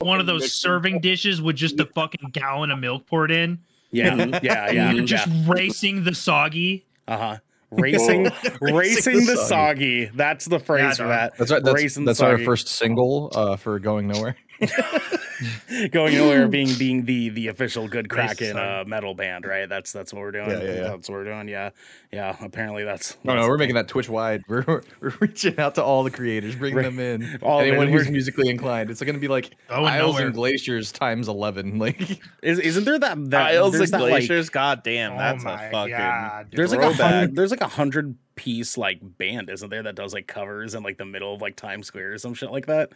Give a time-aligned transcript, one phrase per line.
[0.00, 3.58] one of those serving dishes with just a fucking gallon of milk poured in.
[3.90, 4.92] Yeah, yeah, And yeah.
[4.92, 6.84] you're just racing the soggy.
[7.08, 7.36] Uh huh.
[7.70, 8.28] Racing,
[8.60, 10.10] racing the soggy.
[10.14, 11.38] That's the phrase Yeah, for that.
[11.38, 11.64] That's right.
[11.64, 12.44] That's, Racing that's our soggy.
[12.44, 14.36] first single uh, for going nowhere.
[15.92, 19.68] going nowhere being being the the official good Racing Kraken uh, metal band, right?
[19.68, 20.50] That's that's what we're doing.
[20.50, 20.80] Yeah, yeah, yeah.
[20.88, 21.48] That's what we're doing.
[21.48, 21.70] Yeah,
[22.12, 22.36] yeah.
[22.40, 24.42] Apparently that's No, no, we're making that Twitch wide.
[24.48, 27.38] We're, we're, we're reaching out to all the creators, bringing them in.
[27.42, 27.68] All of it.
[27.70, 28.90] Anyone who's We're- musically inclined.
[28.90, 30.26] It's going to be like Going Isles nowhere.
[30.26, 31.78] and Glaciers times eleven.
[31.88, 34.50] Like Is, isn't there that that Isles and that, like- Glaciers.
[34.50, 35.92] God damn, Oh that's my a fucking.
[35.96, 39.94] God, there's like a hundred, there's like a hundred piece like band, isn't there, that
[39.94, 42.66] does like covers in like the middle of like Times Square or some shit like
[42.66, 42.90] that?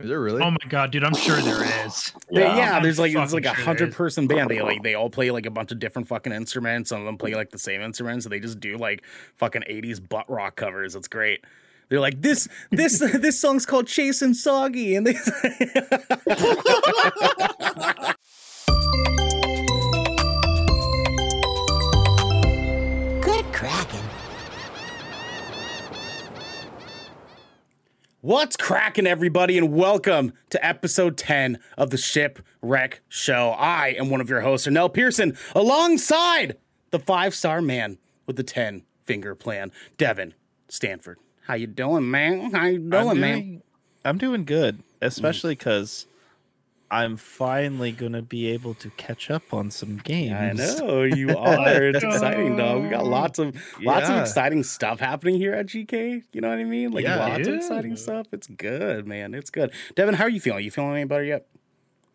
[0.00, 0.42] Is it really?
[0.42, 1.04] Oh my god, dude!
[1.04, 2.12] I'm sure there is.
[2.30, 2.56] Yeah, Yeah.
[2.56, 4.50] yeah there's like it's like a fucking sure hundred person band.
[4.50, 6.90] They like they all play like a bunch of different fucking instruments.
[6.90, 9.02] Some of them play like the same instruments, so they just do like
[9.36, 10.96] fucking eighties butt rock covers.
[10.96, 11.44] It's great.
[11.88, 15.14] They're like this this this song's called Chase and Soggy, and they
[28.26, 33.50] What's cracking, everybody, and welcome to episode 10 of the Shipwreck Show.
[33.56, 36.56] I am one of your hosts, Nell Pearson, alongside
[36.90, 40.34] the five-star man with the 10 finger plan, Devin
[40.68, 41.20] Stanford.
[41.42, 42.50] How you doing, man?
[42.50, 43.62] How you doing, I'm man?
[44.04, 46.08] I'm doing good, especially because
[46.90, 50.60] I'm finally gonna be able to catch up on some games.
[50.60, 51.82] I know you are.
[51.82, 52.84] It's exciting, dog.
[52.84, 56.22] We got lots of lots of exciting stuff happening here at GK.
[56.32, 56.92] You know what I mean?
[56.92, 58.28] Like Yeah, lots of exciting stuff.
[58.32, 59.34] It's good, man.
[59.34, 59.72] It's good.
[59.96, 60.64] Devin, how are you feeling?
[60.64, 61.46] You feeling any better yet?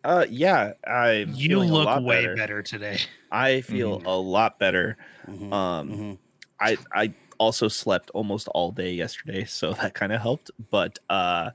[0.04, 1.32] Uh, yeah, I'm.
[1.34, 2.36] You look way better.
[2.36, 2.62] better.
[2.62, 2.98] today.
[3.30, 4.96] I feel a lot better.
[5.28, 6.18] Mhm, Um, mhm.
[6.58, 10.50] I I also slept almost all day yesterday, so that kind of helped.
[10.70, 11.50] But uh,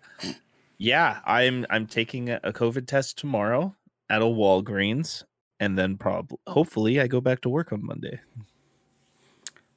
[0.77, 3.75] yeah, I'm I'm taking a a COVID test tomorrow
[4.09, 5.23] at a Walgreens,
[5.59, 8.19] and then probably hopefully I go back to work on Monday.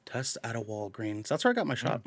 [0.05, 1.27] Test at a Walgreens.
[1.27, 2.01] That's where I got my shot.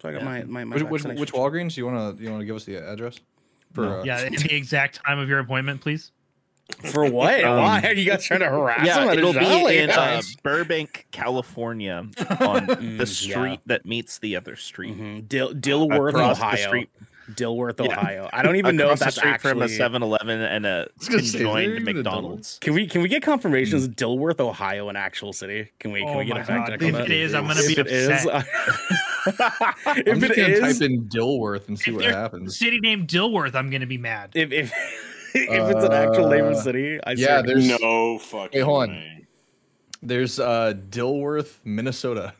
[0.00, 0.24] So I got Yeah.
[0.24, 1.38] my my, my which, which, vaccination which shot.
[1.38, 1.76] Walgreens?
[1.76, 3.18] You want to you want to give us the address?
[3.72, 4.00] For, No.
[4.00, 6.12] uh, Yeah, the exact time of your appointment, please.
[6.92, 7.42] For what?
[7.42, 9.18] Um, Why are you guys trying to harass yeah, him?
[9.18, 9.68] it'll shot?
[9.68, 11.96] be in uh, Burbank, California,
[12.40, 13.04] on Mm, the yeah.
[13.04, 14.96] street that meets the other street.
[14.98, 15.28] Mhm.
[15.28, 16.66] Dil- Dilworth, Across the Ohio.
[16.68, 16.90] street.
[17.36, 17.92] Dilworth, Yeah.
[17.92, 18.28] Ohio.
[18.32, 19.50] I don't even know if that's street actually.
[19.50, 22.58] from a 7-Eleven and a was gonna say, is there conjoined McDonald's.
[22.60, 25.70] Can we can we get confirmations of Dilworth, Ohio, an actual city?
[25.78, 26.80] Can we can Oh we get my a fact God.
[26.80, 28.46] check If it is, I'm gonna If be it is, upset.
[29.86, 32.58] I'm if just it gonna is, type in Dilworth and see If what happens.
[32.58, 34.30] city named Dilworth, I'm gonna be mad.
[34.34, 34.72] if if
[35.34, 38.82] if it's an actual name of Uh, city, I yeah, there's- no fucking Wait, hold
[38.84, 38.88] on.
[38.90, 39.26] way.
[40.02, 42.34] There's uh, Dilworth, Minnesota.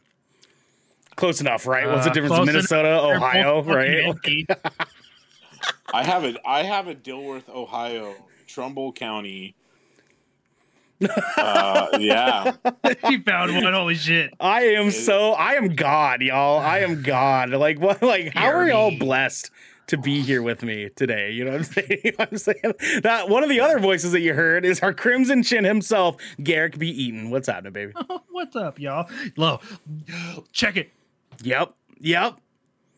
[1.16, 1.86] Close enough, right?
[1.88, 2.34] What's the Uh, difference?
[2.34, 4.14] close Minnesota, They're Ohio, right?
[5.94, 8.14] I have a I have a Dilworth, Ohio,
[8.46, 9.54] Trumbull County.
[11.36, 12.52] Uh, yeah,
[13.10, 13.72] you found one.
[13.72, 14.32] Holy shit!
[14.40, 16.60] I am so I am God, y'all.
[16.60, 17.50] I am God.
[17.50, 18.02] Like what?
[18.02, 19.50] Like how are Hear y'all blessed
[19.88, 21.32] to be here with me today?
[21.32, 22.12] You know what I'm saying?
[22.18, 25.64] I'm saying that one of the other voices that you heard is our Crimson Chin
[25.64, 26.88] himself, Garrick B.
[26.88, 27.30] Eaton.
[27.30, 27.92] What's happening, baby?
[28.30, 29.10] What's up, y'all?
[29.36, 29.60] Low,
[30.52, 30.90] check it.
[31.42, 32.38] Yep, yep.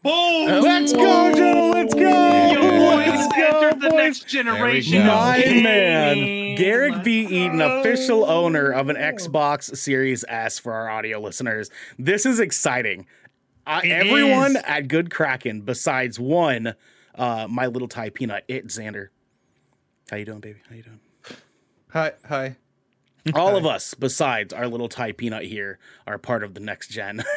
[0.02, 0.62] Boom!
[0.62, 1.70] Let's go, Joe.
[1.72, 2.00] Let's go.
[2.00, 3.96] Yo, boys, Let's go, entered the boys.
[3.96, 4.98] next generation.
[4.98, 5.06] go.
[5.06, 6.56] My of man, gaming.
[6.56, 7.20] Garrick B.
[7.22, 11.70] Eaton, official owner of an Xbox Series S for our audio listeners.
[11.98, 13.06] This is exciting.
[13.66, 14.62] Uh, everyone is.
[14.66, 16.74] at Good Kraken, besides one,
[17.14, 19.08] uh, my little Thai peanut, it Xander.
[20.10, 20.58] How you doing, baby?
[20.68, 21.00] How you doing?
[21.92, 22.56] Hi, hi.
[23.32, 27.24] All of us, besides our little Thai peanut here, are part of the next gen.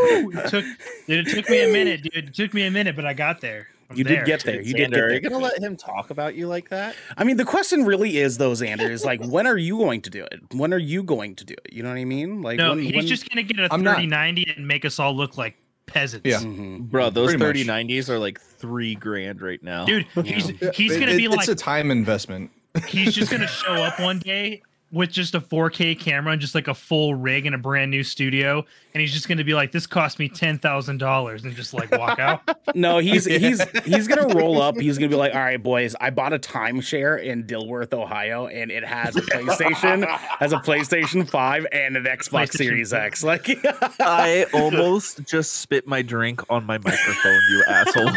[0.00, 0.64] It took,
[1.06, 2.28] dude, it took me a minute, dude.
[2.28, 3.68] It took me a minute, but I got there.
[3.90, 4.16] I'm you there.
[4.18, 4.60] did get there.
[4.60, 6.94] You did Xander, get are you gonna let him talk about you like that?
[7.16, 10.10] I mean, the question really is, though, Xander, is like, when are you going to
[10.10, 10.40] do it?
[10.52, 11.72] When are you going to do it?
[11.72, 12.42] You know what I mean?
[12.42, 13.96] Like, No, when, he's when- just gonna get a I'm not.
[13.96, 16.26] 3090 and make us all look like peasants.
[16.26, 16.40] Yeah.
[16.40, 16.80] Mhm.
[16.90, 18.08] Bro, those Pretty much.
[18.10, 19.86] are like three grand right now.
[19.86, 22.50] Dude, he's he's gonna it- be like It's a time investment.
[22.86, 26.66] he's just gonna show up one day with just a 4K camera and just like
[26.68, 28.64] a full rig in a brand new studio,
[28.94, 31.90] and he's just gonna be like, "This cost me ten thousand dollars," and just like
[31.92, 32.40] walk out.
[32.74, 34.78] No, he's he's he's gonna roll up.
[34.78, 38.70] He's gonna be like, "All right, boys, I bought a timeshare in Dilworth, Ohio, and
[38.70, 42.92] it has a PlayStation, has a PlayStation Five and an Xbox Series.
[42.92, 43.48] X." Like,
[44.00, 48.10] I almost just spit my drink on my microphone, you asshole.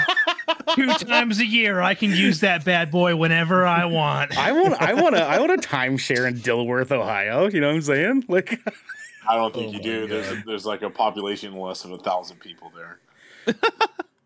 [0.75, 4.37] Two times a year, I can use that bad boy whenever I want.
[4.37, 7.47] I want, I want to, I want a timeshare in Dilworth, Ohio.
[7.49, 8.25] You know what I'm saying?
[8.27, 8.59] Like,
[9.27, 10.07] I don't think Oh you my do.
[10.07, 10.43] There's God.
[10.45, 12.99] there's like a population less than a thousand people there.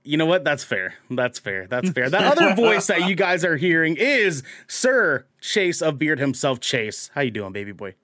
[0.08, 0.44] You know what?
[0.44, 0.94] That's fair.
[1.10, 1.66] That's fair.
[1.66, 2.12] That's fair.
[2.12, 6.60] That other voice that you guys are hearing is Sir Chase of Beard himself.
[6.60, 7.96] Chase, how you doing, baby boy?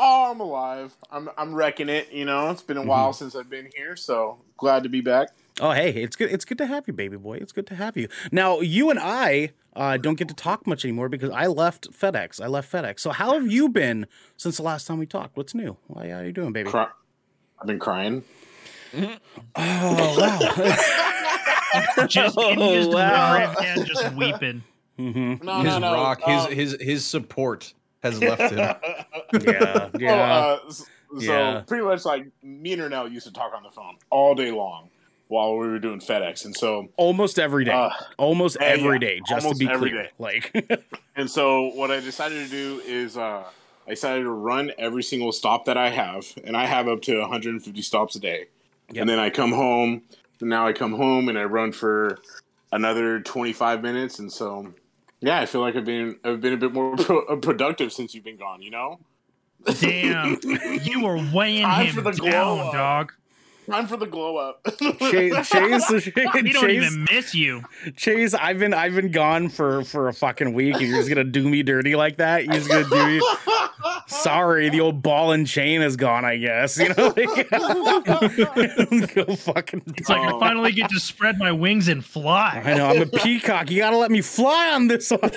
[0.00, 0.96] Oh, I'm alive.
[1.10, 2.12] I'm I'm wrecking it.
[2.12, 5.30] You know, it's been a while since I've been here, so glad to be back.
[5.60, 6.30] Oh, hey, it's good.
[6.30, 7.38] It's good to have you, baby boy.
[7.38, 8.08] It's good to have you.
[8.30, 12.40] Now, you and I uh, don't get to talk much anymore because I left FedEx.
[12.40, 13.00] I left FedEx.
[13.00, 14.06] So, how have you been
[14.36, 15.36] since the last time we talked?
[15.36, 15.76] What's new?
[15.92, 16.70] How are you doing, baby?
[16.70, 16.90] Cry-
[17.60, 18.22] I've been crying.
[18.94, 19.18] Oh
[19.56, 20.38] wow.
[22.06, 23.34] Just, and he just wow.
[23.34, 24.62] right man just weeping.
[24.98, 25.44] Mm-hmm.
[25.44, 25.92] No, his no, no.
[25.92, 28.58] rock, his um, his his support has left him.
[29.42, 29.88] Yeah.
[29.98, 30.12] Yeah.
[30.14, 30.84] uh, so
[31.18, 31.62] Yeah.
[31.66, 34.88] pretty much like me and Ernell used to talk on the phone all day long
[35.28, 37.72] while we were doing FedEx, and so Almost every day.
[37.72, 38.98] uh, Almost yeah, every yeah.
[38.98, 39.20] day.
[39.28, 40.02] Just Almost to be every clear.
[40.04, 40.10] day.
[40.18, 40.86] Like.
[41.16, 43.44] and so what I decided to do is uh,
[43.86, 47.18] I decided to run every single stop that I have, and I have up to
[47.20, 48.46] 150 stops a day.
[48.92, 49.02] Yep.
[49.02, 50.02] And then I come home.
[50.40, 52.20] And now I come home and I run for
[52.72, 54.72] another 25 minutes, and so
[55.20, 58.14] yeah, I feel like I've been I've been a bit more pro- uh, productive since
[58.14, 58.62] you've been gone.
[58.62, 59.00] You know,
[59.80, 60.38] Damn,
[60.82, 63.12] you were weighing Time him for the glow down, dog.
[63.70, 64.60] Time for the glow up.
[65.10, 66.10] Chase, Chase, Chase,
[66.42, 67.62] We don't even miss you.
[67.96, 70.74] Chase, I've been I've been gone for for a fucking week.
[70.76, 72.44] and You're just gonna do me dirty like that.
[72.44, 73.20] You're just gonna do me.
[74.06, 76.24] Sorry, the old ball and chain is gone.
[76.24, 77.12] I guess you know.
[77.16, 77.50] Like,
[79.14, 79.82] go fucking.
[79.96, 82.62] It's like I finally get to spread my wings and fly.
[82.64, 83.70] I know I'm a peacock.
[83.70, 85.30] You gotta let me fly on this one.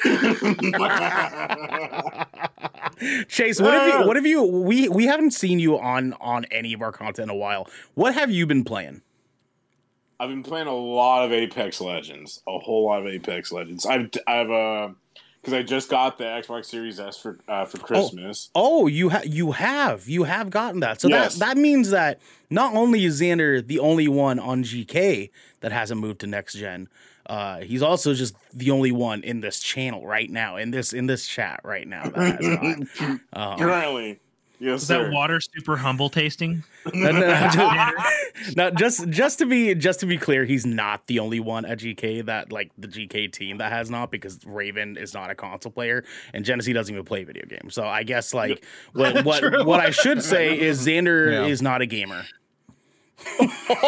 [3.28, 4.08] Chase, what have you?
[4.08, 4.44] What have you?
[4.44, 7.68] We we haven't seen you on on any of our content in a while.
[7.96, 9.02] What have you been playing?
[10.20, 13.86] I've been playing a lot of Apex Legends, a whole lot of Apex Legends.
[13.86, 14.90] I've I've uh
[15.42, 18.52] because I just got the Xbox Series S for uh, for Christmas.
[18.54, 21.02] Oh, you have you have you have gotten that.
[21.02, 21.40] So Yes.
[21.40, 22.20] that that means that
[22.52, 25.32] not only is Xander the only one on GK
[25.62, 26.88] that hasn't moved to next gen,
[27.32, 31.08] uh, he's also just the only one in this channel right now in this in
[31.08, 33.20] this chat right now that has not.
[33.54, 34.20] Um, Currently,
[34.60, 35.04] yes, Is sir.
[35.06, 36.64] that water super humble tasting?
[36.94, 41.20] no, no, just, no, just just to be just to be clear, he's not the
[41.20, 45.14] only one at GK that like the GK team that has not because Raven is
[45.14, 47.76] not a console player and Genesee doesn't even play video games.
[47.76, 51.46] So I guess like what what, what I should say is Xander Yeah.
[51.46, 52.24] is not a gamer.
[53.70, 53.80] That's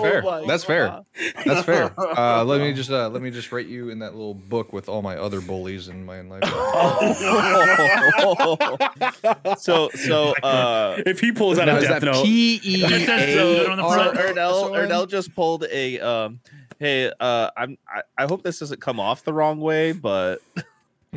[0.00, 0.22] fair.
[0.22, 1.00] my That's fair.
[1.44, 1.94] That's fair.
[2.18, 4.88] Uh, let me just uh, let me just rate you in that little book with
[4.88, 6.42] all my other bullies in my life.
[9.58, 13.70] so so uh If he pulls out a death note, P E It says so
[13.70, 14.16] on the A front.
[14.18, 14.88] R Ernell S O N?
[14.88, 16.40] Ernell just pulled a um
[16.80, 20.40] hey uh I'm I, I hope this doesn't come off the wrong way, but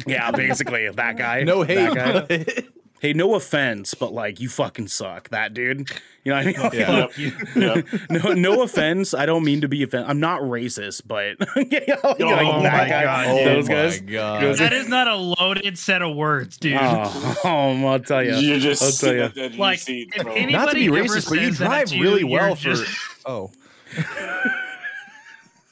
[0.06, 1.44] yeah, basically that guy.
[1.44, 2.63] No that hate.
[2.63, 2.63] guy.
[3.01, 5.89] Hey, no offense, but like you fucking suck, that dude.
[6.24, 6.80] You know what I mean?
[6.80, 6.86] Yeah.
[7.07, 7.31] Fuck you.
[7.56, 7.86] Yep.
[8.12, 9.15] no, no offense.
[9.15, 10.07] I don't mean to be offensive.
[10.07, 11.36] I'm not racist, but
[11.71, 14.00] yeah, like, Oh that my guy, God, oh those my guys.
[14.01, 14.44] god.
[14.44, 16.77] Those- That is not a loaded set of words, dude.
[16.80, 18.36] Oh, oh, I'll tell you.
[18.36, 19.24] You're just I'll tell you.
[19.24, 20.36] at the edge of Like, your seat, if bro.
[20.45, 22.62] Not to be racist, but you drive you, really you're well for.
[22.62, 22.88] just-
[23.25, 23.50] Oh,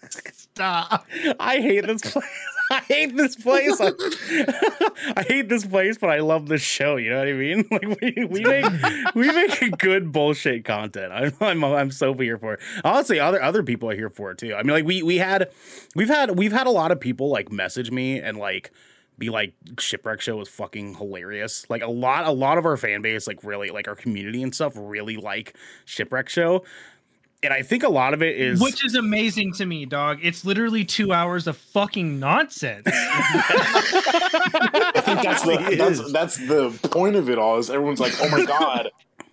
[0.09, 1.05] Stop.
[1.39, 2.25] I hate this place.
[2.71, 3.81] I hate this place.
[3.81, 3.91] I,
[5.17, 6.97] I hate this place, but I love this show.
[6.97, 7.67] You know what I mean?
[7.79, 11.13] Like we, we make we make good bullshit content.
[11.13, 12.59] I'm, I'm I'm so here for it.
[12.83, 14.53] Honestly, other other people are here for it too.
[14.53, 15.49] I mean, like we we had
[15.95, 18.71] we've had we've had a lot of people like message me and like
[19.17, 21.65] be like shipwreck show was fucking hilarious.
[21.69, 24.53] Like a lot a lot of our fan base like really like our community and
[24.53, 26.63] stuff really like shipwreck show.
[27.41, 30.19] And I think a lot of it is Which is amazing to me, dog.
[30.21, 32.85] It's literally two hours of fucking nonsense.
[32.87, 32.91] I
[35.05, 37.57] think that's the that's, that's the point of it all.
[37.57, 38.89] Is everyone's like, oh my god,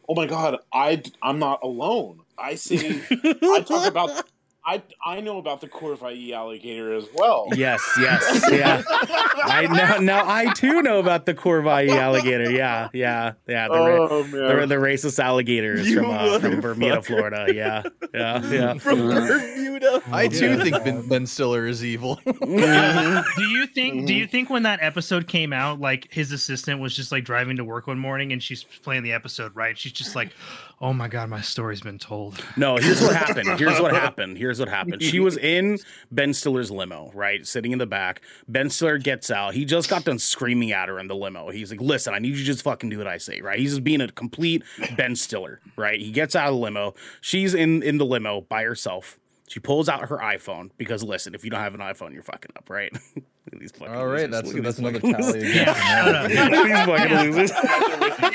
[0.08, 2.20] oh my god, I I'm not alone.
[2.38, 3.02] I see.
[3.10, 4.24] I talk about.
[4.68, 7.48] I I know about the Corvai alligator as well.
[7.54, 8.82] Yes, yes, yeah.
[8.90, 12.50] I now now I too know about the Corvai alligator.
[12.50, 13.68] Yeah, yeah, yeah.
[13.68, 14.68] The, ra- Oh the, man.
[14.68, 17.04] the racist alligators You from uh, from Bermuda, motherfucker.
[17.04, 17.46] Florida.
[17.54, 17.82] Yeah,
[18.12, 18.74] yeah, yeah.
[18.78, 20.02] from Bermuda.
[20.10, 20.62] I too Yeah.
[20.64, 22.20] think ben, ben Stiller is evil.
[22.24, 24.18] do you think do Mm-hmm.
[24.18, 27.64] you think when that episode came out like his assistant was just like driving to
[27.64, 30.30] work one morning and she's playing the episode right she's just like
[30.80, 33.58] oh my god my story's been told No, here's what happened.
[33.58, 34.36] Here's what happened.
[34.36, 35.02] Here's what happened.
[35.02, 35.78] She was in
[36.10, 37.46] Ben Stiller's limo, right?
[37.46, 38.20] Sitting in the back.
[38.48, 39.54] Ben Stiller gets out.
[39.54, 41.50] He just got done screaming at her in the limo.
[41.50, 43.58] He's like, listen, I need you to just fucking do what I say, right?
[43.58, 44.62] He's just being a complete
[44.96, 46.00] Ben Stiller, right?
[46.00, 46.94] He gets out of the limo.
[47.20, 49.18] She's in, in the limo by herself.
[49.48, 52.50] She pulls out her iPhone because listen, if you don't have an iPhone, you're fucking
[52.56, 52.92] up, right?
[53.58, 53.94] these fucking.
[53.94, 54.30] All right, losers.
[54.30, 55.40] that's Look that's another fucking tally.
[55.40, 55.50] losers.
[55.50, 56.62] against Yeah, America.
[56.64, 57.52] these fucking losers.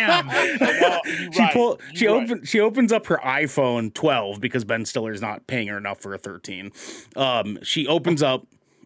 [0.01, 1.01] Well,
[1.31, 2.23] she right, pull, she you're right.
[2.31, 6.13] open she opens up her iPhone 12 because Ben Stiller's not paying her enough for
[6.13, 6.71] a 13.
[7.15, 8.45] Um, she opens up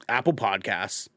[0.10, 1.08] Apple Podcasts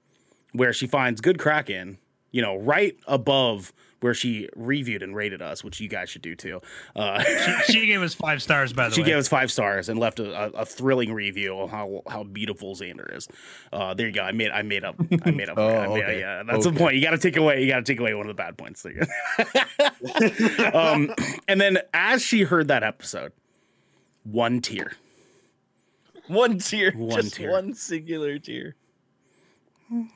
[0.52, 1.98] where she finds Good Kraken,
[2.32, 6.34] you know, right above where she reviewed and rated us, which you guys should do
[6.36, 6.60] too.
[6.94, 7.22] Uh,
[7.64, 9.06] She gave us five stars, by the she way.
[9.06, 12.22] She gave us five stars and left a, a, a thrilling review on how how
[12.22, 13.26] beautiful Xander is.
[13.72, 14.22] Uh, there you go.
[14.22, 14.96] I made I made up.
[15.24, 15.58] I made up.
[15.58, 16.20] Oh, I made, okay.
[16.20, 16.94] Yeah, that's the point.
[16.96, 17.62] You got to take away.
[17.62, 18.82] You got to take away one of the bad points.
[18.82, 19.06] There you
[20.70, 20.70] go.
[20.78, 21.12] um,
[21.48, 23.32] and then as she heard that episode,
[24.22, 24.92] one tear.
[26.28, 26.92] One tear.
[26.92, 27.50] One just tier.
[27.50, 28.76] one singular tear.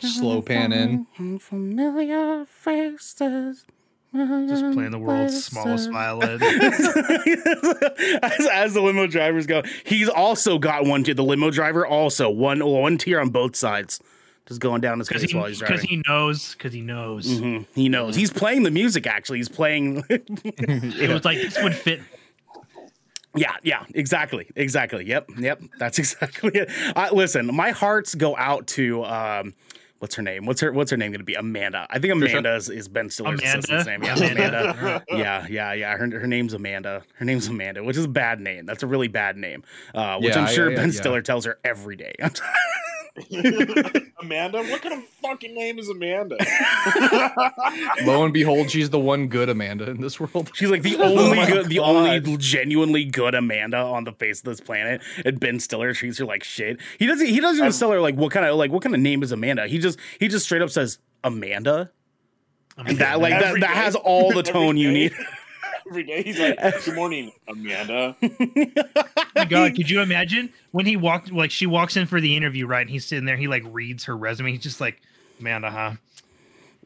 [0.01, 1.07] Slow pan in.
[1.19, 3.65] Unfamiliar faces.
[4.15, 6.43] Just playing the world's smallest violin.
[8.23, 11.15] as, as the limo drivers go, he's also got one tier.
[11.15, 14.01] The limo driver also one one tier on both sides,
[14.47, 15.77] just going down his face he, while he's driving.
[15.79, 16.53] 'cause he knows.
[16.55, 17.27] Because he knows.
[17.27, 17.67] Mhm.
[17.75, 18.15] He knows.
[18.15, 19.07] He's playing the music.
[19.07, 20.05] Actually, he's playing.
[20.11, 22.01] It was like this would fit.
[23.35, 25.07] yeah, yeah, exactly, exactly.
[25.07, 25.63] Yep, yep.
[25.79, 26.71] That's exactly it.
[26.95, 29.55] Uh, listen, my hearts go out to um,
[30.03, 30.47] what's her name?
[30.47, 31.35] What's her What's her name going to be?
[31.35, 31.87] Amanda.
[31.89, 33.59] I think Amanda is, is Ben Stiller's Amanda?
[33.61, 34.03] assistant's name.
[34.03, 35.05] Yeah, Amanda.
[35.11, 35.97] yeah, yeah, yeah.
[35.97, 37.05] Her her name's Amanda.
[37.15, 38.67] Her name's Amanda, which is a bad name.
[38.67, 39.63] That's a really bad name.
[39.95, 41.01] Uh, which Yeah, I'm sure I- Ben yeah.
[41.01, 42.15] Stiller tells her every day.
[44.21, 44.63] Amanda?
[44.63, 46.37] What kind of fucking name is Amanda?
[48.05, 50.51] Lo and behold, she's the one good Amanda in this world.
[50.55, 54.39] She's like the oh only my good, the only genuinely good Amanda on the face
[54.39, 55.03] of this planet.
[55.25, 56.81] And Ben Stiller treats her like shit.
[56.99, 57.27] He doesn't.
[57.27, 59.33] He doesn't even tell her like what kind of like what kind of name is
[59.33, 59.67] Amanda.
[59.67, 61.91] He just he just straight up says Amanda.
[62.79, 63.81] And that like that Every that day.
[63.81, 65.13] has all the tone you need.
[65.93, 70.97] Every day he's like, "Good morning, Amanda." Oh my God, could you imagine when he
[70.97, 71.31] walked?
[71.31, 72.81] Like she walks in for the interview, right?
[72.81, 73.37] And he's sitting there.
[73.37, 74.53] He like reads her resume.
[74.53, 75.03] He's just like,
[75.39, 75.93] Amanda, huh?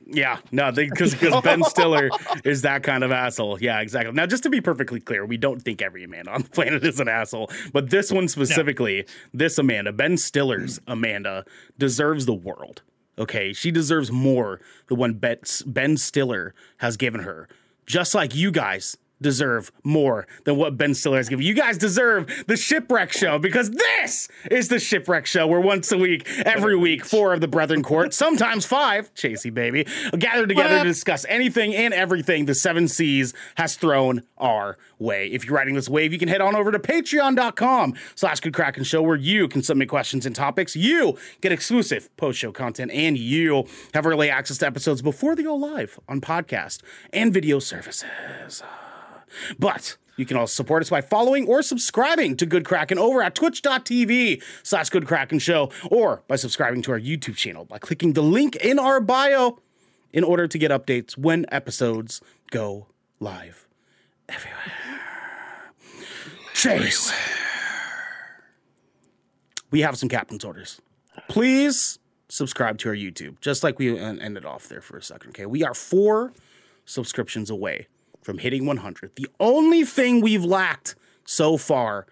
[0.07, 2.11] Yeah, no, because because Ben Stiller
[2.45, 3.61] is that kind of asshole.
[3.61, 4.13] Yeah, exactly.
[4.13, 6.99] Now, just to be perfectly clear, we don't think every Amanda on the planet is
[6.99, 10.91] an asshole, but this one specifically, this Amanda, Ben Stiller's hmm.
[10.91, 11.45] Amanda,
[11.79, 12.83] deserves the world.
[13.19, 17.49] Okay, she deserves more than what Ben, Ben Stiller has given her.
[17.87, 21.44] Just like you guys deserve more than what Ben Stiller has given.
[21.44, 25.99] You guys deserve the Shipwreck Show because this is the Shipwreck Show where once a
[25.99, 29.87] week, every week, four of the Brethren Court, sometimes five, Chasey baby,
[30.18, 35.28] gather together to discuss anything and everything the Seven Seas has thrown our way.
[35.28, 38.85] If you're riding this wave, you can head on over to patreon.com slash good Kraken
[38.85, 40.76] show where you can submit questions and topics.
[40.76, 45.54] You get exclusive post-show content and you have early access to episodes before they go
[45.54, 46.82] live on podcast
[47.12, 48.62] and video services.
[49.59, 53.35] But you can also support us by following or subscribing to Good Kraken over at
[53.35, 58.23] twitch.tv slash Good Kraken Show or by subscribing to our YouTube channel by clicking the
[58.23, 59.59] link in our bio
[60.12, 62.87] in order to get updates when episodes go
[63.21, 63.66] live
[64.28, 64.73] everywhere.
[66.55, 67.12] Chase.
[69.71, 70.81] We have some captain's orders.
[71.28, 75.31] Please subscribe to our YouTube, just like we ended off there for a second.
[75.31, 75.45] Okay.
[75.45, 76.33] We are four
[76.87, 77.88] subscriptions away
[78.26, 79.12] from hitting 100.
[79.14, 82.06] The only thing we've lacked so far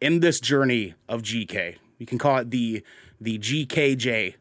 [0.00, 2.82] in this journey of GK, you can call it the
[3.20, 4.34] the GKJ.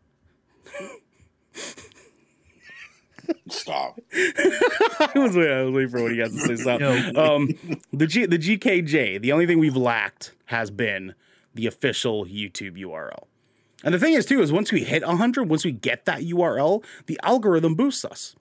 [3.48, 4.00] Stop.
[4.14, 6.80] I was waiting, I was waiting for what you guys to say Stop.
[6.80, 7.12] Yo.
[7.16, 7.50] Um,
[7.94, 9.22] the G, the GKJ.
[9.22, 11.14] The only thing we've lacked has been
[11.54, 13.26] the official YouTube URL.
[13.84, 16.84] And the thing is too is once we hit 100, once we get that URL,
[17.06, 18.36] the algorithm boosts us.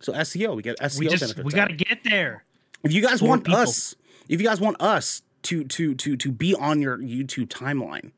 [0.00, 1.44] So SEO, we get SEO We just benefits.
[1.44, 2.44] we got to get there.
[2.82, 3.60] If you guys More want people.
[3.60, 3.94] us,
[4.28, 8.12] if you guys want us to to to to be on your YouTube timeline,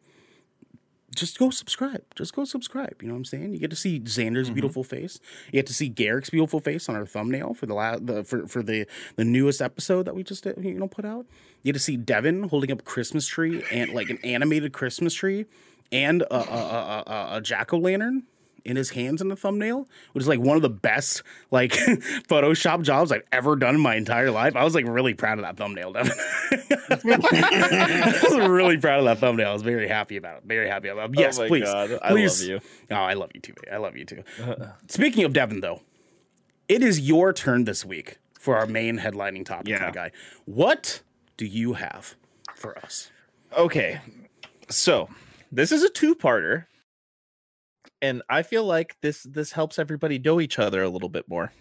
[1.14, 2.02] just go subscribe.
[2.14, 3.02] Just go subscribe.
[3.02, 3.52] You know what I'm saying?
[3.52, 4.54] You get to see Xander's Mm-hmm.
[4.54, 5.20] beautiful face.
[5.46, 8.46] You get to see Garrick's beautiful face on our thumbnail for the la- the for,
[8.46, 8.86] for the
[9.16, 11.26] the newest episode that we just uh, you know put out.
[11.62, 15.12] You get to see Devin holding up a Christmas tree and like an animated Christmas
[15.14, 15.44] tree
[15.92, 18.22] and a, a, a, a, a jack o' lantern
[18.64, 21.72] in his hands in the thumbnail, which is like one of the best like
[22.28, 24.54] Photoshop jobs I've ever done in my entire life.
[24.56, 26.12] I was like really proud of that thumbnail, Devin.
[26.90, 29.50] I was really proud of that thumbnail.
[29.50, 30.44] I was very happy about it.
[30.44, 31.18] Very happy about it.
[31.18, 31.64] Yes, oh my please.
[31.64, 32.40] God, I please.
[32.42, 32.60] love you.
[32.90, 33.54] Oh, I love you too.
[33.54, 33.72] babe.
[33.72, 34.22] I love you too.
[34.88, 35.82] Speaking of Devin, though,
[36.68, 39.78] it is your turn this week for our main headlining topic, Yeah.
[39.86, 40.10] my guy.
[40.44, 41.02] What
[41.36, 42.14] do you have
[42.54, 43.10] for us?
[43.56, 44.00] Okay.
[44.68, 45.08] So,
[45.50, 46.64] this is a two-parter.
[48.02, 51.52] And I feel like this this helps everybody know each other a little bit more.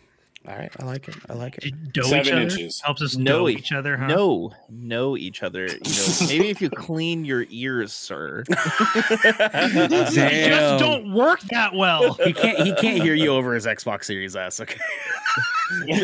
[0.48, 1.16] All right, I like it.
[1.30, 1.72] I like it.
[1.96, 2.82] Know Seven each other inches.
[2.82, 3.96] helps us Know know e- each other.
[3.96, 4.08] Huh?
[4.08, 5.68] Know know each other.
[5.68, 8.44] You know, maybe if you clean your ears, sir.
[8.50, 8.56] They
[10.10, 12.14] just don't work that well.
[12.26, 12.58] He can't.
[12.66, 14.60] He can't hear you over his Xbox Series S.
[14.60, 14.80] Okay.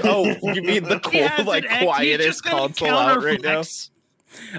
[0.03, 3.63] oh, you mean the cool, like an quietest just gonna console out right now?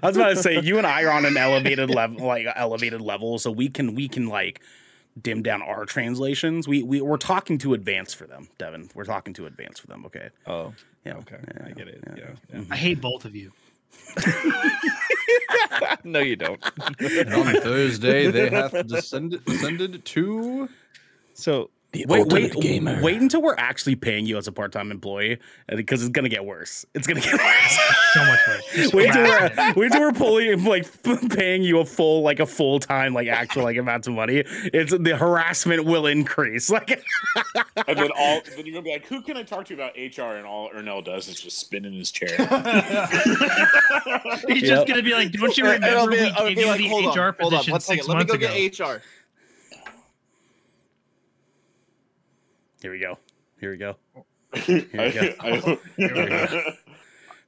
[0.02, 3.00] I was about to say you and I are on an elevated level, like elevated
[3.00, 4.60] level, so we can we can like
[5.22, 6.66] dim down our translations.
[6.68, 8.90] We we we're talking to advance for them, Devin.
[8.94, 10.04] We're talking to advance for them.
[10.06, 10.28] Okay.
[10.46, 11.16] Oh, Yeah.
[11.18, 12.02] Okay, Yeah, I get it.
[12.16, 12.30] yeah.
[12.52, 12.60] Yeah.
[12.70, 13.52] I hate both of you.
[16.04, 16.62] no, you don't.
[17.00, 20.68] And on Thursday, they have descended, descended to
[21.34, 22.54] So Wait, wait,
[23.02, 25.38] wait until we're actually paying you as a part-time employee,
[25.72, 26.84] uh, because it's gonna get worse.
[26.94, 27.78] It's gonna get worse.
[28.12, 28.64] So much worse.
[28.74, 29.76] Just wait till we're it.
[29.76, 30.86] wait till we're pulling like
[31.30, 34.44] paying you a full like a full time like actual like amount of money.
[34.46, 36.68] It's the harassment will increase.
[36.68, 37.02] Like
[37.86, 40.36] And then all then you're gonna be like, who can I talk to about HR?
[40.36, 42.28] And all Ernell does is just spin in his chair.
[44.46, 44.68] He's Yep.
[44.68, 47.16] just gonna be like, "Don't you remember we I'll gave be you like, the hold
[47.16, 48.08] HR on, hold on, position one six second.
[48.08, 49.02] Let me months go ago?" get HR.
[52.82, 53.18] Here we go.
[53.60, 53.96] Here we go.
[54.54, 55.78] I, we go.
[55.98, 56.76] I-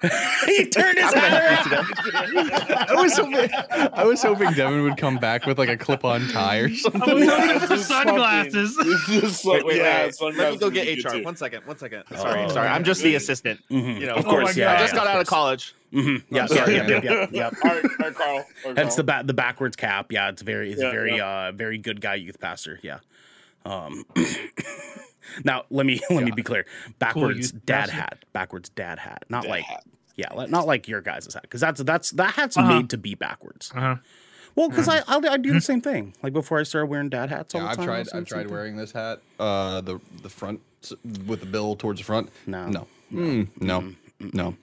[0.46, 2.50] he turned his head around.
[2.88, 3.50] I was hoping
[3.92, 7.02] I was hoping Devin would come back with like a clip-on tie or something.
[7.02, 8.76] I was looking This for sunglasses.
[8.78, 10.36] this is like- Wait, wait, yeah, wait.
[10.38, 11.18] Let me go get HR.
[11.22, 11.66] One second.
[11.66, 12.04] One second.
[12.16, 12.48] Sorry, Oh.
[12.48, 12.68] sorry.
[12.68, 13.60] I'm just the assistant.
[13.70, 14.00] Mhm.
[14.00, 14.72] You know, of Oh course, my yeah.
[14.72, 15.74] I just got out of college.
[15.92, 16.22] Mhm.
[16.30, 16.76] Yeah, Oh, yeah, sorry.
[16.76, 17.50] yeah, yeah, yeah, yeah.
[17.64, 18.36] All right, all right, Carl.
[18.36, 19.20] All right, Hence the Carl.
[19.22, 20.10] ba- the backwards cap.
[20.12, 21.48] Yeah, it's very it's Yeah, very yeah.
[21.48, 22.80] uh very good guy youth pastor.
[22.82, 23.00] Yeah.
[23.66, 24.04] Um.
[25.44, 26.66] now let me let me be clear.
[26.98, 28.24] Backwards youth dad hat.
[28.32, 29.24] Backwards dad hat.
[29.28, 29.84] Not Dad like hat.
[30.16, 32.68] yeah, not like your guys' hat because that's that's that hat's Uh-huh.
[32.76, 33.70] made to be backwards.
[33.74, 33.96] Uh-huh.
[34.56, 36.12] Well, because I, I I do the same thing.
[36.22, 37.98] Like before I started wearing dad hats all Yeah, the I've tried.
[38.00, 38.52] I've the same tried thing.
[38.52, 39.20] wearing this hat.
[39.38, 40.60] Uh, the the front
[41.26, 42.30] with the bill towards the front.
[42.46, 42.66] No.
[42.68, 43.92] no, Mm, no,
[44.32, 44.56] no.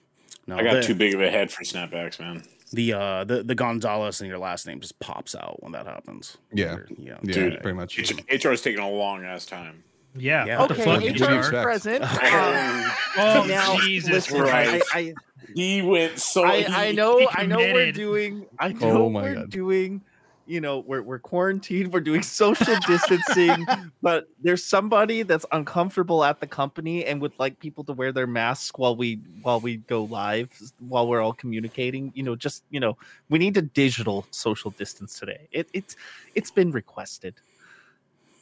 [0.46, 2.42] No, I got the, too big of a head for snapbacks, man.
[2.72, 6.36] the uh the the Gonzalez in your last name just pops out when that happens.
[6.52, 6.78] Yeah.
[6.98, 7.18] Yeah.
[7.22, 7.62] Yeah, Dude.
[7.62, 7.98] pretty much.
[7.98, 9.82] HR is taking a long ass time.
[10.14, 10.44] Yeah.
[10.46, 10.58] Yeah.
[10.60, 11.38] What Okay, the fuck, HR HR?
[11.38, 11.62] expect?
[11.62, 12.04] present.
[12.32, 14.86] Um, oh, Now, Jesus listen, Christ.
[14.94, 15.14] I, I,
[15.54, 16.44] He went so.
[16.44, 18.46] I, I know, I know, we're doing.
[18.58, 19.50] I oh know Oh my we're God.
[19.50, 20.02] doing.
[20.46, 21.92] You know, we're we're quarantined.
[21.92, 23.66] We're doing social distancing,
[24.02, 28.26] but there's somebody that's uncomfortable at the company and would like people to wear their
[28.26, 32.12] masks while we while we go live, while we're all communicating.
[32.14, 32.96] You know, just you know,
[33.28, 35.48] we need a digital social distance today.
[35.52, 35.96] It it's
[36.34, 37.34] it's been requested.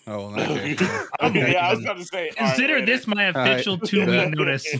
[0.09, 1.05] Oh, in that case, yeah.
[1.29, 2.31] Okay, yeah, I was about to say.
[2.37, 2.87] Consider later.
[2.87, 4.29] this my official two week Yeah.
[4.35, 4.67] notice.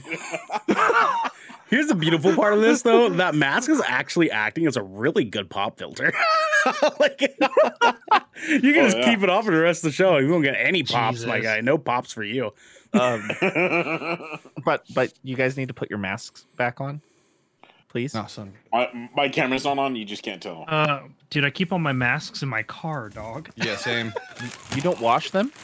[1.69, 3.09] Here's the beautiful part of this, though.
[3.09, 6.13] That mask is actually acting as a really good pop filter.
[7.01, 9.05] like, you can Oh, just yeah.
[9.05, 10.19] keep it off for the rest of the show.
[10.19, 11.51] You won't get any pops, my Jesus.
[11.55, 11.61] guy.
[11.63, 12.53] No pops for you.
[12.93, 13.29] Um,
[14.65, 17.01] but but you guys need to put your masks back on,
[17.89, 18.15] please.
[18.15, 18.53] no, son.
[18.73, 19.97] my, my camera's not on.
[19.97, 20.65] You just can't tell.
[20.69, 23.51] Uh, dude, I keep all my masks in my car, dog.
[23.57, 24.13] Yeah, same.
[24.75, 25.53] You don't wash them.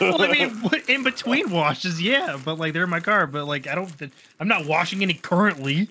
[0.00, 3.26] Well, I mean, in between washes, yeah, but like they're in my car.
[3.26, 3.92] But like, I don't.
[4.38, 5.88] I'm not washing any currently.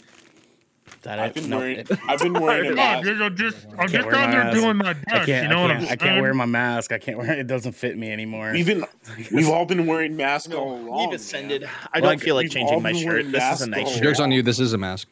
[1.02, 1.80] That I've been no, wearing.
[1.80, 3.04] it- I've been wearing a I'm mask.
[3.06, 4.58] just, I'm just, I'm just wear down there mask.
[4.58, 5.28] doing my I best.
[5.28, 5.92] You know what I'm saying?
[5.92, 6.94] I can't wear my mask.
[6.94, 7.40] I can't wear it.
[7.40, 8.56] It doesn't fit me anymore.
[8.56, 8.86] Even
[9.34, 11.10] we've all been wearing masks all along.
[11.10, 11.64] We've ascended.
[11.64, 11.72] man.
[11.94, 13.30] I don't Like, feel like changing my shirt.
[13.30, 14.04] This is a nice shirt.
[14.04, 14.42] Joke's on you.
[14.42, 15.10] This is a mask.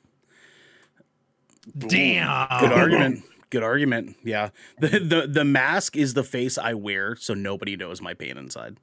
[1.78, 2.48] Damn.
[2.60, 3.24] Good argument.
[3.50, 4.18] Good argument.
[4.24, 4.50] Yeah.
[4.80, 8.78] The, the the mask is the face I wear, so nobody knows my pain inside.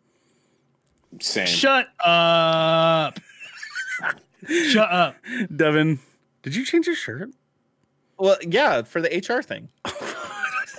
[1.21, 1.47] Same.
[1.47, 3.19] Shut up.
[4.49, 5.17] Shut up.
[5.55, 5.99] Devin,
[6.43, 7.31] did you change your shirt?
[8.17, 9.71] Well, yeah, for the HR thing.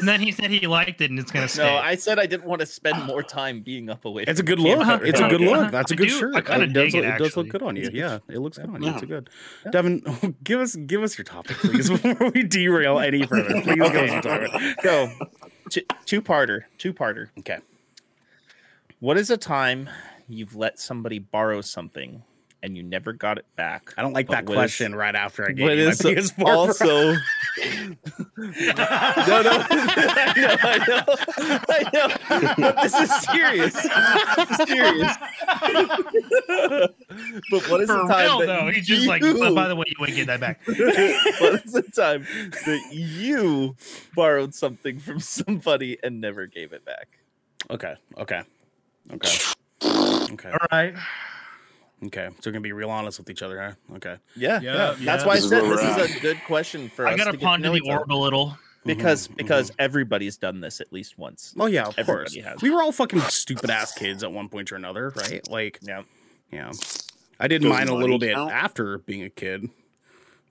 [0.01, 1.63] And then he said he liked it, and it's gonna stay.
[1.63, 4.25] No, I said I didn't want to spend more time being up away.
[4.27, 4.79] It's a good the look.
[4.83, 5.07] camera.
[5.07, 5.45] It's a good Okay.
[5.55, 5.71] look.
[5.71, 6.35] That's a I good do- shirt.
[6.35, 7.89] I kinda it does, dig it, look- it does look good on you.
[7.93, 8.89] Yeah, it looks good on you.
[8.89, 8.93] Yeah.
[8.95, 9.29] It's a good.
[9.71, 13.61] Devin, give us give us your topic, please, before we derail any further.
[13.61, 14.77] Please give us your topic.
[14.83, 15.11] Go.
[16.05, 16.63] Two-parter.
[16.77, 17.29] Two-parter.
[17.39, 17.59] Okay.
[18.99, 19.89] What is a time
[20.27, 22.23] you've let somebody borrow something
[22.63, 23.93] and you never got it back?
[23.97, 25.91] I don't like But that what is- question right after I gave What you my
[25.91, 26.36] is PS4.
[26.36, 26.47] Pro.
[26.52, 27.13] also?
[28.38, 31.04] no, no, I know, I know,
[31.69, 32.56] I know.
[32.58, 33.74] But this is serious.
[33.74, 35.17] This is serious.
[37.50, 39.21] but what is For the time real that though, he's just you, like.
[39.24, 40.62] "Oh, by the way, you wouldn't get that back.
[40.67, 42.26] what is the time
[42.65, 43.76] that you
[44.15, 47.19] borrowed something from somebody and never gave it back?
[47.69, 47.95] Okay.
[48.17, 48.41] Okay.
[49.13, 49.38] Okay.
[50.34, 50.50] Okay.
[50.52, 50.93] All right.
[52.05, 52.29] Okay.
[52.39, 53.95] So we're gonna be real honest with each other, huh?
[53.97, 54.17] Okay.
[54.35, 55.05] Yeah, Yeah, yeah.
[55.05, 57.17] That's why I This is said this we're is a good question for I us.
[57.17, 58.57] gotta to get to ponder the orb a little.
[58.85, 61.53] because Mhm, because everybody's done this at least once.
[61.59, 62.35] Oh yeah, of course.
[62.35, 62.61] Has.
[62.63, 65.47] We were all fucking stupid ass kids at one point or another, right?
[65.49, 66.01] Like, Yeah.
[66.51, 66.71] Yeah,
[67.39, 68.51] I did Does mine a little bit count?
[68.51, 69.69] after being a kid,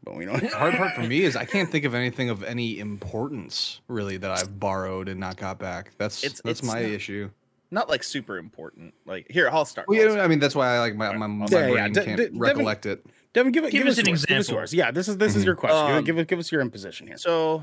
[0.05, 2.43] but you know, The hard part for me is I can't think of anything of
[2.45, 5.91] any importance really that I've borrowed and not got back.
[5.99, 7.31] That's It's- that's it's my not- issue.
[7.71, 8.95] Not like super important.
[9.07, 9.87] Like here, I'll start.
[9.89, 10.23] Well, yeah.
[10.23, 12.25] I mean that's why I like my my, my Yeah, yeah, brain De- can't De-
[12.27, 13.05] Devin- recollect it.
[13.33, 13.71] Devin, give it.
[13.71, 14.69] Give Give, us an yours, give us example.
[14.77, 15.87] Yeah, this is this is your question.
[15.87, 16.27] Give Um, give it.
[16.29, 17.17] Give us your imposition here.
[17.17, 17.63] So,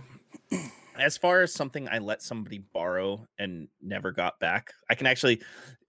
[0.97, 5.41] as far as something I let somebody borrow and never got back, I can actually,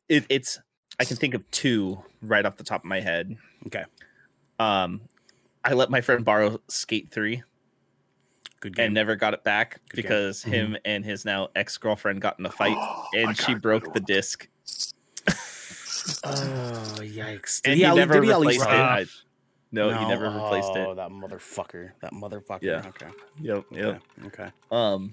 [0.09, 0.59] it, it's
[0.99, 3.37] I can think of two right off the top of my head.
[3.67, 3.85] Okay,
[4.59, 5.03] Um,
[5.65, 7.45] I let my friend borrow Skate Three
[8.61, 8.87] good game.
[8.87, 10.03] and never got it back Good game.
[10.03, 13.63] because him and his now ex girlfriend got in a fight Oh, and she got
[13.63, 14.49] broke the disc.
[16.25, 17.63] oh yikes!
[17.63, 18.71] Did And he, he never did he replaced pay?
[18.77, 18.81] it.
[18.81, 19.07] I-
[19.71, 20.87] no, he never replaced Oh, it.
[20.87, 21.91] Oh, that motherfucker.
[22.01, 22.63] That motherfucker.
[22.63, 22.83] Yeah.
[22.87, 23.09] Okay.
[23.39, 24.01] Yep, yep.
[24.25, 24.27] Okay.
[24.45, 24.51] Okay.
[24.71, 25.13] Um,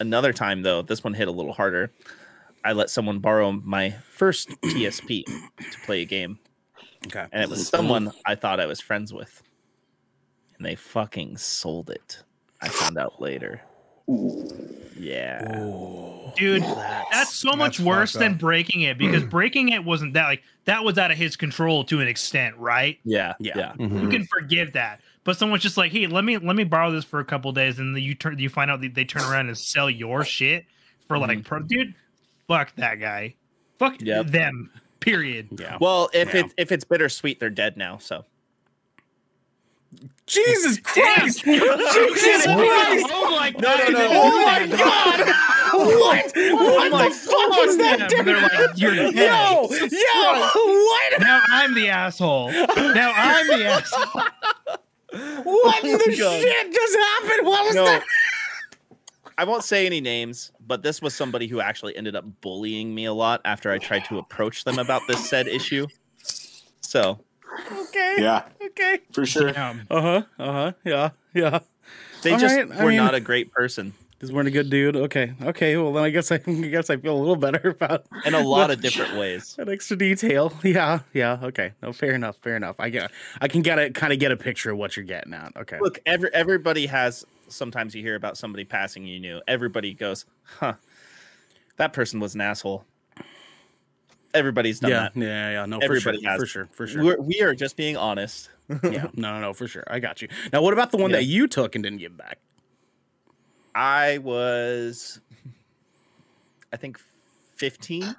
[0.00, 1.90] another time though, this one hit a little harder.
[2.64, 6.38] I let someone borrow my first PSP to play a game,
[7.06, 7.26] Okay.
[7.30, 9.42] and it was someone I thought I was friends with,
[10.60, 12.22] and they fucking sold it.
[12.60, 13.62] I found out later.
[14.98, 16.62] Yeah, Dude,
[17.10, 20.84] that's so much That's worse than breaking it because breaking it wasn't that like that
[20.84, 22.98] was out of his control to an extent, right?
[23.04, 23.52] yeah, Yeah.
[23.56, 23.72] yeah.
[23.78, 24.10] You Mhm.
[24.10, 25.00] can forgive that.
[25.24, 27.78] But someone's just like, "Hey, let me let me borrow this for a couple days,"
[27.78, 30.66] and then you turn you find out that they turn around and sell your shit
[31.08, 31.94] for like, pro, dude,
[32.46, 33.34] fuck that guy,
[33.78, 34.26] fuck Yep.
[34.26, 34.70] them.
[35.00, 35.48] Period.
[35.58, 35.78] Yeah.
[35.80, 36.40] Well, if Yeah.
[36.40, 37.96] it's if it's bittersweet, they're dead now.
[37.98, 38.26] So
[40.26, 41.42] Jesus Christ!
[41.44, 43.06] Jesus Christ!
[43.10, 43.62] Oh my god!
[43.62, 44.08] No, no, no.
[44.12, 45.34] Oh my God!
[45.72, 46.32] What?
[46.36, 48.10] Oh what my the fuck was fuck that?
[48.10, 48.26] them.
[48.26, 51.20] They're like, "You're Yo, dead." yo, what?
[51.20, 52.50] Now I'm the asshole.
[52.50, 54.22] Now I'm the asshole.
[55.44, 56.40] What Oh the God.
[56.42, 57.46] shit just happened?
[57.46, 57.84] What was no.
[57.84, 58.04] that?
[59.38, 63.06] I won't say any names, but this was somebody who actually ended up bullying me
[63.06, 65.86] a lot after I tried to approach them about this said issue.
[66.80, 67.20] So,
[67.72, 68.16] Okay.
[68.18, 69.00] Yeah, Okay.
[69.12, 69.48] for sure.
[69.50, 70.22] Uh huh.
[70.38, 70.72] Uh huh.
[70.84, 71.10] Yeah.
[71.34, 71.60] Yeah.
[72.22, 74.68] they All just right, I were mean- not a great person Just weren't a good
[74.68, 74.96] dude.
[74.96, 75.32] Okay.
[75.42, 75.76] Okay.
[75.76, 78.40] Well, then I guess I, I guess I feel a little better about in a
[78.40, 79.54] lot of different ways.
[79.56, 80.52] that extra detail.
[80.62, 81.00] Yeah.
[81.14, 81.38] Yeah.
[81.42, 81.72] Okay.
[81.82, 81.92] No.
[81.92, 82.36] Fair enough.
[82.42, 82.76] Fair enough.
[82.78, 83.10] I get.
[83.40, 85.56] I can get a kind of get a picture of what you're getting at.
[85.56, 85.78] Okay.
[85.80, 89.40] Look, every everybody has sometimes you hear about somebody passing you knew.
[89.48, 90.26] Everybody goes,
[90.58, 90.74] "Huh.
[91.76, 92.84] That person was an asshole."
[94.32, 95.08] Everybody's done yeah.
[95.14, 95.16] that.
[95.16, 95.50] Yeah.
[95.50, 95.66] Yeah.
[95.66, 95.78] No.
[95.78, 96.30] Everybody for sure.
[96.30, 96.40] has.
[96.40, 96.68] For sure.
[96.72, 97.04] For sure.
[97.04, 98.50] We're, we are just being honest.
[98.84, 99.08] yeah.
[99.14, 99.32] No.
[99.32, 99.40] No.
[99.40, 99.52] No.
[99.52, 99.84] For sure.
[99.88, 100.28] I got you.
[100.52, 101.16] Now, what about the one Yeah.
[101.16, 102.38] that you took and didn't give back?
[103.74, 105.20] I was,
[106.72, 106.98] I think,
[107.56, 108.16] 15,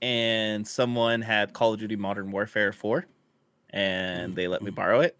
[0.00, 3.06] and someone had Call of Duty Modern Warfare 4,
[3.70, 4.76] and they let me mm-hmm.
[4.76, 5.16] borrow it.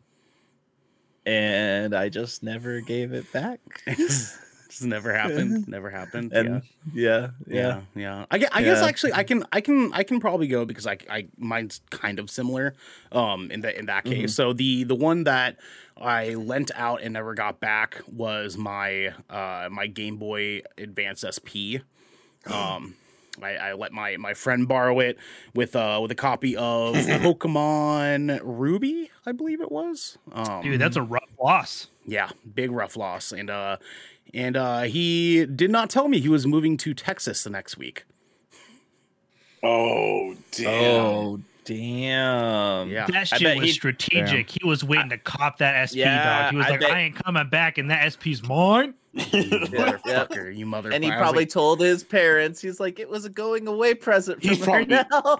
[1.25, 3.61] And I just never gave it back.
[4.73, 5.69] Just never happened.
[5.77, 6.33] Never happened.
[6.33, 6.63] And
[6.95, 7.03] yeah.
[7.11, 7.57] yeah, yeah.
[7.57, 8.89] yeah yeah i, gue- I guess Yeah.
[8.89, 12.31] actually i can i can i can probably go because i, I mine's kind of
[12.31, 12.75] similar
[13.13, 14.21] um in that in that Mm-hmm.
[14.23, 15.57] case so the the one that
[16.01, 21.85] i lent out and never got back was my uh my game boy advance sp
[22.51, 22.95] um
[23.43, 25.17] I, I let my, my friend borrow it
[25.55, 30.19] with uh with a copy of Pokemon Ruby, I believe it was.
[30.33, 31.89] Um, dude, that's a rough loss.
[32.07, 33.79] yeah, big rough loss, and uh,
[34.35, 38.05] and uh, he did not tell me he was moving to Texas the next week.
[39.63, 41.05] Oh damn!
[41.05, 42.88] Oh, damn.
[42.90, 44.51] Yeah, That I shit bet was he- strategic.
[44.51, 46.51] He was waiting to cop that SP Yeah, dog.
[46.53, 48.94] He was I like, bet- I ain't coming back, and that SP's mine.
[49.14, 50.94] Yeah, motherfucker, you motherfucker.
[50.94, 54.40] And he probably like, told his parents, he's like, it was a going away present
[54.40, 55.05] from He's probably- now.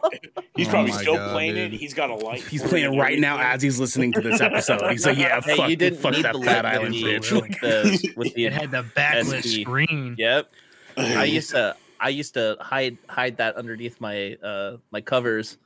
[0.54, 1.72] He's Oh probably my still God, playing it.
[1.72, 2.42] He's got a light.
[2.42, 4.90] he's playing it right now as he's listening to this episode.
[4.90, 7.30] He's like, yeah, hey, fuck, you didn't fuck need that the fat island with bitch.
[7.30, 7.61] the, with
[8.02, 9.62] the, with the It had the backlit SP.
[9.62, 10.16] screen.
[10.18, 10.50] Yep.
[10.98, 15.56] I used to I used to hide hide that underneath my uh my covers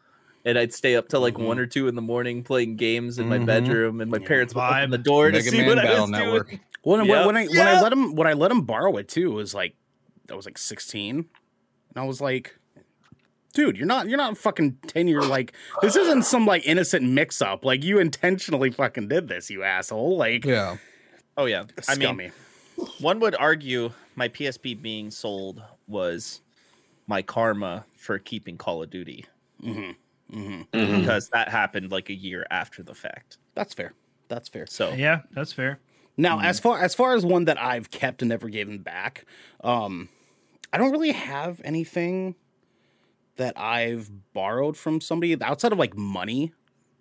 [0.47, 3.29] and I'd stay up till like one or two in the morning playing games in
[3.29, 3.47] my Mhm.
[3.47, 6.11] bedroom and my parents would open the door to see Man what I Battle was
[6.11, 6.49] Network.
[6.49, 6.61] doing.
[6.83, 7.27] When, when, Yep.
[7.27, 9.55] when I when I let him when I let him borrow it too, it was
[9.55, 9.75] like
[10.31, 11.17] I was like 16.
[11.19, 11.27] And
[11.97, 12.57] I was like,
[13.55, 17.43] dude, you're not you're not fucking 10 year like this isn't some like innocent mix
[17.43, 17.65] up.
[17.65, 20.17] Like you intentionally fucking did this, you asshole.
[20.17, 20.77] Like Yeah.
[21.37, 21.65] Oh yeah.
[21.89, 22.31] I mean scummy.
[23.01, 26.41] one would argue my PSP being sold was
[27.09, 29.25] my karma for keeping Call of Duty
[29.63, 29.93] mm-hmm.
[30.33, 30.63] Mm-hmm.
[30.77, 31.01] Mhm.
[31.01, 33.39] because that happened like a year after the fact.
[33.55, 33.95] That's fair.
[34.29, 34.67] That's fair.
[34.67, 35.79] So Yeah, that's fair.
[36.17, 39.25] Now, as far as far as one that I've kept and never given back,
[39.63, 40.09] um,
[40.73, 42.35] I don't really have anything
[43.37, 46.53] that I've borrowed from somebody outside of like money,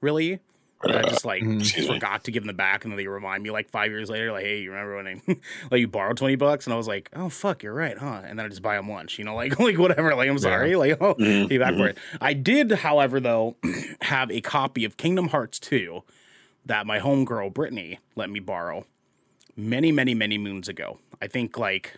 [0.02, 0.40] really.
[0.84, 1.78] And I just like Mhm.
[1.78, 1.88] Me.
[1.88, 4.32] forgot to give them the back, and then they remind me like five years later,
[4.32, 5.22] like, "Hey, you remember when I
[5.72, 8.38] like you borrowed twenty bucks?" And I was like, "Oh fuck, you're right, huh?" And
[8.38, 10.14] then I just buy them lunch, you know, like like whatever.
[10.16, 11.98] Like I'm sorry, like oh, Mhm, pay back for it.
[12.22, 13.56] I did, however, though,
[14.02, 16.04] have a copy of Kingdom Hearts two
[16.66, 18.86] that my homegirl Brittany let me borrow
[19.56, 21.00] many, many, many moons ago.
[21.22, 21.94] I think like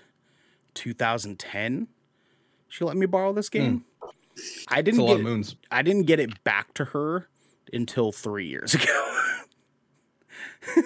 [0.76, 1.88] 2010.
[2.70, 3.86] She let me borrow this game.
[4.68, 5.56] I didn't get moons.
[5.72, 7.28] I didn't get it back to her
[7.74, 9.14] until three years ago.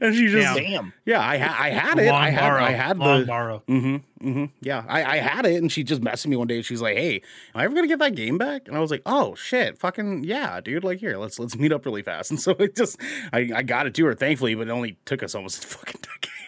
[0.00, 0.64] and she just Damn.
[0.64, 0.92] Damn.
[1.06, 2.06] yeah, I ha- I had it.
[2.08, 2.62] Long I had borrow.
[2.64, 3.62] I had long the borrow.
[3.68, 4.26] Mm-hmm.
[4.28, 4.44] Mm-hmm.
[4.60, 4.84] Yeah.
[4.88, 6.60] I, I had it and she just messaged me one day.
[6.62, 7.16] She's like, Hey,
[7.54, 8.66] am I ever gonna get that game back?
[8.66, 10.82] And I was like, Oh shit, fucking yeah, dude.
[10.82, 12.30] Like here, let's let's meet up really fast.
[12.32, 13.00] And so it just
[13.32, 16.00] I, I got it to her, thankfully, but it only took us almost a fucking
[16.02, 16.41] decade.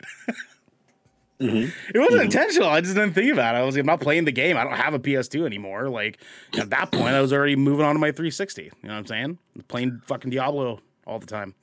[1.40, 1.72] Mhm.
[1.94, 2.68] It wasn't intentional.
[2.68, 3.58] I just didn't think about it.
[3.58, 4.56] I was like, I'm not playing the game.
[4.56, 5.88] I don't have a PS2 anymore.
[5.88, 6.18] Like
[6.56, 8.62] at that point, I was already moving on to my 360.
[8.62, 9.38] You know what I'm saying?
[9.68, 11.54] Playing fucking Diablo all the time.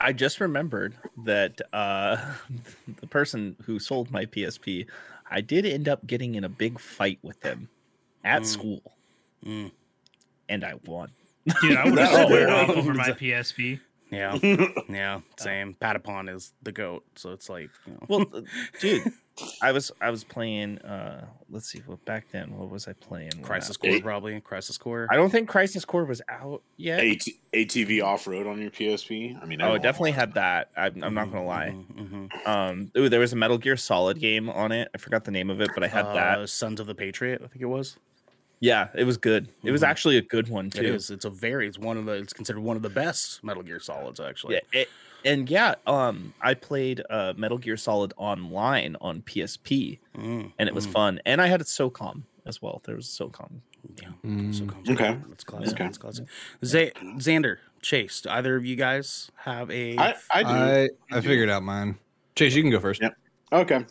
[0.00, 0.94] I just remembered
[1.24, 2.18] that uh,
[3.00, 4.86] the person who sold my PSP,
[5.30, 7.68] I did end up getting in a big fight with him
[8.24, 8.46] at Mm.
[8.46, 8.82] school,
[9.44, 9.70] Mm.
[10.48, 11.10] and I won.
[11.62, 12.24] Dude, I would have No.
[12.26, 13.80] squared off over my PSP.
[14.10, 14.38] Yeah.
[14.88, 15.20] yeah.
[15.38, 15.74] Same.
[15.80, 17.04] Patapon is the goat.
[17.16, 17.98] So it's like, you know.
[18.08, 18.40] Well, uh,
[18.80, 19.02] dude,
[19.62, 20.78] I was I was playing.
[20.78, 22.56] Uh, let's see, what back then?
[22.56, 23.30] What was I playing?
[23.42, 24.02] Crisis that- Core, Eight.
[24.02, 24.40] probably.
[24.40, 25.06] Crisis Core.
[25.10, 27.00] I don't think Crisis Core was out yet.
[27.00, 29.40] AT- ATV off road on your PSP.
[29.40, 30.70] I mean, Oh, it definitely had that.
[30.76, 31.74] I'm, I'm not gonna lie.
[31.94, 32.48] Mm-hmm.
[32.48, 34.88] Um, ooh, there was a Metal Gear Solid game on it.
[34.94, 36.38] I forgot the name of it, but I had that.
[36.40, 37.96] Uh, Sons of the Patriot, I think it was.
[38.60, 39.48] Yeah, it was good.
[39.62, 39.88] It was Mhm.
[39.88, 40.80] actually a good one too.
[40.80, 41.10] It is.
[41.10, 41.68] It's a very.
[41.68, 42.12] It's one of the.
[42.14, 44.54] It's considered one of the best Metal Gear Solids, actually.
[44.54, 44.88] Yeah, it,
[45.24, 50.74] and yeah, um, I played uh, Metal Gear Solid online on PSP, Mm, and it
[50.74, 51.20] was mm, fun.
[51.24, 52.80] And I had a SOCOM as well.
[52.84, 53.60] There was a SOCOM.
[54.02, 54.08] Yeah.
[54.24, 54.52] Mm.
[54.54, 55.16] So comes Okay.
[55.28, 55.74] That's classic.
[55.74, 55.84] Okay.
[55.84, 56.26] That's classic.
[56.64, 59.96] Z- Xander, Chase, do either of you guys have a?
[59.96, 60.48] I, I do.
[60.48, 61.96] I I figured out mine.
[62.34, 63.00] Chase, you can go first.
[63.00, 63.14] Yep.
[63.52, 63.84] Okay.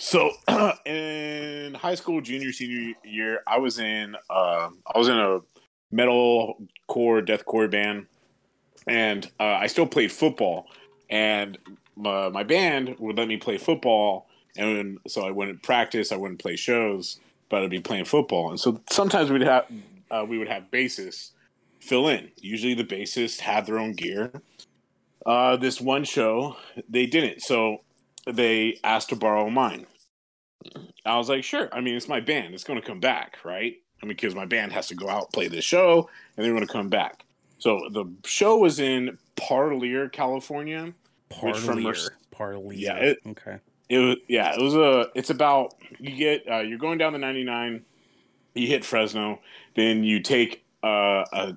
[0.00, 0.30] So
[0.86, 5.40] in high school, junior, senior year, I was in uh, I was in a
[5.92, 6.56] metal
[6.88, 8.06] core, deathcore band,
[8.86, 10.66] and uh, I still played football.
[11.10, 11.58] And
[11.96, 16.40] my, my band would let me play football, and so I wouldn't practice, I wouldn't
[16.40, 18.48] play shows, but I'd be playing football.
[18.48, 19.66] And so sometimes we'd have
[20.10, 21.32] uh, we would have bassists
[21.78, 22.30] fill in.
[22.40, 24.32] Usually the bassists had their own gear.
[25.26, 26.56] Uh, this one show
[26.88, 27.82] they didn't, so
[28.26, 29.86] they asked to borrow mine.
[31.06, 31.68] I was like, sure.
[31.72, 32.54] I mean, it's my band.
[32.54, 33.74] It's going to come back, right?
[34.02, 36.66] I mean, because my band has to go out play this show, and they're going
[36.66, 37.24] to come back.
[37.58, 40.92] So the show was in Parlier, California.
[41.28, 41.74] Parlier.
[41.82, 42.72] Merc- Parlier.
[42.72, 43.56] Yeah, it- okay.
[43.88, 44.54] It was yeah.
[44.54, 45.10] It was a.
[45.16, 47.84] It's about you get uh, you're going down the 99.
[48.54, 49.40] You hit Fresno,
[49.74, 51.56] then you take uh, a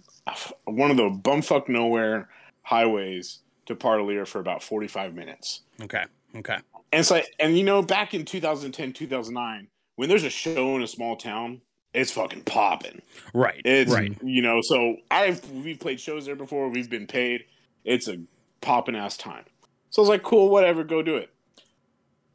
[0.65, 2.29] one of the bumfuck nowhere
[2.63, 5.61] highways to Parlier for about 45 minutes.
[5.81, 6.05] Okay.
[6.35, 6.57] Okay.
[6.93, 10.87] And like, and you know, back in 2010, 2009, when there's a show in a
[10.87, 13.01] small town, it's fucking popping.
[13.33, 13.61] Right.
[13.65, 14.15] It's right.
[14.23, 16.69] you know, so I've we've played shows there before.
[16.69, 17.45] We've been paid.
[17.83, 18.21] It's a
[18.61, 19.45] popping ass time.
[19.89, 21.31] So I was like, cool, whatever, go do it.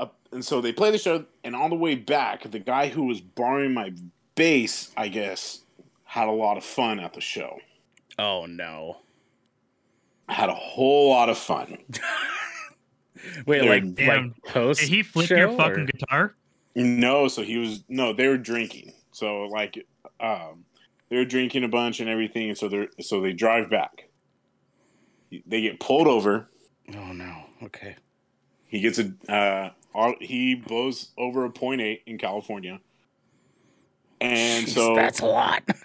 [0.00, 3.04] Uh, and so they play the show, and on the way back, the guy who
[3.04, 3.92] was borrowing my
[4.34, 5.60] bass, I guess,
[6.02, 7.60] had a lot of fun at the show.
[8.18, 8.98] Oh no.
[10.28, 11.78] Had a whole lot of fun.
[13.46, 14.28] Wait, They're- like Damn.
[14.28, 14.80] like post.
[14.80, 16.34] Did he flip your fucking or- guitar?
[16.74, 18.92] No, so he was no, they were drinking.
[19.12, 19.84] So like
[20.20, 20.64] um
[21.08, 24.08] they were drinking a bunch and everything, and so they're so they drive back.
[25.46, 26.48] They get pulled over.
[26.94, 27.34] Oh no.
[27.64, 27.96] Okay.
[28.66, 32.80] He gets a uh all- he blows over a point eight in California.
[34.20, 35.62] And Jeez, so that's a lot.
[35.66, 35.80] That's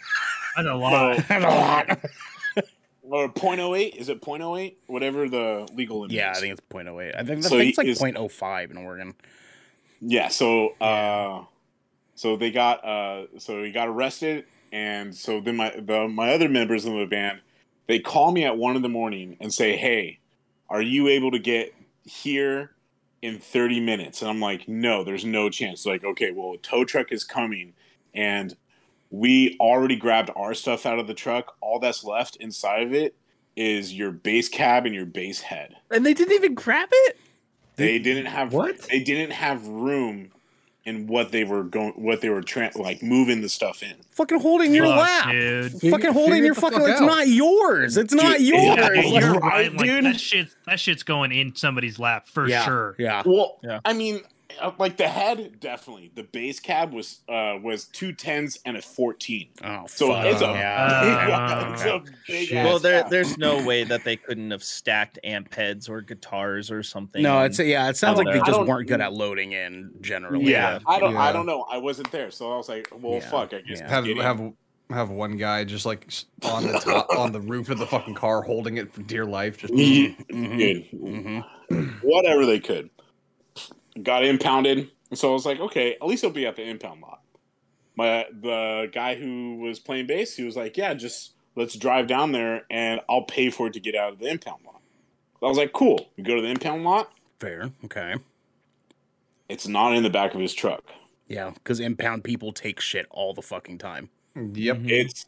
[0.57, 1.17] a no, lot.
[1.27, 1.99] that's a lot.
[3.13, 4.79] Or point oh eight, is it point oh eight?
[4.87, 7.15] Whatever the legal limit Yeah, I think it's 0.08.
[7.15, 9.13] I think, I So think it's like is- 0.05 in Oregon.
[10.01, 11.45] Yeah, so uh
[12.15, 16.49] so they got uh so he got arrested and so then my the my other
[16.49, 17.39] members of the band
[17.85, 20.19] they call me at one in the morning and say, Hey,
[20.69, 21.73] are you able to get
[22.03, 22.71] here
[23.21, 24.21] in 30 minutes?
[24.21, 25.85] And I'm like, No, there's no chance.
[25.85, 27.73] Like, okay, well a tow truck is coming
[28.15, 28.55] and
[29.13, 31.55] we already grabbed our stuff out of the truck.
[31.61, 33.15] All that's left inside of it
[33.55, 35.75] is your bass cab and your bass head.
[35.91, 37.17] And they didn't even grab it.
[37.75, 38.79] They didn't have What?
[38.89, 40.31] They didn't have room
[40.85, 43.93] in what they were going, what they were tra- like moving the stuff in.
[44.11, 45.31] Fucking holding your Fuck, lap.
[45.31, 45.71] dude.
[45.73, 46.79] Fucking Figure- holding figure your fucking.
[46.79, 47.05] fuck it's out.
[47.05, 47.95] not yours.
[47.97, 48.63] It's not Dude, yours.
[48.63, 49.73] yeah, Yeah, Like, you're right, right.
[49.75, 50.05] Like, dude.
[50.05, 52.95] that shit, that shit's going in somebody's lap for yeah, sure.
[52.97, 53.21] Yeah.
[53.25, 53.79] Well, Yeah.
[53.85, 54.21] I mean,
[54.79, 56.11] like the head, definitely.
[56.15, 59.49] The bass cab was uh was two tens and a fourteen.
[59.63, 60.25] Oh, So fuck.
[60.25, 61.27] it's a yeah.
[61.27, 65.53] yeah, it's a big Well, there, there's no way that they couldn't have stacked amp
[65.53, 67.21] heads or guitars or something.
[67.23, 67.89] No, on- it's yeah.
[67.89, 70.45] It sounds I like they just weren't good at loading in generally.
[70.51, 71.63] yeah, I don't I don't know.
[71.69, 73.29] I wasn't there, so I was like, well, Yeah.
[73.29, 73.53] fuck.
[73.53, 73.89] I guess Yeah.
[73.89, 74.53] have have
[74.89, 76.11] have one guy just like
[76.43, 79.57] on the top on the roof of the fucking car holding it for dear life.
[79.57, 80.27] Just Mhm.
[80.27, 80.57] Mhm.
[80.57, 80.91] Dude,
[81.71, 82.03] Mhm.
[82.03, 82.89] whatever they could.
[84.01, 87.01] Got impounded, and so I was like, okay, at least it'll be at the impound
[87.01, 87.21] lot.
[87.95, 92.31] My the guy who was playing bass, he was like, yeah, just let's drive down
[92.31, 94.81] there, and I'll pay for it to get out of the impound lot.
[95.43, 96.09] I was like, cool.
[96.17, 97.11] We go to the impound lot.
[97.39, 97.69] Fair.
[97.85, 98.15] Okay.
[99.49, 100.83] It's not in the back of his truck.
[101.27, 104.09] Yeah, because impound people take shit all the fucking time.
[104.35, 104.77] yep.
[104.77, 104.89] Mm-hmm.
[104.89, 105.25] It's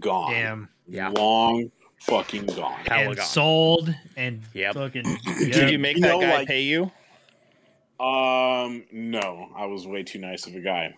[0.00, 0.32] gone.
[0.32, 0.68] Damn.
[0.88, 1.08] Yeah.
[1.08, 1.70] Long
[2.00, 2.80] fucking gone.
[2.86, 3.26] Hella and gone.
[3.26, 4.74] sold and Yep.
[4.74, 5.04] fucking.
[5.38, 6.90] Did you make You that know, guy like- pay you?
[8.02, 10.94] Um, no, I was way too nice of a guy.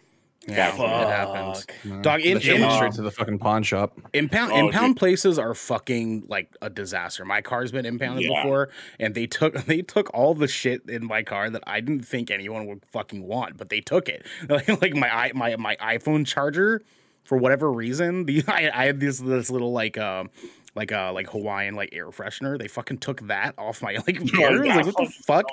[0.46, 0.80] Yeah, Fuck.
[0.80, 1.66] it happens.
[1.84, 3.98] No, Dog, in- that in- went straight to the fucking pawn shop.
[4.12, 4.98] Impound Oh, impound dude.
[4.98, 7.24] places are fucking like a disaster.
[7.24, 8.42] My car's been impounded Yeah.
[8.42, 8.68] before,
[9.00, 12.30] and they took they took all the shit in my car that I didn't think
[12.30, 14.26] anyone would fucking want, but they took it.
[14.50, 16.82] Like, like my i my my iPhone charger,
[17.24, 20.28] for whatever reason, the I, I had this this little like um.
[20.74, 22.58] Like uh like Hawaiian like air freshener.
[22.58, 24.68] They fucking took that off my like mirrors.
[24.68, 25.46] that like what the fuck?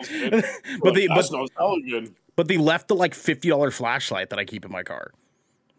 [0.83, 2.13] but they but smells hella good.
[2.35, 5.11] but they left the like fifty dollar flashlight that I keep in my car.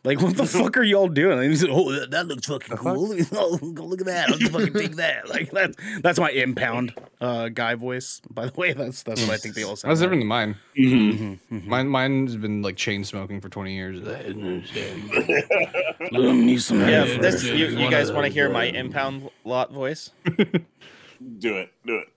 [0.05, 1.39] Like what the fuck are y'all doing?
[1.39, 3.15] And he said, "Oh, that, that looks fucking cool.
[3.33, 4.31] Oh, go look at that.
[4.31, 8.21] Let's fucking take that." Like that's that's my impound uh, guy voice.
[8.29, 9.91] By the way, that's that's what I think they all sound.
[9.91, 10.07] That's like.
[10.07, 10.57] different than mine.
[10.77, 11.69] Mm-hmm.
[11.69, 14.01] Mine mine's been like chain smoking for twenty years.
[14.01, 14.37] Let
[16.35, 17.19] me some Yeah, hair.
[17.19, 20.11] this, you, you guys want to hear my impound lot voice?
[20.27, 21.73] Do it.
[21.87, 22.09] Do it.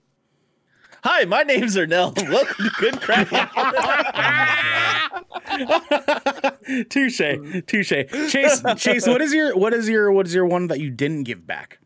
[1.04, 2.16] Hi, my name's Ernell.
[2.30, 3.28] Welcome to Good Crack.
[6.90, 7.20] touche,
[7.66, 7.92] touche.
[8.30, 9.06] Chase, Chase.
[9.06, 11.78] What is your what is your what is your one that you didn't give back?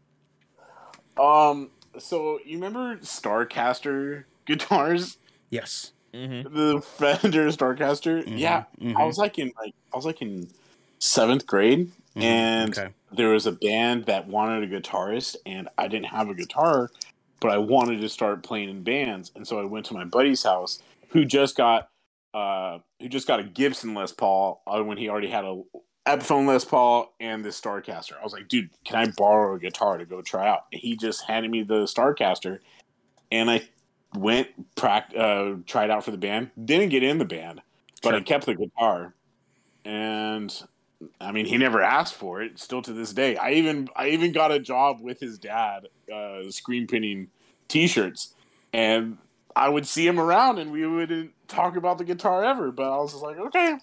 [1.18, 1.70] Um.
[1.98, 5.18] So you remember Starcaster guitars?
[5.50, 5.92] Yes.
[6.14, 6.56] Mm-hmm.
[6.56, 8.22] The Fender Starcaster.
[8.26, 8.64] Yeah.
[8.80, 8.96] mhm.
[8.96, 10.48] I was like in like I was like in
[10.98, 12.88] seventh grade, and okay.
[13.12, 16.90] there was a band that wanted a guitarist, and I didn't have a guitar,
[17.40, 20.42] but I wanted to start playing in bands, and so I went to my buddy's
[20.42, 21.88] house, who just got
[22.32, 25.62] uh who just got a Gibson Les Paul uh, when he already had a
[26.06, 28.12] Epiphone Les Paul and this Starcaster.
[28.18, 30.64] I was like, dude, can I borrow a guitar to go try out?
[30.72, 32.60] He just handed me the Starcaster,
[33.30, 33.62] and I
[34.14, 36.50] went pract- uh, tried out for the band.
[36.62, 37.60] Didn't get in the band,
[38.02, 39.14] but I kept the guitar,
[39.84, 40.62] and
[41.20, 42.58] I mean, he never asked for it.
[42.58, 46.50] Still to this day, I even I even got a job with his dad, uh,
[46.50, 47.28] screen printing
[47.68, 48.34] T-shirts,
[48.72, 49.16] and
[49.56, 52.70] I would see him around, and we wouldn't talk about the guitar ever.
[52.70, 53.76] But I was just like, okay.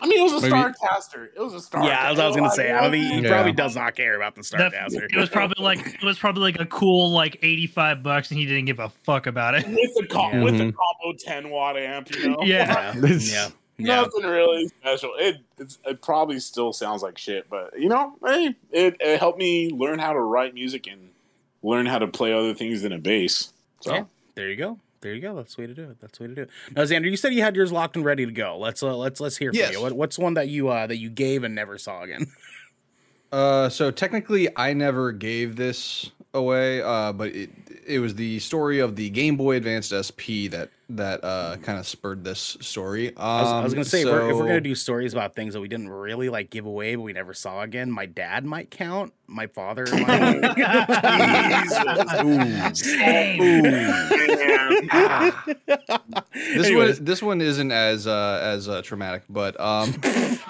[0.00, 1.28] I mean, it was a Maybe- Starcaster.
[1.34, 1.84] It was a Star.
[1.84, 3.28] Yeah, as I was gonna say, I don't he Yeah.
[3.30, 5.04] probably does not care about the That- Starcaster.
[5.12, 8.38] it was probably like it was probably like a cool like eighty five bucks, and
[8.38, 9.66] he didn't give a fuck about it.
[9.66, 10.42] with the com- Yeah.
[10.44, 10.74] with the Mhm.
[10.74, 12.14] combo ten watt amp.
[12.14, 12.92] You know, Yeah.
[12.96, 13.48] yeah, yeah,
[13.78, 14.02] yeah.
[14.02, 15.12] nothing really special.
[15.18, 19.38] It it's, it probably still sounds like shit, but you know, hey, it, it helped
[19.38, 21.10] me learn how to write music and
[21.62, 23.52] learn how to play other things than a bass.
[23.80, 24.78] So Yeah, there you go.
[25.00, 25.34] There you go.
[25.34, 26.00] That's the way to do it.
[26.00, 26.50] That's the way to do it.
[26.74, 28.56] Now, Xander, you said you had yours locked and ready to go.
[28.58, 29.72] Let's uh, let's let's hear from Yes.
[29.72, 29.82] you.
[29.82, 32.26] What, what's one that you uh, that you gave and never saw again?
[33.32, 37.50] Uh, so technically, I never gave this away, uh, but it
[37.86, 41.86] it was the story of the Game Boy Advanced SP that that uh, kind of
[41.86, 43.08] spurred this story.
[43.08, 45.34] Um, I was, I was gonna say if, we're, if we're gonna do stories about
[45.34, 47.90] things that we didn't really like give away, but we never saw again.
[47.90, 49.12] My dad might count.
[49.26, 49.86] My father.
[49.90, 50.40] Might.
[56.34, 56.96] this Anyways.
[56.98, 59.94] one this one isn't as uh, as uh, traumatic, but um,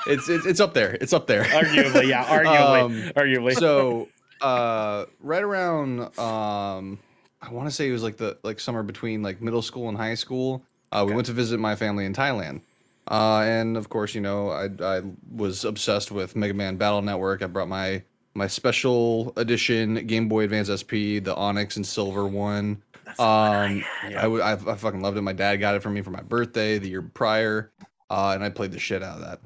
[0.07, 0.97] it's, it's it's up there.
[1.01, 1.45] It's up there.
[1.45, 3.55] arguably, yeah, arguably, Um, arguably.
[3.55, 4.09] so
[4.41, 6.99] uh right around um
[7.43, 9.97] i want to say it was like the like summer between like middle school and
[9.97, 12.61] high school uh we went to visit my family in thailand.
[13.09, 17.43] Uh and of course you know i i was obsessed with mega man battle network.
[17.43, 18.03] I brought my
[18.35, 22.83] my special edition game boy advance sp the onyx and silver one.
[23.19, 25.23] Um I fucking loved it.
[25.23, 27.71] My dad got it for me for my birthday the year prior
[28.11, 29.41] uh and i played the shit out of that.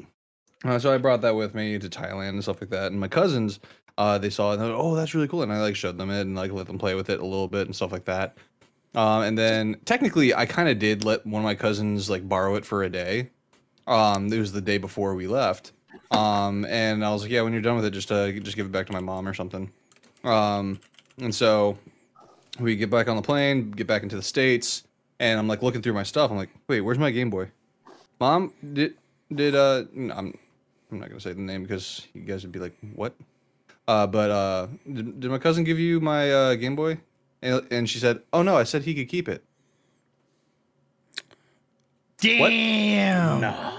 [0.65, 2.91] Uh, so I brought that with me to Thailand and stuff like that.
[2.91, 3.61] And my cousins,
[3.99, 5.43] uh, they saw it and they're like, oh, that's really cool.
[5.43, 7.49] And I like showed them it and like let them play with it a little
[7.49, 8.39] bit and stuff like that.
[8.95, 12.55] Um, and then technically, I kind of did let one of my cousins like borrow
[12.55, 13.31] it for a day.
[13.89, 15.73] Um, it was the day before we left.
[16.13, 18.67] Um, and I was like, yeah, when you're done with it, just uh, just give
[18.67, 19.71] it back to my mom or something.
[20.23, 20.79] Um,
[21.21, 21.77] and so
[22.61, 24.85] we get back on the plane, get back into the states.
[25.21, 26.31] and I'm like looking through my stuff.
[26.31, 27.51] I'm like, wait, where's my Game Boy?
[28.21, 28.95] Mom, did
[29.35, 30.39] did uh, I'm
[30.91, 33.15] I'm not gonna say the name because you guys would be like, what?
[33.89, 37.01] Uh, but uh, did, did my cousin give you my uh, Game Boy?
[37.41, 39.43] And, and she said, oh no, I said he could keep it.
[42.21, 43.41] Damn.
[43.41, 43.79] No,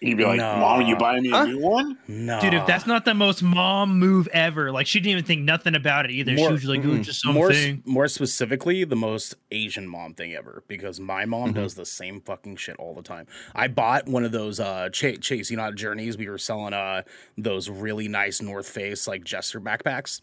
[0.00, 0.56] You'd be like, No.
[0.58, 1.44] "Mom, you buying me a Huh?
[1.46, 5.12] new one?" no, Dude, if that's not the most mom move ever, like she didn't
[5.12, 6.32] even think nothing about it either.
[6.32, 7.02] More- she was like, "It mm-mm.
[7.02, 11.60] just something." more specifically the most Asian mom thing ever because my mom Mm-hmm.
[11.62, 13.26] does the same fucking shit all the time.
[13.54, 16.74] I bought one of those uh Chase, Chase you know at Journeys we were selling
[16.74, 17.02] uh
[17.38, 20.20] those really nice North Face like Jester backpacks.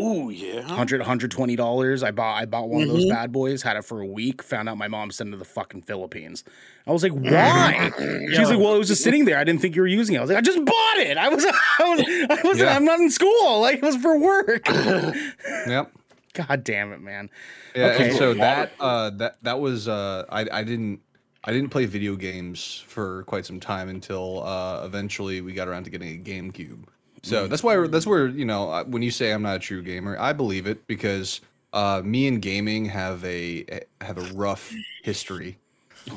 [0.00, 0.56] Ooh, yeah.
[0.66, 2.02] 100 120 dollars.
[2.02, 2.96] I bought I bought one of Mm-hmm.
[2.96, 5.36] those bad boys, had it for a week, found out my mom sent it to
[5.36, 6.42] the fucking Philippines.
[6.86, 7.92] I was like, why?
[8.34, 9.38] She's like, well, it was just sitting there.
[9.38, 10.18] I didn't think you were using it.
[10.18, 11.16] I was like, I just bought it.
[11.16, 11.44] I was
[11.78, 12.74] I was, I was Yeah.
[12.74, 13.60] I'm not in school.
[13.60, 14.66] Like it was for work.
[15.66, 15.92] Yep.
[16.34, 17.30] God damn it, man.
[17.76, 18.08] Yeah, Okay.
[18.08, 21.00] and so that uh that that was uh I I didn't
[21.44, 25.84] I didn't play video games for quite some time until uh eventually we got around
[25.84, 26.84] to getting a GameCube.
[27.24, 30.16] So that's why that's where you know when you say I'm not a true gamer,
[30.18, 31.40] I believe it because
[31.72, 33.64] uh me and gaming have a
[34.00, 34.72] have a rough
[35.02, 35.58] history.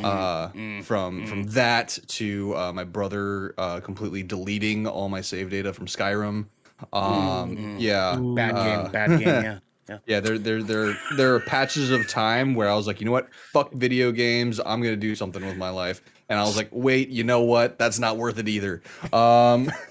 [0.03, 0.49] Uh,
[0.83, 5.85] from from that to uh, my brother uh, completely deleting all my save data from
[5.85, 6.45] Skyrim.
[6.91, 9.59] Um, yeah, Bad uh, game, bad game, yeah.
[9.89, 9.99] Yeah.
[10.05, 13.13] yeah, there, there, there, there are patches of time where I was like, you know
[13.13, 14.59] what, fuck video games.
[14.59, 16.01] I'm gonna do something with my life.
[16.29, 17.79] And I was like, wait, you know what?
[17.79, 18.81] That's not worth it either.
[19.13, 19.71] Um,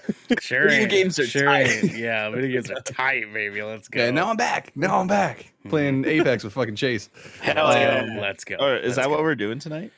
[0.41, 0.63] Sure.
[0.67, 0.91] Video ain't.
[0.91, 1.95] games are sure tight.
[1.95, 3.61] Yeah, video games are tight, baby.
[3.63, 3.99] Let's go.
[4.01, 4.75] yeah, now I'm back.
[4.75, 7.09] Now I'm back playing Apex with fucking Chase.
[7.41, 8.05] Hell yeah.
[8.05, 8.21] go.
[8.21, 8.55] Let's go.
[8.59, 9.09] Or is Let's that go.
[9.11, 9.91] what we're doing tonight?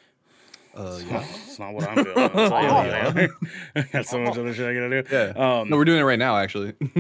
[0.76, 1.26] Uh, yeah.
[1.28, 2.16] It's not what I'm doing.
[2.16, 3.30] I'll tell you.
[3.76, 5.10] I got so much other shit I gotta do.
[5.12, 5.60] Yeah.
[5.60, 6.74] Um, no, we're doing it right now, actually.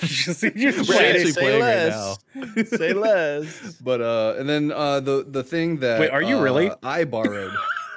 [0.00, 2.64] just, you just We're say- actually say playing right now.
[2.64, 3.72] Say less.
[3.80, 6.70] but uh, and then uh, the the thing that Wait, are you uh, really?
[6.82, 7.52] I borrowed.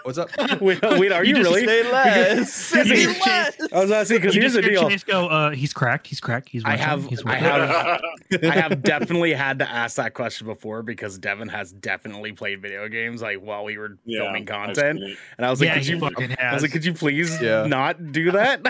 [0.05, 0.29] What's up?
[0.61, 1.65] wait, wait, are you, just really?
[1.65, 2.53] Say less.
[2.53, 3.73] Say Because- less.
[3.73, 4.87] I was asking because You here's just the deal.
[4.87, 6.05] Chase go, uh, "He's cracked.
[6.05, 6.47] He's cracked.
[6.49, 8.01] He's." I have, He's I have,
[8.43, 12.87] I have definitely had to ask that question before because Devin has definitely played video
[12.87, 15.87] games like while we were Yeah, filming content, seen and I was like, yeah, could
[15.87, 15.99] you?
[15.99, 16.53] fucking I has.
[16.53, 17.65] was like, could you please Yeah.
[17.65, 18.61] not do that?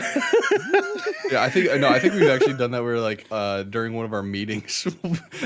[1.32, 2.82] Yeah, I think no, I think we've actually done that.
[2.84, 4.88] Where like uh, during one of our meetings,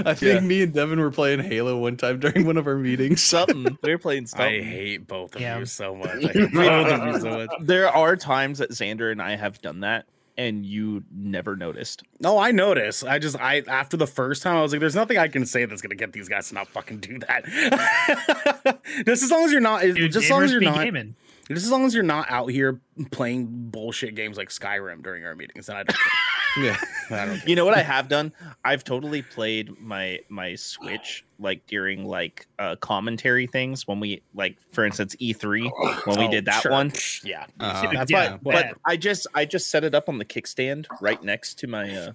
[0.05, 0.39] I think Yeah.
[0.41, 3.23] me and Devin were playing Halo one time during one of our meetings.
[3.23, 3.77] Something.
[3.81, 4.41] They're playing stuff.
[4.41, 5.57] I hate both of Yeah.
[5.57, 6.09] you so much.
[6.09, 7.49] I hate both of you so much.
[7.61, 10.05] There are times that Xander and I have done that,
[10.37, 12.03] and you never noticed.
[12.19, 13.01] No, I notice.
[13.03, 15.63] I just I after the first time I was like, there's nothing I can say
[15.65, 18.79] that's gonna get these guys to not fucking do that.
[19.05, 21.15] just as long as you're not Dude, just as long as you're not gaming.
[21.47, 25.35] just as long as you're not out here playing bullshit games like Skyrim during our
[25.35, 26.11] meetings, then I don't care.
[26.57, 26.77] Yeah,
[27.09, 27.49] I don't care.
[27.49, 28.33] You know what I have done?
[28.65, 34.57] I've totally played my my Switch like during like uh commentary things when we like
[34.71, 35.71] for instance E3
[36.05, 36.71] when we Oh, did that sure.
[36.71, 36.91] one.
[37.23, 37.45] Yeah.
[37.59, 38.37] Uh, That's yeah.
[38.41, 38.73] But.
[38.85, 42.11] I just I just set it up on the kickstand right next to my uh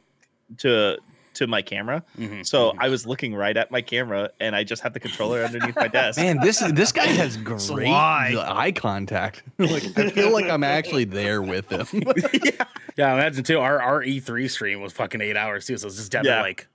[0.58, 0.98] to
[1.34, 2.02] to my camera.
[2.18, 2.76] Mhm, So mhm.
[2.80, 5.88] I was looking right at my camera and I just had the controller underneath my
[5.88, 6.18] desk.
[6.18, 9.42] man, this this guy has great eye contact.
[9.58, 11.86] like I feel like I'm actually there with him.
[12.44, 12.64] yeah,
[12.96, 13.58] yeah, imagine too.
[13.58, 16.42] Our our E3 stream was fucking eight hours too, so it's just Devin Yeah.
[16.42, 16.66] like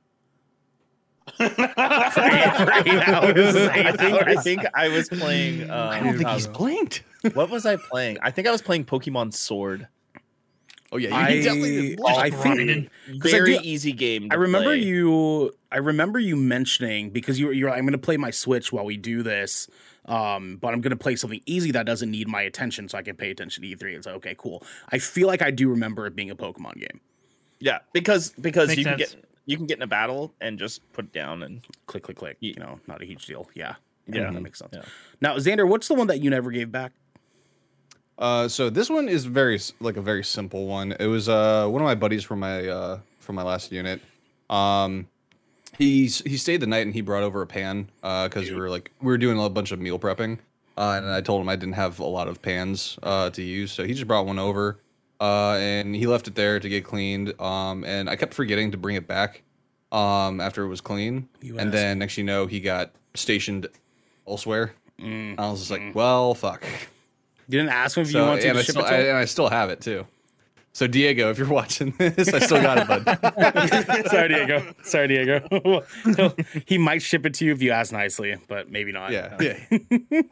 [1.38, 3.56] for eight, for eight hours.
[3.56, 7.04] I Eight think I think I was playing um, I don't think uh, he's blinked.
[7.34, 8.18] what was I playing?
[8.22, 9.88] I think I was playing Pokemon Sword.
[10.92, 11.98] Oh yeah, you I, definitely.
[12.06, 12.90] I grinding.
[13.08, 14.28] think 'Cause I Very do- easy game.
[14.32, 14.80] I remember play.
[14.84, 15.54] you.
[15.72, 18.86] I remember you mentioning because you you're like, I'm going to play my Switch while
[18.86, 19.70] we do this,
[20.06, 23.04] um, but I'm going to play something easy that doesn't need my attention, so I
[23.04, 23.96] can pay attention to E3.
[23.96, 24.64] It's like okay, cool.
[24.90, 27.00] I feel like I do remember it being a Pokemon game.
[27.60, 29.16] Yeah, because because Makes you can get
[29.46, 32.38] you can get in a battle and just put it down and Click, click, click.
[32.40, 33.48] Ye- You know, not a huge deal.
[33.54, 33.76] Yeah,
[34.08, 34.32] Yeah.
[34.32, 34.72] that makes sense.
[34.74, 34.82] Yeah.
[35.22, 36.94] Now, Xander, what's the one that you never gave back?
[38.20, 40.94] Uh, so this one is very like a very simple one.
[41.00, 44.02] It was uh one of my buddies from my uh from my last unit.
[44.50, 45.08] Um,
[45.78, 48.70] he's he stayed the night and he brought over a pan uh because we were
[48.70, 50.38] like we were doing a bunch of meal prepping.
[50.78, 53.72] Uh, and I told him I didn't have a lot of pans uh to use,
[53.72, 54.80] so he just brought one over.
[55.22, 57.40] Uh, and he left it there to get cleaned.
[57.42, 59.44] Um, and I kept forgetting to bring it back.
[59.92, 61.72] Um, after it was clean, You and asked.
[61.72, 63.68] then next you know he got stationed
[64.28, 64.74] elsewhere.
[65.00, 65.36] Mm.
[65.40, 66.64] I was just like, well, fuck.
[67.50, 68.96] You didn't ask him if you So, wanted and, to I ship still, it to
[68.96, 70.08] I, and I still have it too.
[70.72, 74.08] So Diego, if you're watching this, I still got it, bud.
[74.10, 74.74] Sorry, Diego.
[74.84, 75.84] Sorry, Diego.
[76.68, 79.12] he might ship it to you if you ask nicely, but maybe not.
[79.12, 79.58] yeah, yeah.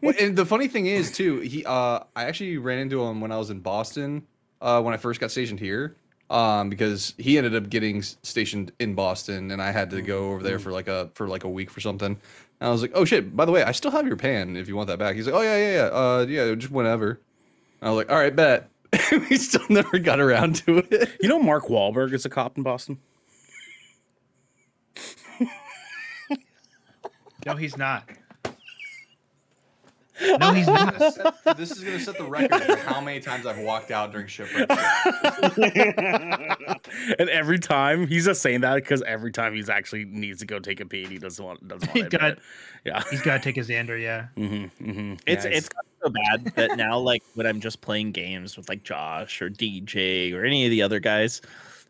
[0.02, 3.32] Well, and the funny thing is too, he uh, I actually ran into him when
[3.32, 4.28] I was in Boston,
[4.62, 5.96] uh, when I first got stationed here.
[6.30, 10.44] um, because he ended up getting stationed in Boston, and I had to go over
[10.44, 12.20] there for like a for like a week for something.
[12.60, 13.36] And I was like, "Oh shit!
[13.36, 15.36] By the way, I still have your pan if you want that back." He's like,
[15.36, 17.20] "Oh yeah, yeah, yeah, uh, yeah, just whenever."
[17.82, 18.70] I was like, "All right, bet."
[19.30, 21.12] we still never got around to it.
[21.22, 23.00] You know, Mark Wahlberg is a cop in Boston.
[27.46, 28.04] No, he's not.
[30.40, 30.98] No, he's not.
[31.58, 34.70] this is gonna set the record for how many times I've walked out during shipwreck.
[37.20, 40.60] and every time he's just saying that because every time he's actually needs to go
[40.60, 42.18] take a pee, and he doesn't want doesn't want to.
[42.18, 42.32] God.
[42.34, 42.40] it.
[42.86, 43.04] Yeah.
[43.10, 44.02] He's got to take his Xander.
[44.02, 44.28] Yeah.
[44.38, 45.14] Mm-hmm, mm-hmm.
[45.26, 45.70] It's yeah, it's
[46.02, 50.34] so bad that now like when I'm just playing games with like Josh or DJ
[50.34, 51.42] or any of the other guys,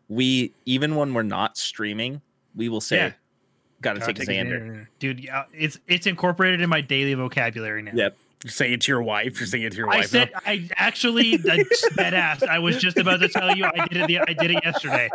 [0.08, 2.20] we even when we're not streaming,
[2.56, 3.12] we will say, Yeah.
[3.80, 5.20] "Gotta Gotta take a take his Xander." dude.
[5.20, 7.92] Yeah, it's it's incorporated in my daily vocabulary now.
[7.94, 8.16] Yep.
[8.44, 9.40] You're saying it to your wife.
[9.40, 10.10] You're saying it to your I wife.
[10.10, 12.42] said I actually dead ass.
[12.44, 14.06] I was just about to tell you I did it.
[14.06, 15.10] The, I did it yesterday.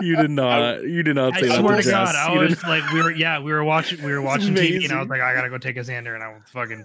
[0.00, 0.82] you did not.
[0.82, 1.60] you did not I say that.
[1.60, 4.02] swear to to God, I You did was like, we were yeah, we were watching
[4.02, 4.98] we were watching TV, and I amazing.
[4.98, 6.84] was like, I gotta go take a Xander, and I was fucking.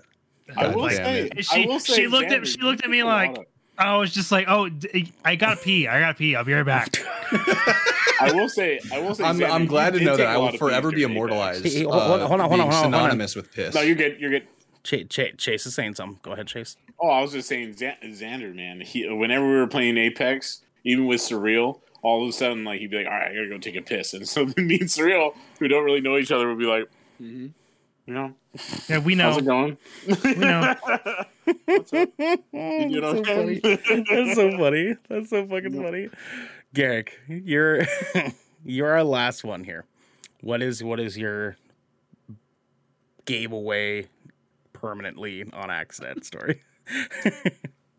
[0.56, 1.46] I will God damn say, it.
[1.46, 3.48] She- I will say she say looked at- Xander, she looked at me take like-
[3.76, 5.88] I was just like, oh, d- I gotta pee.
[5.88, 6.36] I gotta pee.
[6.36, 6.96] I'll be right back.
[8.30, 10.52] I will say, I will say, I'm, Xander, I'm glad to know that I will
[10.54, 11.64] forever be immortalized.
[11.64, 13.76] Hey, hey, uh, hold on, hold on, hold on, being hold on, synonymous with piss.
[13.76, 14.20] No, you're good.
[14.20, 14.48] You're good.
[14.84, 16.20] Chase, Chase, Chase is saying something.
[16.22, 16.76] Go ahead, Chase.
[17.00, 18.82] Oh, I was just saying, Xan- Xander, man.
[18.82, 22.92] He, whenever we were playing Apex, even with Surreal, all of a sudden, like he'd
[22.92, 25.36] be like, "All right, I gotta go take a piss," and so me and Surreal,
[25.60, 26.84] who don't really know each other, would be like,
[27.22, 27.48] mm-hmm.
[28.06, 28.34] "You know,
[28.90, 29.40] Yeah, we how's know.
[29.40, 29.78] it going?"
[30.24, 30.76] We know.
[31.66, 32.10] What's up?
[32.20, 32.38] You
[33.02, 33.60] know, That's so funny.
[33.60, 34.96] That's so funny.
[35.10, 36.10] That's so fucking funny.
[36.74, 37.82] Garrick, you're
[38.66, 39.86] you're our last one here.
[40.42, 41.56] What is what is your
[43.26, 44.08] gave away
[44.74, 46.62] permanently on accident story?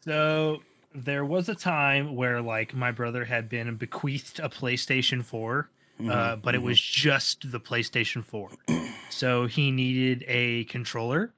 [0.05, 0.63] So
[0.95, 5.71] there was a time where like my brother had been bequeathed a PlayStation 4,
[6.11, 8.51] uh, but it was just the PlayStation 4.
[9.11, 11.33] so he needed a controller.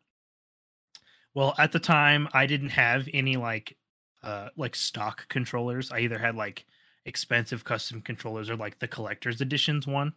[1.33, 3.77] Well, at the time I didn't have any like
[4.25, 5.93] uh like stock controllers.
[5.93, 6.67] I either had like
[7.07, 10.13] expensive custom controllers or like the collector's editions one.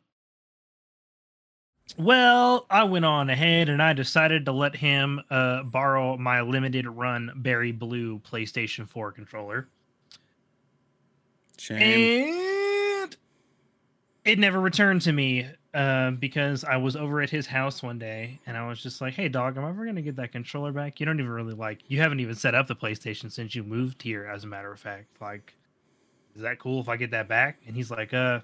[1.98, 6.88] Well, I went on ahead and I decided to let him uh, borrow my limited
[6.88, 9.68] run Berry Blue PlayStation 4 controller.
[11.58, 11.82] Shame.
[11.82, 13.18] And
[14.24, 18.40] it never returned to me uh, because I was over at his house one day
[18.46, 20.72] and I was just like, hey, dog, am I ever going to get that controller
[20.72, 21.00] back?
[21.00, 24.02] You don't even really like, you haven't even set up the PlayStation since you moved
[24.04, 25.08] here, as a matter of fact.
[25.20, 25.56] Like,
[26.40, 27.58] is that cool if I get that back?
[27.68, 28.40] And he's like, uh,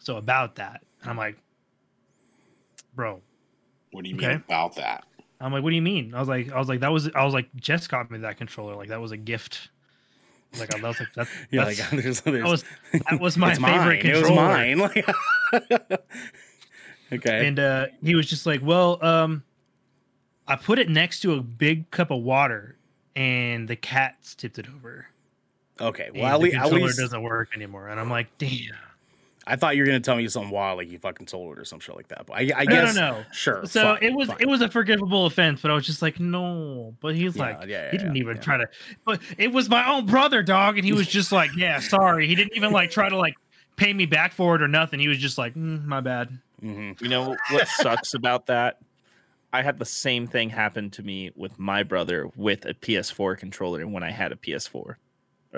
[0.00, 0.82] so about that.
[1.00, 1.38] And I'm like,
[2.94, 3.22] bro,
[3.90, 4.28] What do you Okay.
[4.28, 5.04] mean about that?
[5.40, 6.14] I'm like, what do you mean?
[6.14, 8.36] I was like, I was like, that was, I was like, Jess got me that
[8.36, 8.76] controller.
[8.76, 9.70] Like that was a gift.
[10.52, 12.64] I was like, I was like, that's, Yeah, that's, like there's, there's that was,
[13.10, 14.12] that was my favorite mine.
[14.12, 14.64] controller.
[14.66, 15.88] It was mine.
[17.12, 17.46] Okay.
[17.46, 19.42] And uh, he was just like, well, um,
[20.46, 22.76] I put it next to a big cup of water,
[23.16, 25.06] and the cats tipped it over.
[25.80, 26.06] Okay.
[26.08, 27.88] and Well, at, the le- at controller least doesn't work anymore.
[27.88, 28.50] And I'm like, damn.
[29.44, 31.64] I thought you were gonna tell me something wild, like you fucking sold it or
[31.64, 32.26] some shit like that.
[32.26, 33.24] But I, I No, guess no, no.
[33.32, 33.66] sure.
[33.66, 34.36] So fine, it was fine.
[34.38, 36.94] it was a forgivable offense, but I was just like, no.
[37.00, 38.42] But he's Yeah, like, yeah, yeah, he didn't yeah, even yeah.
[38.42, 38.68] try to.
[39.04, 42.28] But it was my own brother, dog, and he was just like, yeah, sorry.
[42.28, 43.34] He didn't even like try to like
[43.74, 45.00] pay me back for it or nothing.
[45.00, 46.38] He was just like, mm, my bad.
[46.62, 47.00] Mhm.
[47.00, 48.78] You know what sucks about that?
[49.52, 53.84] I had the same thing happen to me with my brother with a PS4 controller
[53.88, 54.94] when I had a PS4.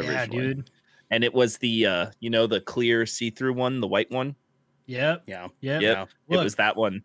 [0.01, 0.71] Yeah, dude.
[1.11, 4.35] And it was the uh, you know, the clear see-through one, the white one.
[4.87, 5.23] Yep.
[5.27, 5.49] Yeah.
[5.61, 5.83] Yep.
[5.83, 6.09] Yep.
[6.29, 7.03] It was that one.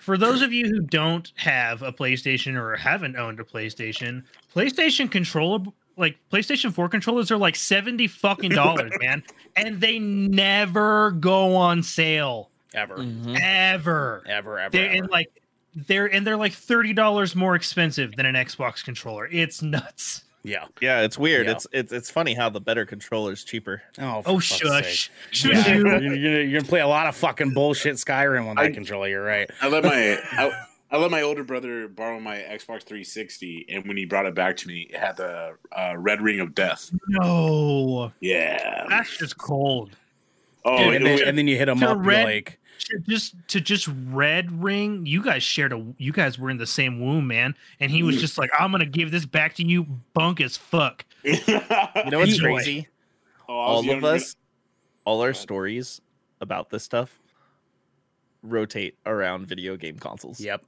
[0.00, 5.10] for those of you who don't have a PlayStation or haven't owned a PlayStation, PlayStation
[5.10, 5.64] controller
[5.96, 9.22] like PlayStation 4 controllers are like 70 fucking dollars, man.
[9.56, 12.50] And they never go on sale.
[12.74, 12.98] Ever.
[12.98, 13.38] Mm.
[13.40, 14.22] Ever.
[14.26, 14.58] Ever.
[14.58, 14.70] Ever.
[14.70, 14.94] They're ever.
[14.94, 15.30] in like
[15.74, 19.26] they're and they're like $30 more expensive than an Xbox controller.
[19.26, 20.24] It's nuts.
[20.46, 20.64] Yeah.
[20.80, 21.46] Yeah, it's weird.
[21.46, 21.52] Yeah.
[21.52, 23.82] It's it's it's funny how the better controller's cheaper.
[23.98, 25.10] Oh, for Oh fuck's shush.
[25.10, 25.14] sake.
[25.32, 25.82] Shush Yeah, you.
[25.88, 29.08] you're, you're, you're gonna play a lot of fucking bullshit Skyrim on that I- controller.
[29.08, 29.50] You're right.
[29.60, 30.50] I let my I,
[30.90, 34.56] I let my older brother borrow my Xbox 360, and when he brought it back
[34.58, 36.92] to me, it had the uh, red ring of death.
[37.08, 38.12] No.
[38.20, 38.86] Yeah.
[38.88, 39.90] That's just cold.
[40.68, 41.98] Oh, and, it then, and then you hit him to up.
[42.00, 46.50] Red- like, to just to just red ring you guys shared a you guys were
[46.50, 48.20] in the same womb man and he was mm.
[48.20, 52.32] just like i'm gonna give this back to you bunk as fuck You know what's
[52.32, 52.88] He- crazy?
[53.48, 54.36] Oh, all of younger- us,
[55.04, 56.00] all our stories
[56.40, 57.18] about this stuff
[58.42, 60.40] rotate around video game consoles.
[60.40, 60.62] yep.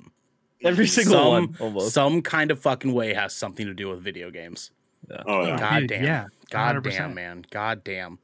[0.63, 1.95] Every single Some, one, almost.
[1.95, 4.73] some kind of fucking way has something to do with video games.
[5.27, 5.57] Oh, yeah.
[5.57, 6.05] God damn.
[6.05, 7.45] yeah God damn, man.
[7.51, 8.19] God damn.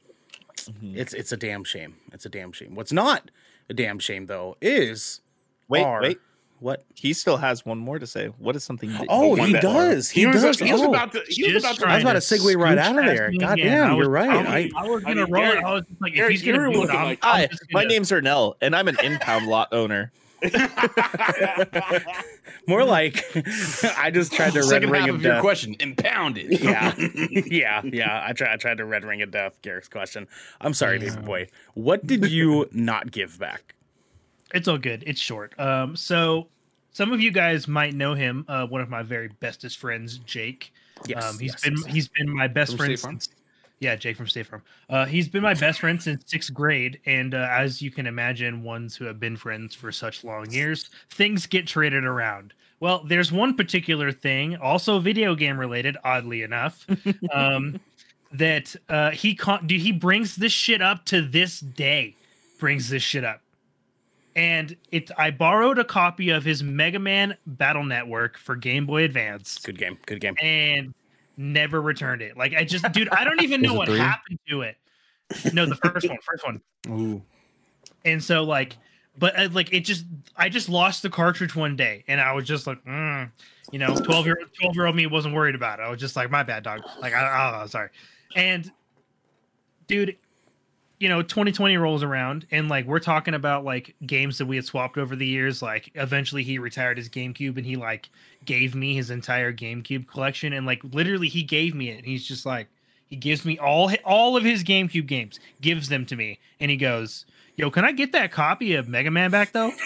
[0.68, 0.96] Mhm.
[0.96, 1.96] It's it's a damn shame.
[2.12, 2.74] It's a damn shame.
[2.74, 3.30] What's not
[3.68, 5.20] a damn shame though is
[5.68, 6.18] Wait, our- wait.
[6.60, 6.84] what?
[6.94, 8.26] He still has one more to say.
[8.38, 8.92] What is something?
[8.92, 10.10] That Oh, one he does.
[10.10, 10.58] He, He was, does.
[10.58, 10.88] he was Oh.
[10.90, 11.22] about to.
[11.28, 11.86] He was about to.
[11.88, 13.30] I was about to trying segue right out of there.
[13.30, 14.28] me God damn, was- you're right.
[14.30, 15.42] I was, I- I was gonna mean, roll.
[15.44, 15.64] Eric- it.
[15.64, 17.48] I was just like, if he's you gonna were do it, I'm, like- I'm Hi,
[17.72, 20.12] my gonna- name's Ernell, and I'm an impound lot owner.
[22.66, 23.24] More like
[23.99, 25.42] I just tried to red ring half of of your death.
[25.42, 26.61] question, impounded.
[26.61, 28.24] Yeah, yeah, yeah.
[28.26, 28.53] I tried.
[28.53, 29.59] I tried to red ring of death.
[29.62, 30.26] Garrett's question.
[30.61, 31.49] I'm sorry, baby boy.
[31.74, 33.74] What did you not give back?
[34.53, 35.03] It's all good.
[35.07, 35.59] It's short.
[35.59, 36.49] Um, so
[36.92, 38.45] some of you guys might know him.
[38.49, 40.72] Uh, one of my very bestest friends, Jake.
[41.07, 41.95] Yes, um, he's yes, been yes, yes.
[41.95, 43.28] he's been my best From friend since
[43.85, 44.62] yeah, Jake from State Farm.
[44.89, 48.62] Uh, he's been my best friend since sixth grade, and uh, as you can imagine,
[48.62, 52.55] ones who have been friends for such long years, things get traded around.
[52.80, 56.87] Well, there's one particular thing, also video game related, oddly enough,
[57.32, 57.78] um,
[58.32, 62.16] that uh, he con- dude, he brings this shit up to this day.
[62.59, 63.41] Brings this shit up
[64.37, 69.05] and it I borrowed a copy of his Mega Man Battle Network for Game Boy
[69.05, 69.99] Advance Good game.
[70.07, 70.35] Good game.
[70.43, 70.95] and
[71.37, 72.37] never returned it.
[72.37, 73.99] Like I just dude, I don't even know what three?
[73.99, 74.76] happened to it.
[75.53, 76.61] No, the first one, first one.
[76.89, 77.22] Ooh.
[78.05, 78.76] And so like
[79.16, 80.05] but uh, like it just
[80.37, 83.30] I just lost the cartridge one day and I was just like, mm,
[83.70, 85.82] you know, 12 year 12 year old me wasn't worried about it.
[85.82, 86.82] I was just like, my bad dog.
[87.01, 87.91] Like I, I don't know, sorry.
[88.35, 88.70] And
[89.87, 90.16] dude,
[91.05, 94.64] you know 2020 rolls around and like we're talking about like games that we had
[94.64, 98.09] swapped over the years like eventually he retired his gamecube and he like
[98.46, 101.98] gave me his entire gamecube collection and like literally he gave me it.
[101.98, 102.68] And he's just like
[103.07, 106.38] he gives me all all of his gamecube games gives them to me.
[106.59, 109.72] And he goes yo can i get that copy of mega man back though?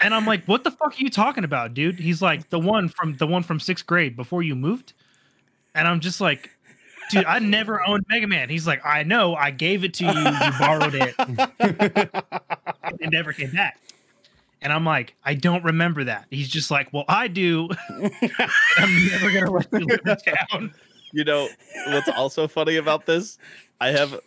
[0.00, 1.98] And i'm like what the fuck are you talking about dude?
[1.98, 4.94] He's like the one from the one from sixth grade before you moved?
[5.74, 6.56] And i'm just like
[7.10, 8.48] dude, I never owned Mega Man.
[8.48, 11.14] He's like, I know, I gave it to you, you borrowed it,
[13.00, 13.78] it never came back.
[14.60, 16.26] And I'm like, I don't remember that.
[16.30, 17.68] He's just like, well, I do.
[17.90, 20.74] I'm never gonna let you live it down.
[21.12, 21.48] You know
[21.86, 23.38] what's also funny about this?
[23.80, 24.18] I have,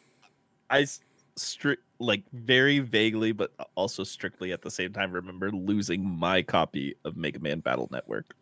[0.69, 0.87] I
[1.35, 6.95] strict like very vaguely, but also strictly at the same time remember losing my copy
[7.05, 8.35] of Mega Man Battle Network.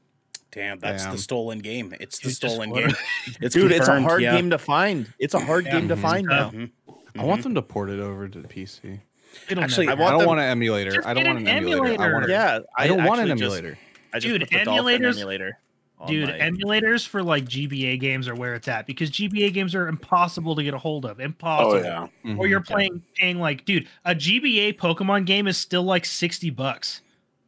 [0.52, 1.12] Damn, that's Damn.
[1.12, 1.94] the stolen game.
[2.00, 2.90] It's the It's stolen game.
[3.42, 4.36] It's Dude, it's a hard yeah.
[4.36, 5.12] game to find.
[5.20, 5.74] It's a hard Yeah.
[5.80, 6.02] game to Mhm.
[6.02, 6.50] find now.
[6.52, 6.72] Mhm.
[7.18, 9.00] I want them to port it over to the PC.
[9.48, 11.02] It'll Actually, never I I don't them- want an emulator.
[11.08, 12.02] I don't want an an emulator.
[12.02, 13.78] I want a, Yeah, I don't want an emulator.
[14.16, 15.60] Just Dude, put the Dolphin emulators- emulator.
[16.08, 19.88] Dude, my- emulators for like GBA games are where it's at because GBA games are
[19.90, 21.20] impossible to get a hold of.
[21.20, 21.74] Impossible.
[21.86, 22.36] Oh yeah.
[22.38, 22.68] Or you're Mhm.
[22.68, 27.02] playing paying like, dude, a GBA Pokemon game is still like 60 bucks.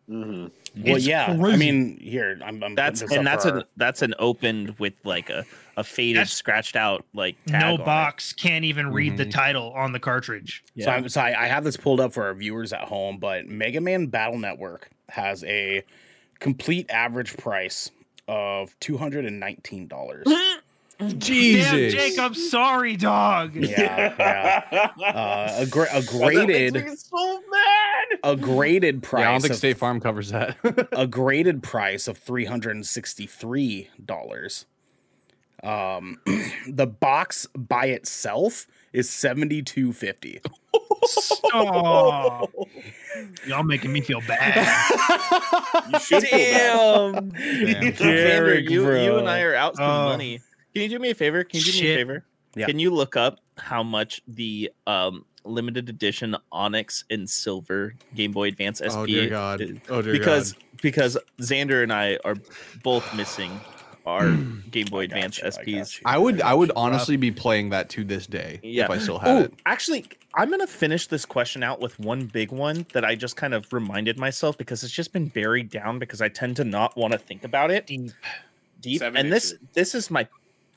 [0.07, 0.47] hmm
[0.77, 1.25] Well, It's yeah.
[1.29, 2.63] I mean, here I'm.
[2.63, 5.45] I'm that's and that's for an that's an opened with like a
[5.77, 7.85] a faded, That's- scratched out like tag no on it.
[7.85, 9.31] box can't even read the Mhm.
[9.31, 10.63] title on the cartridge.
[10.77, 13.17] our- So, I'm, so I, I have this pulled up for our viewers at home,
[13.19, 15.83] but Mega Man Battle Network has a
[16.39, 17.91] complete average price
[18.27, 20.25] of two hundred and nineteen dollars.
[21.17, 21.71] Jesus.
[21.71, 23.55] Damn, Jake, I'm sorry, dog.
[23.55, 24.13] yeah,
[24.69, 24.91] yeah.
[25.03, 28.19] Uh, a, gra- a graded, so mad.
[28.23, 29.21] a graded price.
[29.23, 30.57] Yeah, I don't think of- State Farm covers that.
[30.91, 34.65] a graded price of three hundred and sixty-three dollars.
[35.63, 36.19] Um,
[36.67, 40.41] the box by itself is seventy-two fifty.
[41.53, 42.45] Aw.
[43.45, 44.55] Y'all making me feel bad.
[45.91, 47.33] You should feel bad.
[47.33, 47.81] Damn.
[47.81, 47.93] Damn.
[47.93, 50.05] Derek, you, you and I are out some Oh.
[50.05, 50.39] money.
[50.73, 51.43] Can you do me a favor?
[51.43, 52.25] Can you do me a favor?
[52.55, 52.65] Yeah.
[52.65, 58.49] Can you look up how much the um limited edition Onyx and Silver Game Boy
[58.49, 59.61] Advance SP oh dear God.
[59.61, 59.77] is?
[59.89, 60.63] Oh dear because God.
[60.81, 62.35] because Xander and I are
[62.83, 63.59] both missing
[64.05, 64.31] our
[64.71, 65.95] Game Boy Advance you, I got SPs.
[65.97, 66.01] you.
[66.05, 68.85] I would I would honestly be playing that to this day Yeah.
[68.85, 69.53] if I still had Oh, it.
[69.65, 70.05] actually,
[70.35, 73.71] I'm gonna finish this question out with one big one that I just kind of
[73.71, 77.19] reminded myself because it's just been buried down because I tend to not want to
[77.19, 78.11] think about it Deep.
[78.81, 78.99] deep.
[78.99, 80.27] Seven and this this is my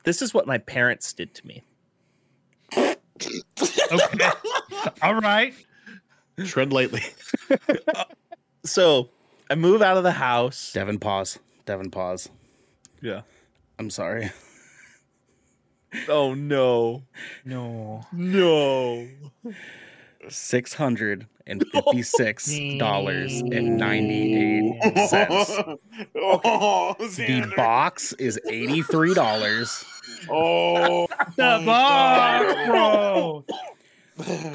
[0.05, 1.63] this is what my parents did to me.
[2.77, 4.29] Okay.
[5.01, 5.53] All right.
[6.45, 7.03] Tread lightly.
[8.65, 9.09] So
[9.49, 10.73] I move out of the house.
[10.73, 11.37] Devin, pause.
[11.65, 12.29] Devin, pause.
[13.01, 13.21] Yeah.
[13.77, 14.31] I'm sorry.
[16.09, 17.03] Oh no.
[17.45, 18.05] No.
[18.11, 19.07] No.
[20.29, 25.51] Six hundred and fifty-six dollars and ninety-eight cents.
[26.15, 29.85] oh, The box is eighty-three dollars.
[30.29, 33.45] Oh, The box, bro.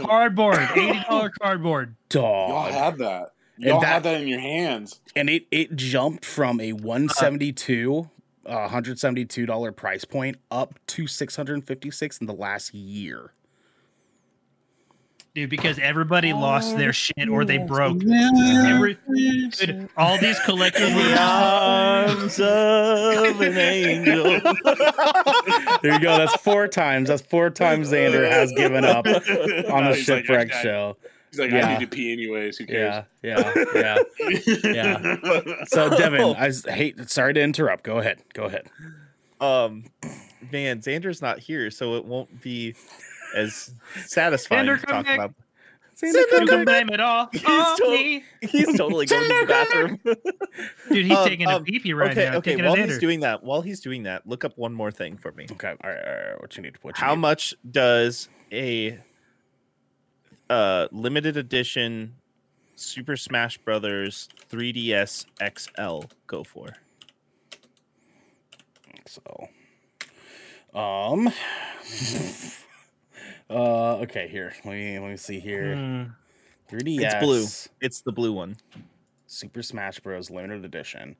[0.05, 0.57] Cardboard.
[0.59, 1.94] $80 cardboard.
[2.12, 2.72] Y'all Dog.
[2.72, 3.32] had that.
[3.59, 5.01] Y'all that- had that in your hands.
[5.14, 8.09] and it it jumped from a 172
[8.46, 13.32] uh, $172 price point up to 656 in the last year.
[15.35, 18.03] Dude, because everybody lost their shit or they broke.
[18.05, 18.99] Every,
[19.59, 24.41] dude, all these collectors were The arms of an angel.
[25.83, 26.18] There you go.
[26.18, 27.09] That's four times.
[27.09, 30.97] That's four times Xander has given up on the He's shipwreck I- I- show.
[31.31, 31.68] He's like, Yeah.
[31.68, 32.59] I need to pee anyways.
[32.59, 33.05] Who cares?
[33.22, 34.57] Yeah, yeah, yeah.
[34.64, 35.16] Yeah.
[35.68, 37.09] So Devin, I hate.
[37.09, 37.85] Sorry to interrupt.
[37.85, 38.18] Go ahead.
[38.35, 38.68] Go ahead.
[39.41, 39.85] um,
[40.53, 42.74] man, Xander's not here, so it won't be
[43.37, 43.74] as
[44.07, 45.14] satisfying Xander, to talk back.
[45.18, 45.35] about.
[46.03, 48.24] You can blame it all He's on tot- me.
[48.41, 50.01] He's totally going to the bathroom.
[50.91, 52.37] Dude, he's Um, taking a um, pee pee right okay, now.
[52.39, 52.53] okay.
[52.53, 53.01] taking While he's Xander.
[53.01, 55.47] doing that, while he's doing that, look up one more thing for me.
[55.51, 55.74] Okay.
[55.85, 55.99] All right.
[56.03, 56.41] All right.
[56.41, 56.76] What you need?
[56.81, 57.20] What you How need?
[57.20, 58.99] much does a
[60.49, 62.14] uh limited edition
[62.76, 65.26] Super Smash Brothers 3DS
[65.59, 66.68] XL go for?
[69.07, 69.49] So,
[70.78, 71.28] um,
[73.51, 74.28] uh, okay.
[74.28, 75.76] Here, let me let me see here.
[75.76, 76.05] Hmm.
[76.74, 77.03] 3DS.
[77.03, 77.46] It's blue.
[77.80, 78.57] It's the blue one.
[79.26, 80.30] Super Smash Bros.
[80.30, 81.16] Limited Edition.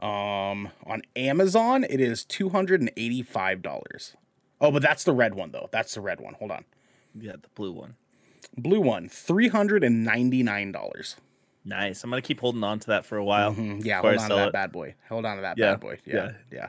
[0.00, 4.14] Um, on Amazon, it is two hundred and eighty-five dollars.
[4.60, 5.68] Oh, but that's the red one though.
[5.72, 6.34] That's the red one.
[6.34, 6.64] Hold on.
[7.18, 7.96] Yeah, the blue one.
[8.58, 11.16] Blue one, three hundred and ninety-nine dollars.
[11.64, 12.04] Nice.
[12.04, 13.54] I'm gonna keep holding on to that for a while.
[13.54, 14.52] Mhm, Yeah, hold on to that it.
[14.52, 14.94] bad boy.
[15.08, 15.98] Hold on to that Yeah, bad boy.
[16.04, 16.68] Yeah, yeah.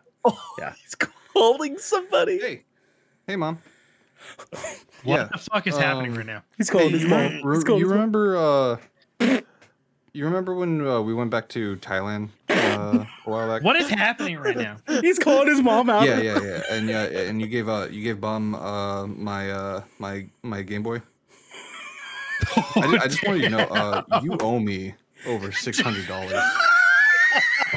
[0.58, 0.74] Yeah.
[0.82, 2.39] He's calling somebody.
[2.39, 2.64] Hey,
[3.28, 3.60] hey, mom.
[5.03, 5.30] What Yeah.
[5.32, 6.43] the fuck is happening um, right now?
[6.57, 7.32] He's Hey, calling his you, mom.
[7.53, 8.36] He's calling you remember?
[8.36, 8.78] Uh,
[10.11, 13.63] you remember when uh, we went back to Thailand uh, a while back?
[13.63, 14.78] What is happening right now?
[15.01, 16.07] He's calling his mom out.
[16.07, 19.84] Yeah, yeah, yeah, and yeah, and you gave uh, you gave Bum uh, my uh,
[19.99, 21.01] my my Game Boy.
[22.76, 24.95] I, ju- I just wanted you to know, uh, you owe me
[25.28, 26.41] over six hundred dollars.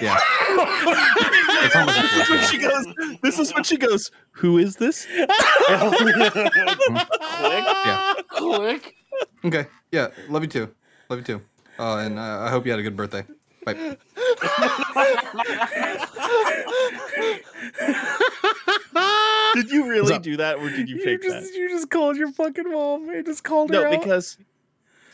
[0.00, 0.18] yeah,
[1.60, 2.86] That's how much it's this is when she goes.
[3.22, 4.10] This is when she goes.
[4.32, 5.06] Who is this?
[5.10, 5.90] yeah.
[8.30, 8.94] Click.
[9.44, 10.70] Okay, yeah, love you too,
[11.08, 11.40] love you too,
[11.78, 13.24] uh, and uh, I hope you had a good birthday.
[13.64, 13.96] Bye.
[19.54, 21.58] Did you really do that, or did you You fake just that?
[21.58, 23.06] you just called your fucking mom.
[23.06, 24.00] You just called her No, out.
[24.00, 24.36] because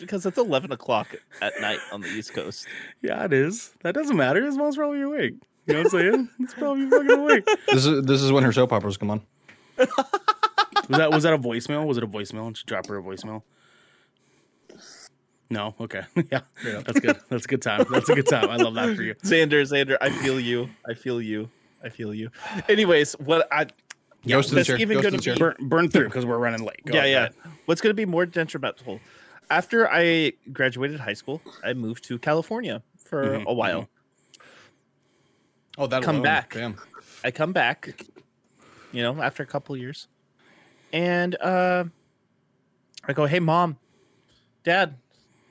[0.04, 2.66] because it's eleven o'clock at night on the East Coast.
[3.02, 3.74] yeah, it is.
[3.82, 4.44] That doesn't matter.
[4.44, 5.34] His mom's probably awake.
[5.66, 6.28] You know what I'm saying?
[6.40, 7.48] It's probably fucking awake.
[7.68, 9.22] This is this is when her soap operas come on.
[9.78, 9.88] Was
[10.98, 11.86] that was that a voicemail?
[11.86, 12.48] Was it a voicemail?
[12.48, 13.42] Did you drop her a voicemail?
[15.50, 15.74] No.
[15.80, 16.02] Okay.
[16.32, 16.40] yeah.
[16.62, 17.18] That's good.
[17.28, 17.84] That's a good time.
[17.90, 18.50] That's a good time.
[18.50, 19.14] I love that for you.
[19.16, 20.68] Xander, Xander, I feel you.
[20.88, 21.48] I feel you.
[21.82, 22.30] I feel you.
[22.68, 23.66] Anyways, what I
[24.26, 24.78] Goes to the chair.
[24.78, 25.34] even Goes to gonna the chair.
[25.34, 26.82] be- Burn, burn through because we're running late.
[26.86, 27.34] Go yeah, ahead.
[27.44, 27.50] yeah.
[27.66, 29.00] What's going to be more detrimental?
[29.50, 33.88] After I graduated high school, I moved to California for Mhm, a while.
[35.76, 36.54] Oh, that Come back.
[36.54, 36.76] Damn.
[37.24, 38.06] I come back,
[38.92, 40.08] you know, after a couple years,
[40.92, 41.84] and uh,
[43.08, 43.78] I go, "Hey, mom,
[44.62, 44.96] dad,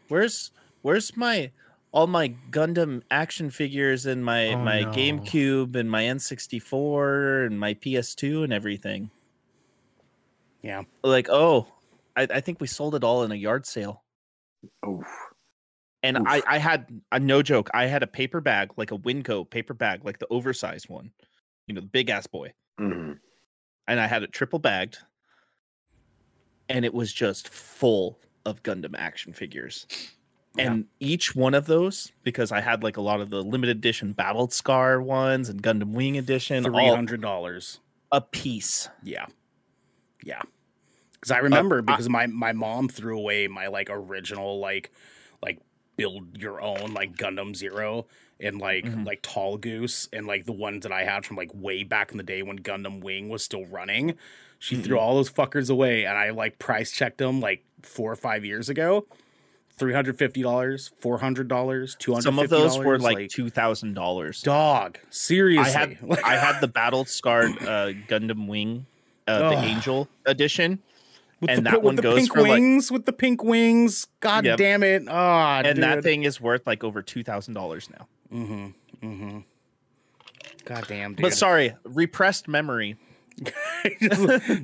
[0.08, 0.52] where's
[0.84, 1.52] where's my
[1.92, 4.92] all my Gundam action figures and my Oh, my no.
[4.92, 9.10] GameCube and my N64 and my PS2 and everything?"
[10.62, 10.84] Yeah.
[11.04, 11.68] Like, oh,
[12.16, 14.04] I, I think we sold it all in a yard sale.
[14.86, 15.04] Oh.
[16.04, 16.24] And Oof.
[16.28, 17.70] I, I had a no joke.
[17.74, 21.12] I had a paper bag, like a Winco paper bag, like the oversized one,
[21.68, 22.54] you know, the big ass boy.
[22.80, 23.20] Mhm.
[23.88, 24.98] And I had it triple bagged.
[26.70, 29.88] And it was just full of Gundam action figures.
[30.58, 34.14] And each one of those, because I had like a lot of the limited edition
[34.14, 37.80] Battled Scar ones and Gundam Wing edition, Three hundred dollars.
[38.12, 38.88] a piece.
[39.02, 39.26] Yeah.
[40.24, 40.42] Yeah.
[41.24, 44.92] Because I remember I- because my my mom threw away my like original like
[45.42, 45.60] like
[45.96, 48.06] build your own like Gundam Zero
[48.40, 49.06] and like Mhm.
[49.06, 52.24] like Tallgeese and like the ones that I had from like way back in the
[52.24, 54.16] day when Gundam Wing was still running.
[54.60, 58.16] She threw all those fuckers away and I like price checked them like four or
[58.16, 59.06] five years ago.
[59.76, 62.24] Three hundred fifty dollars, four hundred dollars, two hundred.
[62.24, 64.42] Some of those were like two thousand dollars.
[64.42, 65.00] dog.
[65.10, 68.86] Seriously, I had I had the battle scarred uh, Gundam Wing,
[69.28, 70.80] uh, the Angel edition,
[71.44, 73.44] with and the, that with one the goes pink for, like- wings with the pink
[73.44, 74.08] wings.
[74.20, 74.58] God Yep.
[74.58, 75.04] damn it!
[75.08, 78.08] Ah, and that thing is worth like over two thousand dollars now.
[78.34, 79.06] Mm-hmm.
[79.08, 79.40] Mm-hmm.
[80.66, 81.22] God damn, dude.
[81.22, 82.98] But sorry, repressed memory.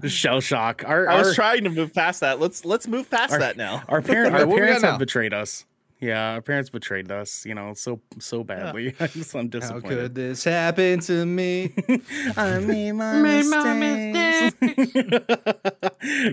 [0.05, 0.83] Shell shock.
[0.85, 2.39] Our I was our, trying to move past that.
[2.39, 3.83] Let's let's move past our- that now.
[3.87, 4.91] our parent our what we parents now?
[4.91, 5.65] have betrayed us.
[6.01, 7.45] Yeah, our parents betrayed us.
[7.45, 8.91] You know, so so badly.
[8.99, 9.89] Just, I'm How disappointed.
[9.89, 11.73] could this happen to me?
[12.37, 14.55] I made my Made my mistakes.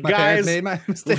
[0.02, 1.18] My Guys, parents made my mistake.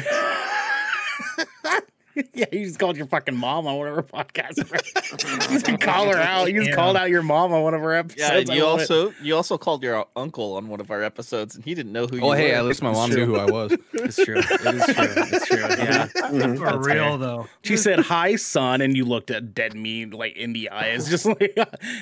[2.34, 4.58] yeah, you just called your fucking mom on one of our podcasts.
[5.52, 6.48] you just call her out.
[6.52, 6.76] You just Yeah.
[6.76, 8.30] called out your mom on one of our Yeah, episodes.
[8.42, 8.82] and I you love it.
[8.84, 12.08] also you also called your uncle on one of our episodes, and he didn't know
[12.08, 12.30] who you were.
[12.30, 12.58] Oh, hey, were.
[12.58, 13.76] at least my mom knew who I was.
[13.94, 14.38] It's true.
[14.40, 14.96] It is true.
[14.98, 15.58] It's true.
[15.78, 16.08] Yeah.
[16.08, 16.56] Mm-hmm.
[16.58, 17.18] For That's real fair.
[17.18, 17.48] though.
[17.64, 21.26] She said, "Hi, son," and you looked at dead me like in the eyes, just
[21.26, 21.54] like,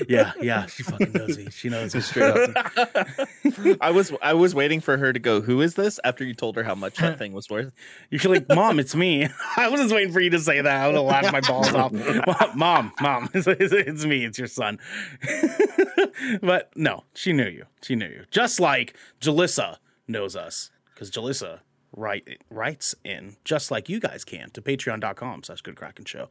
[0.07, 0.66] yeah, yeah.
[0.68, 1.45] She fucking knows me.
[1.45, 1.49] Eh?
[1.51, 3.78] She knows me Straight up.
[3.82, 5.41] I was I was waiting for her to go.
[5.41, 5.99] Who is this?
[6.03, 7.72] After you told her how much that thing was worth.
[8.09, 10.82] You're like, "Mom, it's me." I was just waiting for you to say that.
[10.82, 11.91] I would have laughed my balls off.
[12.56, 14.26] Mom, mom, it's, it's, me.
[14.26, 14.80] It's your son.
[16.41, 17.66] but no, she knew you.
[17.82, 18.24] She knew you.
[18.32, 19.78] Just like Jalissa
[20.08, 21.60] knows us, because Jalissa
[21.95, 26.30] write, writes in just like you guys can to patreon.com slash good kraken show.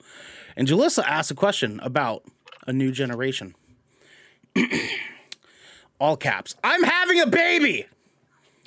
[0.57, 2.25] And Jalissa asked a question about
[2.66, 3.55] a new generation.
[6.01, 6.55] all caps.
[6.62, 7.87] I'm having a baby,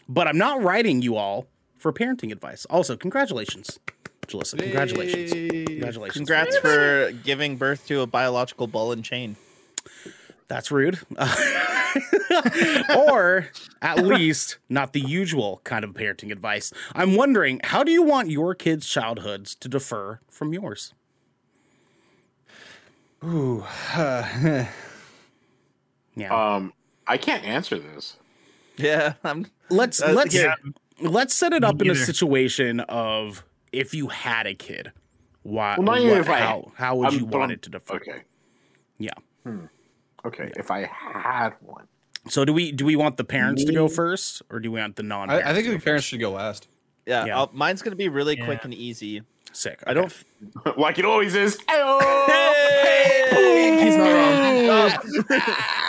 [0.07, 1.47] but I'm not writing you all
[1.77, 2.65] for parenting advice.
[2.65, 3.79] Also, congratulations,
[4.27, 4.57] Jalissa.
[4.59, 5.31] Congratulations.
[5.31, 6.17] Congratulations.
[6.17, 9.35] Congrats for giving birth to a biological ball and chain.
[10.47, 10.99] That's rude.
[12.97, 13.47] or
[13.81, 16.71] at least not the usual kind of parenting advice.
[16.93, 20.93] I'm wondering, how do you want your kids' childhoods to differ from yours?
[23.23, 23.65] Ooh.
[26.17, 26.55] Yeah.
[26.55, 26.73] Um,
[27.05, 28.17] I can't answer this.
[28.75, 29.45] Yeah, I'm.
[29.69, 30.55] let's uh, let's yeah.
[30.99, 33.45] let's set it up in a situation of
[33.79, 34.91] if you had a kid.
[35.43, 35.75] Why?
[35.77, 37.69] Well, not even what- if I- how, how would I'm- you want I'm- it to
[37.69, 37.93] differ?
[37.93, 38.09] Hmm.
[38.09, 38.21] Okay.
[38.97, 39.11] Yeah.
[40.25, 40.51] Okay.
[40.57, 41.87] If I had one,
[42.27, 44.97] So do we do we want the parents to go first, or do we want
[44.97, 45.29] the non?
[45.29, 46.67] I, I think the parents should go last.
[47.05, 47.37] Yeah, Yeah.
[47.37, 49.21] I'll- mine's gonna be really quick and easy.
[49.53, 49.81] sick.
[49.87, 50.13] I don't.
[50.77, 51.57] like it always is.
[51.61, 51.67] He's
[53.95, 55.23] not wrong.
[55.29, 55.83] Ah!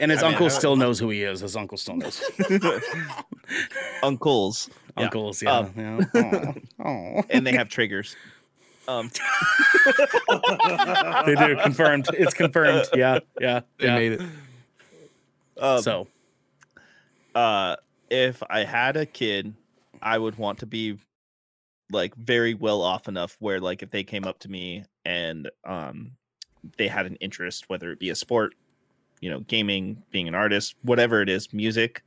[0.00, 1.40] And his uncle still knows who he is.
[1.40, 2.22] His uncle still knows.
[4.02, 5.52] Uncles, Uncles, yeah.
[5.58, 5.72] Um,
[6.14, 6.52] yeah.
[6.80, 7.22] Aw, aw.
[7.30, 8.14] and they have triggers.
[8.86, 9.10] Um,
[11.26, 12.08] They do confirmed.
[12.14, 12.86] It's confirmed.
[12.94, 13.94] Yeah, yeah, They yeah.
[13.96, 14.20] made it.
[15.60, 16.06] um, So
[17.34, 17.76] uh
[18.10, 19.52] if I had a kid,
[20.00, 20.98] I would want to be
[21.90, 26.12] like very well off enough where like if they came up to me and um
[26.76, 28.54] they had an interest, whether it be a sport,
[29.20, 32.02] you know, gaming, being an artist, whatever it is, music,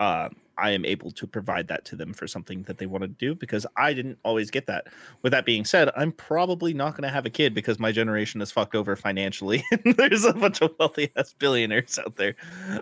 [0.00, 0.28] uh,
[0.58, 3.34] I am able to provide that to them for something that they want to do
[3.34, 4.86] because I didn't always get that.
[5.22, 8.40] With that being said, I'm probably not going to have a kid because my generation
[8.40, 9.62] is fucked over financially.
[9.84, 12.36] There's a bunch of wealthy ass billionaires out there.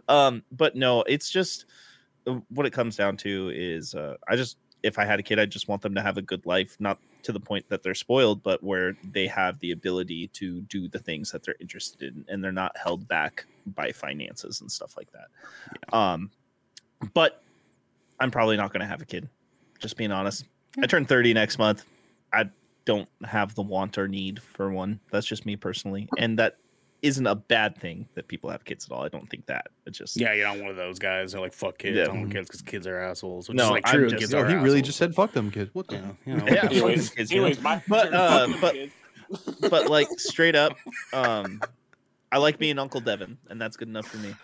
[0.09, 1.67] Um, but no, it's just
[2.27, 5.41] uh, what it comes down to is uh, I just if I had a kid,
[5.41, 7.95] I just want them to have a good life, not to the point that they're
[7.95, 12.27] spoiled, but where they have the ability to do the things that they're interested in
[12.29, 15.97] and they're not held back by finances and stuff like that.
[15.97, 16.31] Um,
[17.15, 17.43] but
[18.21, 19.27] I'm probably not going to have a kid.
[19.79, 20.45] Just being honest.
[20.83, 21.85] I turn 30 next month.
[22.31, 22.51] I
[22.85, 25.01] don't have the want or need for one.
[25.11, 26.11] That's just me personally.
[26.19, 26.59] And that
[27.05, 29.05] isn't a bad thing that people have kids at all.
[29.05, 29.67] I don't think that.
[29.87, 31.33] It's just yeah, you're not one of those guys.
[31.33, 31.97] They're like fuck kids.
[31.97, 32.05] Yeah.
[32.05, 33.49] I don't want kids because kids are assholes.
[33.49, 34.09] Which No, is like true.
[34.09, 34.83] just- kids Yo, are he really assholes.
[34.87, 35.71] just said fuck them kids.
[35.75, 35.97] What the?
[35.97, 36.47] Yeah, you know.
[36.47, 36.65] Yeah.
[36.67, 37.47] anyways, Kids, you know.
[37.47, 38.77] anyways, my But, uh, but-
[39.71, 40.77] but like straight up,
[41.13, 41.61] um,
[42.33, 44.35] I like being Uncle Devin, and that's good enough for me.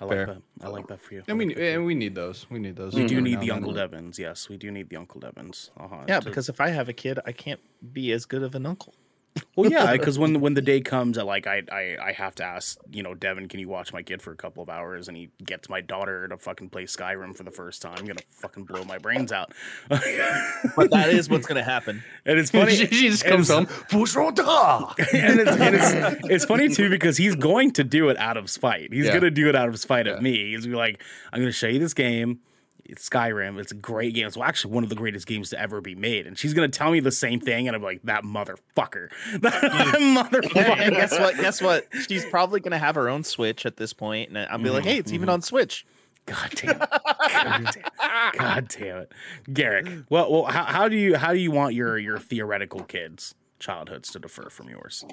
[0.00, 0.26] I like Fair.
[0.26, 0.42] that.
[0.62, 1.22] I like that for you.
[1.28, 1.70] And I we like that you.
[1.74, 2.46] and we need those.
[2.50, 2.94] We need those.
[2.94, 3.90] we do need the Uncle then.
[3.90, 4.18] Devons.
[4.18, 5.70] Yes, we do need the Uncle Devons.
[5.78, 6.04] Uh-huh.
[6.08, 7.60] Yeah, To- because if I have a kid, I can't
[7.92, 8.94] be as good of an uncle.
[9.54, 12.44] Well, yeah, because when when the day comes that like I, I I have to
[12.44, 15.06] ask, you know, Devin, can you watch my kid for a couple of hours?
[15.08, 17.94] And he gets my daughter to fucking play Skyrim for the first time.
[17.98, 19.52] I'm gonna fucking blow my brains out.
[19.88, 20.00] But
[20.90, 22.02] that is what's gonna happen.
[22.26, 22.74] and it's funny.
[22.76, 23.84] she, she just comes it's- home.
[23.88, 28.36] "Fushota!" and, it's, and it's, it's funny too because he's going to do it out
[28.36, 28.92] of spite.
[28.92, 29.14] He's Yeah.
[29.14, 30.14] gonna do it out of spite Yeah.
[30.14, 30.50] of me.
[30.52, 31.02] He's gonna be like,
[31.32, 32.40] I'm gonna show you this game.
[32.90, 33.58] It's Skyrim.
[33.58, 34.26] It's a great game.
[34.26, 36.26] It's actually one of the greatest games to ever be made.
[36.26, 39.08] And she's gonna tell me the same thing, and I'm like, that motherfucker,
[39.40, 40.90] that and motherfucker.
[40.90, 41.36] guess what?
[41.36, 41.86] Guess what?
[42.08, 44.98] She's probably gonna have her own Switch at this point, and I'll be like, "Hey,
[44.98, 45.86] it's even on Switch."
[46.26, 46.88] God damn it.
[46.90, 49.12] God damn, God damn it.
[49.52, 53.34] Garrick, well, well how, how do you how do you want your your theoretical kids'
[53.58, 55.04] childhoods to differ from yours?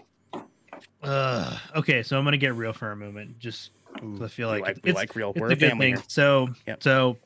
[1.02, 4.56] Uh, okay, so I'm gonna get real for a moment, just 'cause I feel We
[4.60, 5.32] like, like- it- we it's, like real.
[5.32, 5.96] it's We're a a good family thing.
[5.96, 6.04] here.
[6.08, 6.84] So, Yep.
[6.84, 7.20] so d-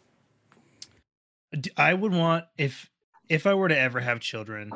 [1.77, 2.89] I would want if
[3.29, 4.71] if I were to ever have children,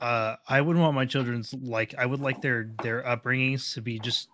[0.00, 3.98] uh, I would want my children's like I would like their their upbringings to be
[3.98, 4.28] just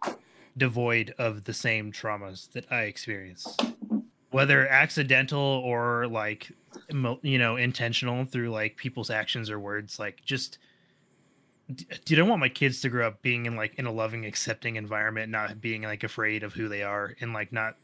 [0.56, 3.62] devoid of the same traumas that I experienced,
[4.30, 6.50] whether accidental or like
[7.22, 9.98] you know intentional through like people's actions or words.
[9.98, 10.58] Like just,
[12.04, 14.76] dude, I want my kids to grow up being in like in a loving, accepting
[14.76, 17.76] environment, not being like afraid of who they are, and like not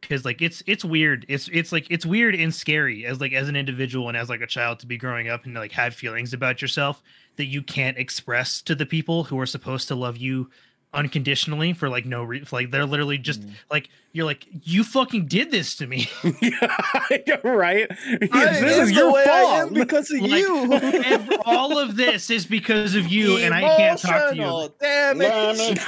[0.00, 3.48] because like it's it's weird it's it's like it's weird and scary as like as
[3.48, 6.32] an individual and as like a child to be growing up and like have feelings
[6.32, 7.02] about yourself
[7.36, 10.50] that you can't express to the people who are supposed to love you
[10.94, 13.50] unconditionally for like no reason like they're literally just Mm.
[13.70, 16.08] like you're like you fucking did this to me
[16.40, 17.86] yeah, right.
[17.90, 19.74] I this is your way I am fault.
[19.74, 20.72] because of Like, you.
[20.72, 25.18] Ev- all of this is because of you and i can't talk to you Damn
[25.20, 25.78] it.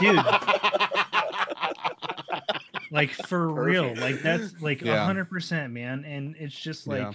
[0.00, 0.20] Dude.
[2.92, 5.04] Like for real like that's like a Yeah.
[5.04, 7.12] hundred percent man and it's just like Yeah.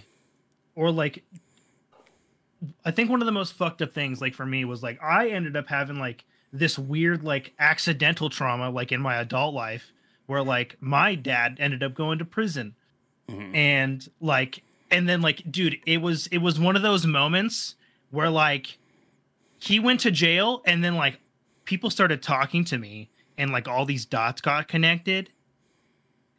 [0.75, 1.23] or like
[2.84, 5.30] i think one of the most fucked up things like for me was like i
[5.30, 9.91] ended up having like this weird like accidental trauma like in my adult life
[10.25, 12.73] where like my dad ended up going to prison
[13.30, 13.55] Mhm.
[13.55, 17.75] and like and then like dude it was it was one of those moments
[18.09, 18.78] where like
[19.59, 21.19] he went to jail and then like
[21.65, 25.30] people started talking to me and like all these dots got connected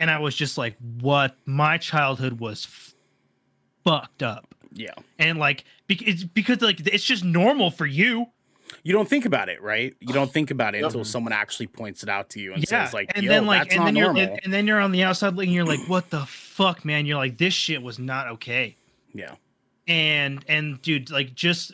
[0.00, 2.94] and i was just like what my childhood was f-
[3.84, 4.94] fucked up Yeah.
[5.18, 8.26] and like bec- it's because like it's just normal for you
[8.82, 9.96] You don't think about it, right?
[9.98, 12.84] You don't think about it until someone actually points it out to you and yeah
[12.84, 14.38] says, like, and Yo, then like that's and not then you're normal.
[14.44, 17.38] and then you're on the outside looking you're like what the fuck man you're like
[17.38, 18.76] this shit was not okay
[19.14, 19.34] yeah.
[19.86, 21.72] and and dude like just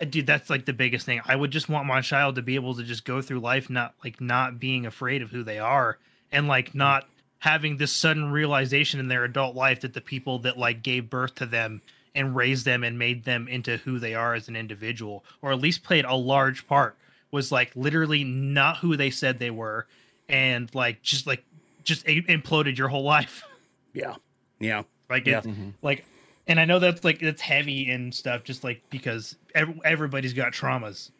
[0.00, 2.56] uh, dude that's like the biggest thing i would just want my child to be
[2.56, 5.98] able to just go through life not like not being afraid of who they are
[6.30, 7.06] and like not
[7.42, 11.34] having this sudden realization in their adult life that the people that like gave birth
[11.34, 11.82] to them
[12.14, 15.58] and raised them and made them into who they are as an individual or at
[15.58, 16.96] least played a large part
[17.32, 19.88] was like literally not who they said they were
[20.28, 21.42] and like just like
[21.82, 23.42] just imploded your whole life
[23.92, 24.14] Yeah.
[24.60, 24.82] Yeah.
[25.10, 25.38] like Yeah.
[25.38, 25.48] it's
[25.82, 26.04] like
[26.46, 30.52] and i know that's like it's heavy and stuff just like because ev- everybody's got
[30.52, 31.10] traumas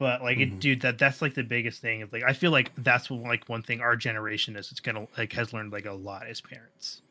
[0.00, 2.72] but like it, dude that that's like the biggest thing is like i feel like
[2.76, 5.92] that's what, like one thing our generation is it's gonna like has learned like a
[5.92, 7.02] lot as parents.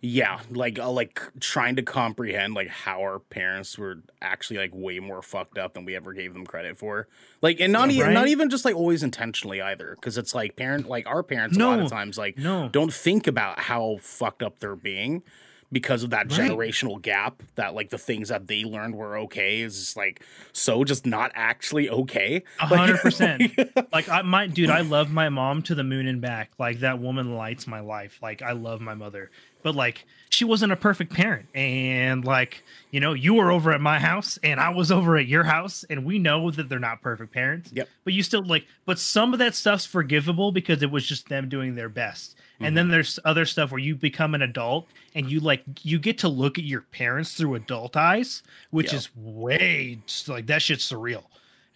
[0.00, 4.98] Yeah, like uh, like trying to comprehend like how our parents were actually like way
[4.98, 7.06] more fucked up than we ever gave them credit for.
[7.42, 10.56] Like, and not Yeah, even not even just like always intentionally either, because it's like
[10.56, 12.70] parent like our parents a lot of times like no.
[12.70, 15.22] don't think about how fucked up they're being
[15.70, 16.50] because of that Right.
[16.50, 20.82] generational gap that like the things that they learned were okay is just like so
[20.84, 22.42] just not actually okay.
[22.60, 23.52] A Like- hundred percent.
[23.92, 26.50] Like I my dude, I love my mom to the moon and back.
[26.58, 28.18] Like that woman lights my life.
[28.22, 29.30] Like I love my mother.
[29.62, 31.48] But like she wasn't a perfect parent.
[31.54, 35.26] And like, you know, you were over at my house and I was over at
[35.26, 37.70] your house and we know that they're not perfect parents.
[37.74, 37.88] Yep.
[38.04, 41.48] But you still like but some of that stuff's forgivable because it was just them
[41.48, 42.36] doing their best.
[42.60, 46.18] And then there's other stuff where you become an adult and you like you get
[46.18, 48.98] to look at your parents through adult eyes, which Yeah.
[48.98, 51.24] is way like that shit's surreal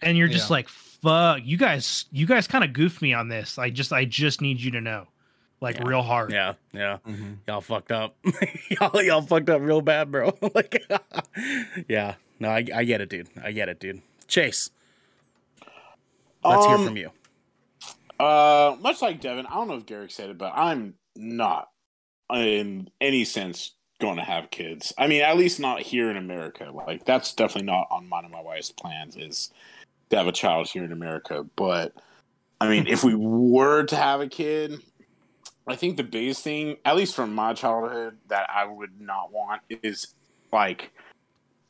[0.01, 0.53] and you're just Yeah.
[0.55, 4.03] like fuck you guys you guys kind of goofed me on this i just i
[4.05, 5.07] just need you to know
[5.61, 5.87] like Yeah.
[5.87, 6.97] real hard Yeah, yeah.
[7.07, 7.37] Mhm.
[7.47, 8.15] Y'all fucked up.
[8.69, 10.37] y'all, y'all fucked up real bad, bro.
[10.53, 10.83] like,
[11.87, 12.15] yeah.
[12.41, 13.29] No, I, I get it, dude.
[13.41, 14.01] I get it, dude.
[14.27, 14.69] Chase,
[16.43, 17.11] let's hear Um, from you.
[18.19, 21.69] Uh, much like Devin, I don't know if Garrick said it, but I'm not
[22.31, 24.93] in any sense going to have kids.
[24.97, 26.69] I mean, at least not here in America.
[26.73, 29.51] Like that's definitely not on mine and my wife's plans is
[30.09, 31.45] to have a child here in America.
[31.55, 31.93] But
[32.59, 34.81] I mean, if we were to have a kid,
[35.67, 39.61] I think the biggest thing, at least from my childhood, that I would not want
[39.69, 40.15] is
[40.51, 40.91] like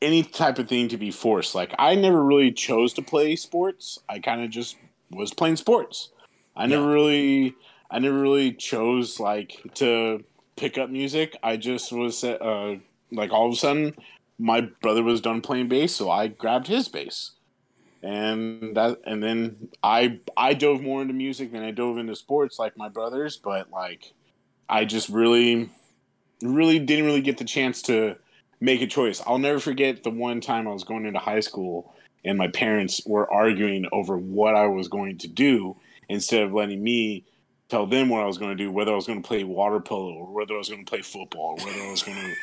[0.02, 1.54] any type of thing to be forced.
[1.54, 3.98] Like I never really chose to play sports.
[4.08, 4.76] I kind of just
[5.10, 6.10] was playing sports.
[6.56, 7.54] I never really,
[7.90, 10.24] I never really chose like to
[10.56, 11.36] pick up music.
[11.42, 12.76] I just was uh,
[13.10, 13.94] like all of a sudden,
[14.38, 17.32] my brother was done playing bass, so I grabbed his bass,
[18.02, 22.58] and that, and then I I dove more into music than I dove into sports
[22.58, 23.36] like my brothers.
[23.36, 24.12] But like,
[24.68, 25.70] I just really,
[26.42, 28.16] really didn't really get the chance to
[28.60, 29.22] make a choice.
[29.26, 31.94] I'll never forget the one time I was going into high school
[32.24, 35.76] and my parents were arguing over what I was going to do
[36.08, 37.24] instead of letting me
[37.68, 39.80] tell them what I was going to do, whether I was going to play water
[39.80, 42.34] polo or whether I was going to play football or whether I was going to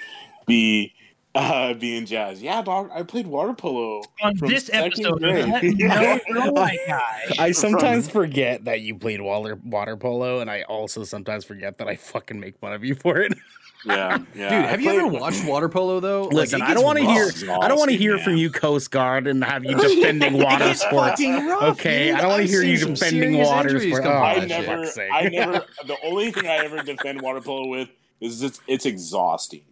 [0.45, 0.93] be
[1.34, 2.41] uh, be in jazz.
[2.41, 5.47] Yeah, dog, I played water polo on from this episode grade.
[5.47, 10.39] let me know you're my guy I sometimes forget that you played water water polo,
[10.39, 13.34] and I also sometimes forget that I fucking make fun of you for it.
[13.86, 14.49] Yeah, yeah.
[14.49, 16.25] Dude, I have you played- ever watched water polo though?
[16.25, 17.32] Listen, it I don't want to hear.
[17.61, 18.23] I don't want to hear man.
[18.23, 21.21] from you, Coast Guard, and have you defending water sports.
[21.21, 22.15] rough, Okay, dude.
[22.15, 24.05] I don't want to hear you defending water sports.
[24.05, 24.86] Oh, I never.
[25.11, 25.65] I never.
[25.86, 29.63] The only thing I ever defend water polo with is it's, it's exhausting.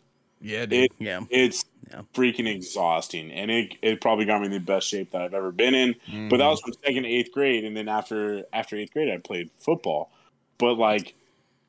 [0.42, 0.86] Yeah, dude.
[0.86, 1.22] It, yeah.
[1.30, 2.02] it's Yeah.
[2.14, 5.52] freaking exhausting, and it it probably got me in the best shape that I've ever
[5.52, 5.94] been in.
[5.94, 6.50] But that mm-hmm.
[6.50, 10.12] was from second to eighth grade, and then after after eighth grade, I played football.
[10.58, 11.14] But like,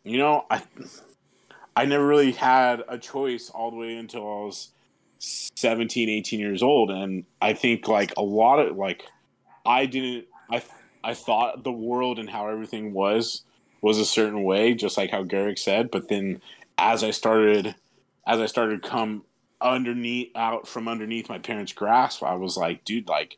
[0.04, 0.62] You know, I
[1.76, 4.70] I never really had a choice all the way until I was
[5.18, 9.04] 17, 18 years old and I think like a lot of like
[9.66, 10.62] I didn't I
[11.04, 13.42] I thought the world and how everything was
[13.82, 16.40] was a certain way just like how Garrick said, but then
[16.78, 17.74] as I started
[18.26, 19.24] as I started come
[19.60, 23.36] underneath out from underneath my parents' grasp, I was like, dude, like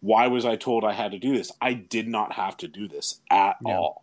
[0.00, 1.52] why was I told I had to do this?
[1.60, 3.76] I did not have to do this at Yeah.
[3.76, 4.01] all.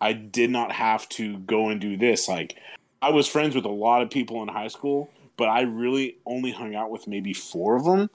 [0.00, 2.28] I did not have to go and do this.
[2.28, 2.56] Like,
[3.00, 6.52] I was friends with a lot of people in high school, but I really only
[6.52, 8.10] hung out with maybe four of them.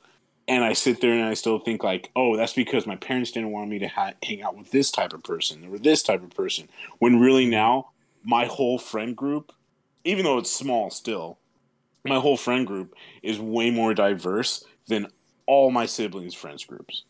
[0.48, 3.52] And I sit there and I still think like, oh, that's because my parents didn't
[3.52, 6.32] want me to ha- hang out with this type of person or this type of
[6.32, 6.68] person.
[7.00, 7.92] When really now,
[8.24, 9.54] my whole friend group,
[10.04, 11.38] even though it's small still,
[12.04, 15.08] my whole friend group is way more diverse than
[15.46, 17.04] all my siblings' friends groups.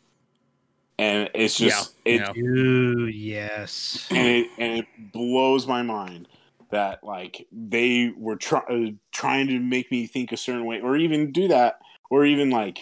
[0.97, 2.33] And it's just Yeah, it, yeah.
[2.33, 4.07] Dude, yes.
[4.11, 6.27] and it and it blows my mind
[6.69, 10.95] that like they were try- uh, trying to make me think a certain way or
[10.95, 11.79] even do that
[12.09, 12.79] or even like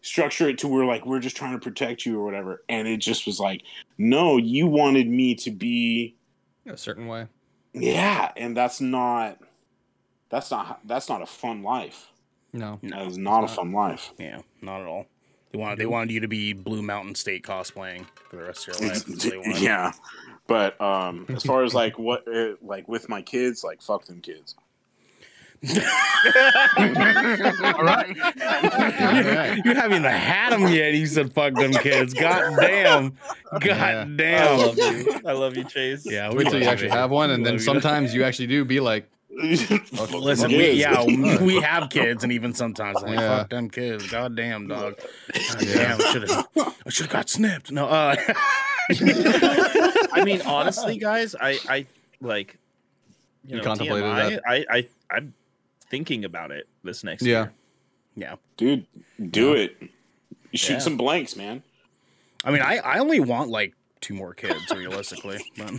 [0.00, 2.98] structure it to where like we're just trying to protect you or whatever and it
[2.98, 3.62] just was like
[3.98, 6.14] no you wanted me to be
[6.68, 7.26] A certain way.
[7.74, 9.38] yeah and that's not
[10.30, 12.12] that's not that's not a fun life
[12.52, 12.78] No.
[12.82, 15.06] No, that is not a fun life Yeah, not at all.
[15.56, 18.80] They wanted they wanted you to be Blue Mountain State cosplaying for the rest of
[18.80, 19.04] your life.
[19.04, 19.92] They yeah
[20.46, 24.20] but um as far as like what uh, like with my kids like fuck them
[24.20, 24.54] kids
[25.66, 25.74] All
[27.82, 28.14] right.
[29.64, 30.92] you haven't even had them yet.
[30.94, 32.12] You said fuck them kids.
[32.14, 33.16] God damn.
[33.52, 34.00] God Yeah.
[34.02, 34.58] I damn.
[34.58, 35.20] love you.
[35.24, 36.04] I love you, Chase.
[36.04, 37.58] Yeah, Wait till you actually have one, and then you.
[37.58, 39.15] sometimes you actually do be like, Fuck them
[40.12, 43.38] Listen, we, yeah, we- we have kids, and even sometimes like Yeah.
[43.38, 44.10] fuck them kids.
[44.10, 44.96] God damn, dog.
[44.98, 46.46] God damn, I should have,
[46.86, 47.70] I should have got snipped.
[47.70, 48.16] No, uh,
[48.90, 51.86] I mean, honestly, guys, I, I
[52.20, 52.56] like,
[53.44, 54.42] you, You know, contemplated TMI, that?
[54.46, 55.34] I, I, I'm
[55.90, 57.32] thinking about it this next Yeah.
[57.42, 57.52] year.
[58.16, 58.34] yeah.
[58.56, 58.86] dude
[59.30, 59.76] do it
[60.50, 60.78] you shoot Yeah.
[60.80, 61.62] some blanks man
[62.44, 65.40] I mean, I, I only want like two more kids, realistically.
[65.56, 65.72] But,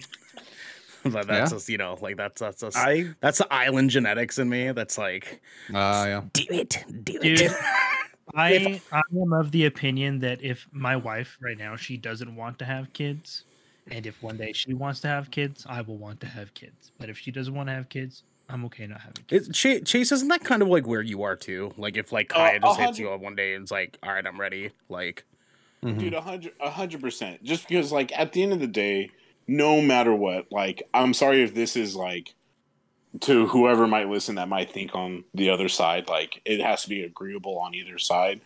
[1.13, 1.55] but that's Yeah?
[1.55, 4.71] just you know, like that's that's that's, I, that's the island genetics in me.
[4.71, 5.41] That's like,
[5.73, 6.21] ah, yeah.
[6.33, 7.51] do it, do Dude, it.
[8.35, 12.59] I I am of the opinion that if my wife right now she doesn't want
[12.59, 13.45] to have kids,
[13.89, 16.91] and if one day she wants to have kids, I will want to have kids.
[16.99, 19.47] But if she doesn't want to have kids, I'm okay not having kids.
[19.47, 21.71] It, Chase, Chase, isn't that kind of like where you are too?
[21.77, 23.97] Like if like Uh, Kaya a just hits you up one day and it's like,
[24.03, 24.71] all right, I'm ready.
[24.89, 25.23] Like,
[25.83, 25.99] Mhm.
[25.99, 29.11] dude a hundred a hundred percent just because like at the end of the day
[29.47, 32.33] no matter what like i'm sorry if this is like
[33.21, 36.89] to whoever might listen that might think on the other side like it has to
[36.89, 38.41] be agreeable on either side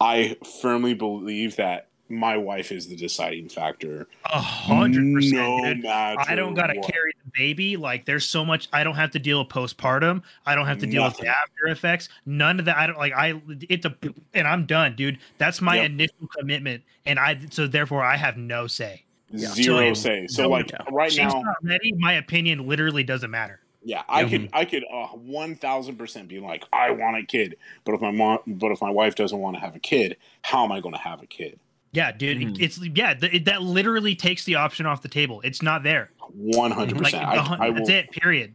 [0.00, 5.86] i firmly believe that my wife is the deciding factor A hundred percent.
[5.86, 6.92] I don't gotta what.
[6.92, 7.78] carry the baby.
[7.78, 8.68] Like there's so much.
[8.70, 10.20] I don't have to deal with postpartum.
[10.44, 11.20] I don't have to deal Nothing.
[11.20, 12.10] with the after effects.
[12.26, 12.76] None of that.
[12.76, 13.14] I don't like.
[13.14, 13.40] I
[13.70, 13.96] it's a
[14.34, 15.20] and I'm done, dude.
[15.38, 15.86] That's my Yep.
[15.86, 19.04] initial commitment, and I so therefore I have no say.
[19.36, 20.78] Zero So- say so no, like yeah.
[20.90, 21.92] right She's now not ready.
[21.92, 23.60] My opinion literally doesn't matter.
[23.84, 24.28] Yeah, I Yeah.
[24.28, 28.00] could, I could, uh, one thousand percent be like, I want a kid, but if
[28.00, 30.80] my mom, but if my wife doesn't want to have a kid, how am I
[30.80, 31.58] going to have a kid?
[31.90, 32.38] Yeah, dude.
[32.38, 32.60] Mhm.
[32.60, 33.14] It's yeah.
[33.14, 35.40] Th- it, that literally takes the option off the table.
[35.42, 36.10] It's not there.
[36.32, 37.24] One hundred percent.
[37.24, 37.96] I that's will.
[37.96, 38.10] it.
[38.12, 38.54] Period.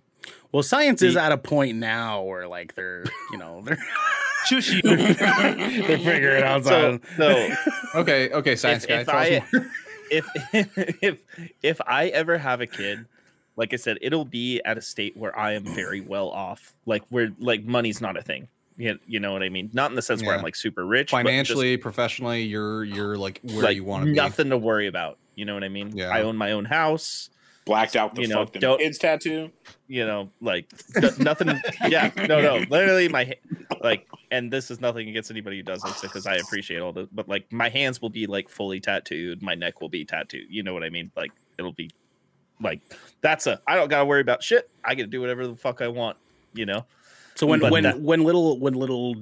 [0.54, 3.78] well, science is at a point now where like they're, you know, they're
[4.48, 4.82] Shush you.
[4.84, 6.64] they're figuring out.
[6.64, 7.50] so, so
[7.96, 9.26] Okay, okay, science if, guy.
[9.26, 9.68] if I more.
[10.12, 10.28] if
[11.02, 11.20] if
[11.62, 13.06] if I ever have a kid,
[13.56, 16.74] like I said, it'll be at a state where I am very well off.
[16.86, 18.48] Like where like money's not a thing.
[18.78, 19.72] You, you know what I mean?
[19.74, 23.18] Not in the sense where I'm like super rich, but just, financially, professionally, you're you're
[23.18, 24.16] like where like you want to be.
[24.16, 25.18] nothing to worry about.
[25.34, 25.98] You know what I mean?
[25.98, 26.10] Yeah.
[26.10, 27.30] I own my own house.
[27.68, 29.52] Blacked out the You know, fuck them kids tattoo.
[29.88, 30.72] You know, like
[31.20, 31.60] nothing.
[31.88, 32.66] Yeah, no, no.
[32.70, 33.34] Literally, my
[33.82, 37.08] like, and this is nothing against anybody who does this because I appreciate all this,
[37.12, 39.42] but like my hands will be like fully tattooed.
[39.42, 40.48] My neck will be tattooed.
[40.50, 41.12] You know what I mean?
[41.16, 41.92] Like it'll be
[42.62, 42.82] like
[43.22, 43.62] that's a.
[43.68, 44.70] I don't gotta worry about shit.
[44.84, 46.18] I get to do whatever the fuck I want.
[46.54, 46.86] You know.
[47.38, 49.16] So when But when that- when little when little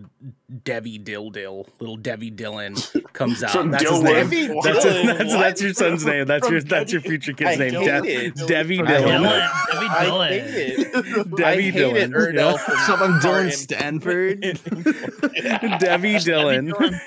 [0.63, 4.13] Devi Dill Dill little Devi Dylan comes out, From that's his name.
[4.29, 6.25] Devi That's, Dylan, that's, that's your son's name.
[6.25, 7.73] That's your that's your future kid's I name.
[7.73, 8.35] hate De- it.
[8.47, 9.19] Devi I Dylan.
[9.19, 9.67] Dylan.
[9.67, 10.29] Debbie I Dylan.
[10.29, 10.95] hate it.
[10.95, 11.73] I Debbie hate.
[11.73, 12.13] Dylan.
[12.13, 13.01] Erdell from What's up?
[13.01, 14.41] I'm Star Dylan in- Stanford.
[15.79, 16.71] Debbie Dylan.
[16.79, 16.99] Debbie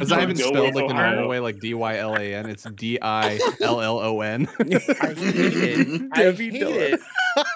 [0.00, 2.48] It's not spelled like the normal way, like D Y L A N.
[2.50, 4.48] It's D I L L O N.
[4.60, 4.76] I hate
[5.16, 6.02] it.
[6.12, 7.00] I Debbie hate it.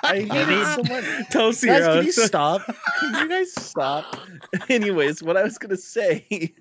[0.02, 1.28] I hate it so much.
[1.30, 2.00] Toast Guys, can Hero.
[2.00, 2.62] you uh, stop?
[3.00, 4.16] Can you guys stop?
[4.68, 6.52] Anyways, what I was gonna say,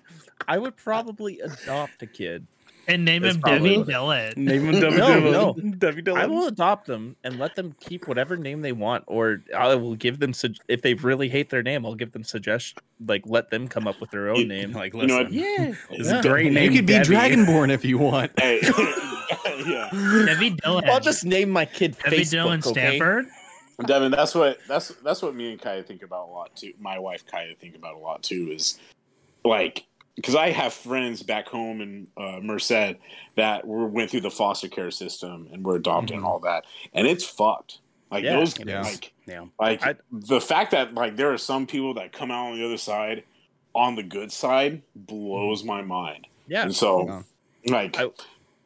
[0.47, 2.45] I would probably adopt a kid
[2.87, 4.37] and name That's him Debbie what- Dillett.
[4.37, 5.31] Name him Debbie No, Dillon.
[5.71, 5.71] no.
[5.77, 6.21] Debbie Dillon.
[6.21, 9.95] I will adopt them and let them keep whatever name they want, or I will
[9.95, 12.77] give them sug- if they really hate their name, I'll give them suggestion
[13.07, 14.71] like let them come up with their own You- name.
[14.73, 15.33] Like, You know listen, what?
[15.33, 16.19] Yeah, it's yeah.
[16.19, 16.71] a great name.
[16.71, 17.07] you could be Debbie.
[17.15, 18.31] Dragonborn if you want.
[18.39, 18.59] Hey,
[19.65, 19.89] yeah,
[20.25, 20.89] Debbie Dillon.
[20.89, 22.31] I'll just name my kid Debbie Facebook.
[22.31, 22.69] Dillon okay?
[22.71, 23.25] Stanford.
[23.85, 26.73] Devin, that's what that's that's what me and Kaya think about a lot too.
[26.79, 28.49] My wife Kaya think about a lot too.
[28.51, 28.79] Is
[29.43, 29.85] like
[30.15, 32.95] because I have friends back home in uh, Merced
[33.35, 36.63] that were, went through the foster care system and were adopted and all that,
[36.93, 37.79] and it's fucked.
[38.11, 38.85] Like Yeah, those, it is.
[38.85, 39.45] like Yeah.
[39.59, 42.63] like I- the fact that like there are some people that come out on the
[42.65, 43.23] other side,
[43.73, 46.27] on the good side, blows my mind.
[46.47, 47.21] Yeah, And so, Yeah.
[47.75, 48.07] like, I-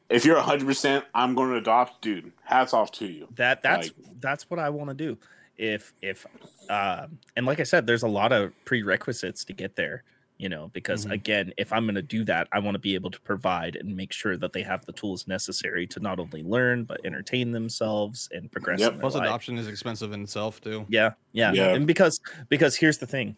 [0.09, 2.31] if you're hundred percent, I'm going to adopt, dude.
[2.43, 3.27] Hats off to you.
[3.35, 5.17] that that's Like- that's what I want to do.
[5.57, 6.25] If if
[6.69, 10.03] um and like I said, there's a lot of prerequisites to get there.
[10.37, 11.11] You know, because Mhm.
[11.11, 13.93] again, if I'm going to do that, I want to be able to provide and
[13.93, 18.29] make sure that they have the tools necessary to not only learn but entertain themselves
[18.31, 18.79] and progress.
[18.79, 19.01] Yep.
[19.01, 19.23] Plus, life.
[19.23, 20.85] adoption is expensive in itself too.
[20.87, 21.73] Yeah, yeah, Yeah.
[21.73, 23.35] And because because here's the thing,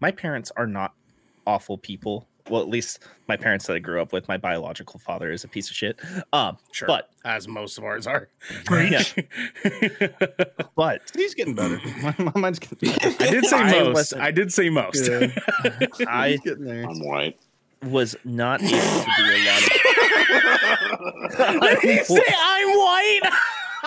[0.00, 0.92] my parents are not
[1.46, 2.28] awful people.
[2.50, 4.28] Well, at least my parents that I grew up with.
[4.28, 5.98] My biological father is a piece of shit.
[6.32, 6.86] Um, Sure.
[6.86, 8.28] but as most of ours are.
[8.70, 9.02] yeah,
[10.76, 11.80] but He's getting better.
[12.02, 13.24] My, my mind's getting better.
[13.24, 13.94] I did say I most.
[13.94, 15.08] wasn't- I did say most.
[16.06, 16.84] I, getting there.
[16.84, 17.38] I'm white.
[17.82, 19.68] was not able to do a lot of.
[21.80, 23.20] Did he say I'm white?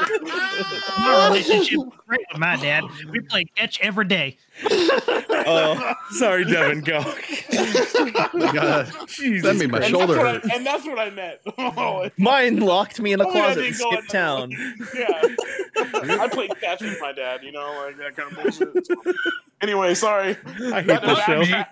[0.02, 2.84] My relationship was great with my dad.
[3.12, 4.38] We played catch every day.
[5.50, 6.82] Oh, Sorry, Devin.
[6.82, 7.00] Go.
[7.02, 9.92] gotta- Jesus that made my Christ.
[9.92, 10.52] shoulder that's hurt.
[10.52, 11.40] I, and that's what I meant.
[11.58, 14.52] Oh, mine locked me in a Oh, closet they and skipped town.
[14.94, 15.22] yeah.
[16.20, 18.88] I played catch with my dad, you know, like that kind of bullshit.
[18.88, 18.96] So,
[19.62, 20.36] Anyway, sorry.
[20.74, 21.42] I hate Had to this show.
[21.44, 21.68] backtrack-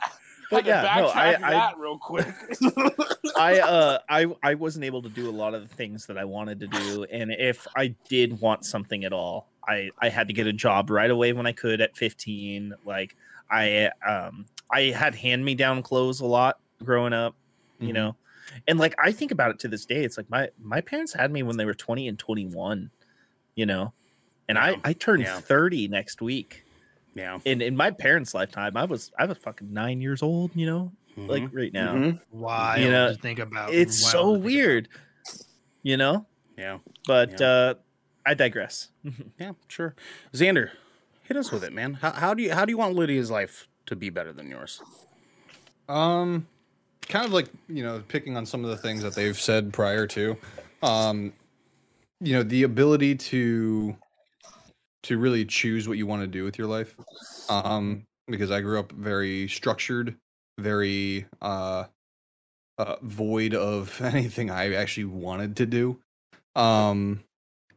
[0.56, 2.28] But had to yeah, no, I- I- that real quick.
[3.38, 6.26] I uh I I wasn't able to do a lot of the things that I
[6.26, 10.34] wanted to do and if I did want something at all I I had to
[10.34, 13.16] get a job right away when I could at 15 like
[13.52, 17.36] I um I had hand me down clothes a lot growing up
[17.80, 17.94] you Mhm.
[17.94, 18.16] know
[18.68, 21.32] and like I think about it to this day it's like my my parents had
[21.32, 22.90] me when they were 20 and 21
[23.56, 23.94] you know
[24.48, 24.64] and Yeah.
[24.66, 25.40] I I turned Yeah.
[25.40, 26.65] 30 next week
[27.16, 27.40] Yeah.
[27.46, 30.92] in in my parents lifetime I was I was fucking 9 years old you know
[31.18, 31.56] like Mhm.
[31.56, 32.20] right now Mhm.
[32.32, 33.74] Wild You know, to think about.
[33.74, 34.44] it's so to think about.
[34.46, 34.90] weird
[35.82, 36.26] you know
[36.58, 36.80] yeah.
[37.08, 37.48] but Yeah.
[37.48, 37.74] uh
[38.26, 38.90] i digress
[39.40, 39.54] Yeah.
[39.70, 39.96] Sure.
[40.34, 40.72] Xander,
[41.24, 41.94] hit us with it, man.
[41.96, 44.82] How, how do you how do you want Lydia's life to be better than yours?
[45.88, 46.48] Um,
[47.08, 50.08] kind of like you know, picking on some of the things that they've said prior
[50.08, 50.36] to,
[50.82, 51.34] um,
[52.20, 53.96] you know, the ability to
[55.06, 56.96] to really choose what you want to do with your life.
[57.50, 60.16] Um, because I grew up very structured,
[60.60, 61.86] very uh,
[62.78, 66.00] uh void of anything I actually wanted to do.
[66.56, 67.24] Um,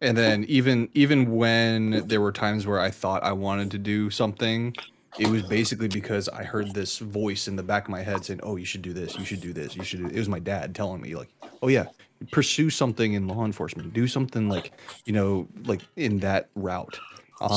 [0.01, 4.11] and then even even when there were times where I thought I wanted to do
[4.11, 4.75] something
[5.19, 8.41] it was basically because I heard this voice in the back of my head saying,
[8.43, 9.17] "Oh, you should do this.
[9.19, 9.75] You should do this.
[9.75, 11.29] You should." It was my dad telling me, like,
[11.63, 11.87] "Oh yeah,
[12.31, 13.93] pursue something in law enforcement.
[13.93, 14.73] Do something like,
[15.07, 16.99] you know, like in that route."
[17.40, 17.51] Um,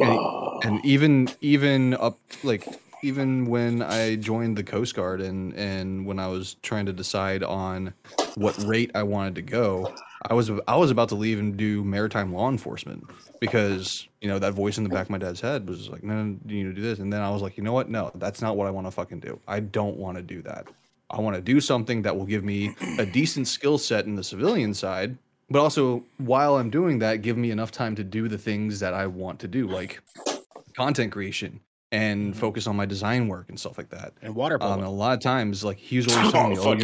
[0.00, 2.66] and, and even even up like
[3.02, 7.42] even when I joined the Coast Guard and and when I was trying to decide
[7.42, 7.94] on
[8.36, 11.84] what rate I wanted to go, I was I was about to leave and do
[11.84, 13.04] maritime law enforcement
[13.40, 16.22] because you know that voice in the back of my dad's head was like, no,
[16.22, 17.88] no, you need to do this, and then I was like, you know what?
[17.88, 19.38] No, that's not what I want to fucking do.
[19.46, 20.68] I don't want to do that.
[21.10, 24.24] I want to do something that will give me a decent skill set in the
[24.24, 25.16] civilian side,
[25.50, 28.94] but also while I'm doing that, give me enough time to do the things that
[28.94, 30.00] I want to do, like
[30.76, 31.60] content creation
[31.90, 34.12] and focus on my design work and stuff like that.
[34.20, 36.76] And water Um, and a lot of times, like he was always telling me, Oh,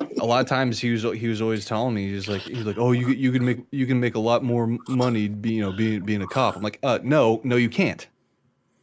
[0.00, 2.64] oh, a lot of times he was he was always telling me he's like he's
[2.64, 5.60] like oh you you can make you can make a lot more money be you
[5.62, 6.56] know being being a cop.
[6.56, 8.06] I'm like uh no no you can't,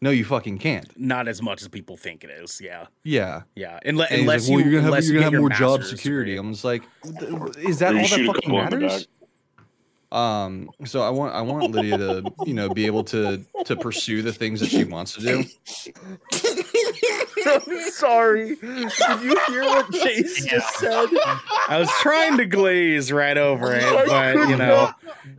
[0.03, 0.88] no you fucking can't.
[0.99, 2.59] Not as much as people think it is.
[2.61, 2.88] Yeah.
[3.03, 3.80] Yeah, Yeah.
[3.85, 6.31] Unless, and unless like, well, you you're gonna have you're gonna have more job security.
[6.31, 6.45] degree.
[6.45, 6.84] I'm just like,
[7.57, 9.07] is that Or all that fucking couple on the matters?
[10.11, 14.21] Um, so I want I want Lydia to you know be able to to pursue
[14.21, 15.43] the things that she wants to do.
[17.45, 21.09] i'm sorry did you hear what chase just said
[21.67, 24.91] I was trying to glaze right over it, but you know,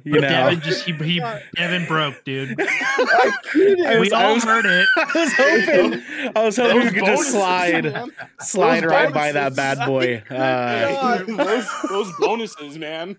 [0.05, 1.21] you know, Devin just he, he
[1.57, 2.59] Devin broke, dude.
[2.61, 4.89] I We was, I all was, heard it.
[4.97, 8.11] I was hoping, I was hoping we Those could just slide, man.
[8.41, 10.23] slide Those right by that bad boy.
[10.31, 13.17] Uh, those, those bonuses, man.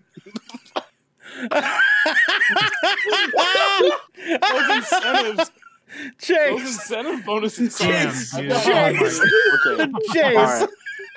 [4.50, 5.50] Those incentives.
[5.96, 7.78] Those Chase, incentive bonuses.
[7.78, 8.30] Damn, Chase.
[8.32, 8.52] dude.
[8.52, 8.98] Okay.
[8.98, 9.20] Chase.
[9.66, 9.92] Okay.
[10.12, 10.36] Chase.
[10.36, 10.68] All right.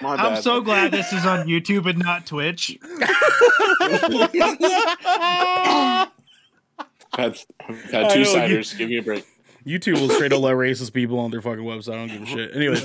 [0.01, 2.77] My I'm so glad this is on YouTube and not Twitch.
[7.11, 7.37] Had,
[7.67, 8.77] I had know, two you- ciders.
[8.77, 9.25] Give me a break.
[9.65, 11.93] YouTube will straight up let racist people on their fucking website.
[11.93, 12.55] I don't give a shit.
[12.55, 12.75] Anyway,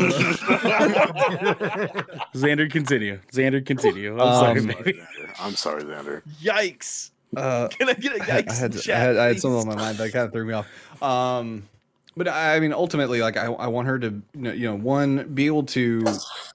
[2.35, 3.21] Xander, continue.
[3.33, 4.19] Xander, continue.
[4.21, 4.93] I'm sorry, Um, baby.
[4.95, 5.35] Xander.
[5.41, 6.23] I'm sorry, Xander.
[6.43, 7.11] Yikes!
[7.37, 8.51] Uh, Can I get a yikes?
[8.51, 10.45] I had, in I had I had something on my mind that kind of threw
[10.45, 10.67] me off.
[11.03, 11.69] Um,
[12.17, 15.47] but I, I mean, ultimately, like I, I want her to, you know, one be
[15.47, 16.05] able to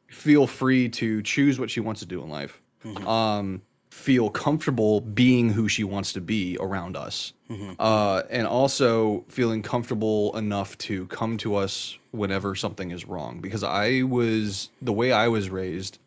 [0.10, 2.62] feel free to choose what she wants to do in life.
[2.84, 3.06] Mhm.
[3.06, 7.76] Um, feel comfortable being who she wants to be around us, Mhm.
[7.80, 13.40] uh, and also feeling comfortable enough to come to us whenever something is wrong.
[13.42, 16.00] Because I was the way I was raised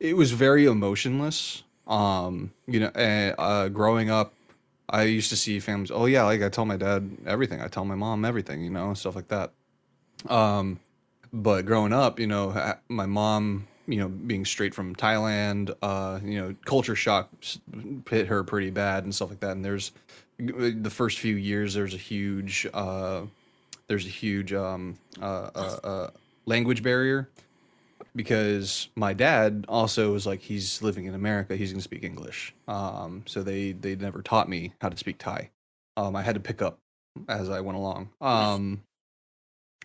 [0.00, 1.62] it was very emotionless.
[1.86, 4.32] Um, you know, uh, uh, growing up,
[4.90, 5.90] I used to see families.
[5.90, 7.60] Oh yeah, like I tell my dad everything.
[7.60, 8.62] I tell my mom everything.
[8.62, 9.52] You know, stuff like that.
[10.28, 10.80] Um,
[11.32, 16.40] but growing up, you know, my mom, you know, being straight from Thailand, uh, you
[16.40, 17.30] know, culture shock
[18.08, 19.52] hit her pretty bad and stuff like that.
[19.52, 19.92] And there's
[20.38, 23.22] the first few years, there's a huge, uh,
[23.86, 26.10] there's a huge um, uh, uh, uh,
[26.46, 27.28] language barrier
[28.14, 32.54] because my dad also was like he's living in America, he's gonna speak English.
[32.68, 35.50] Um, so they they never taught me how to speak Thai.
[35.96, 36.78] Um, I had to pick up
[37.28, 38.10] as I went along.
[38.20, 38.82] Um,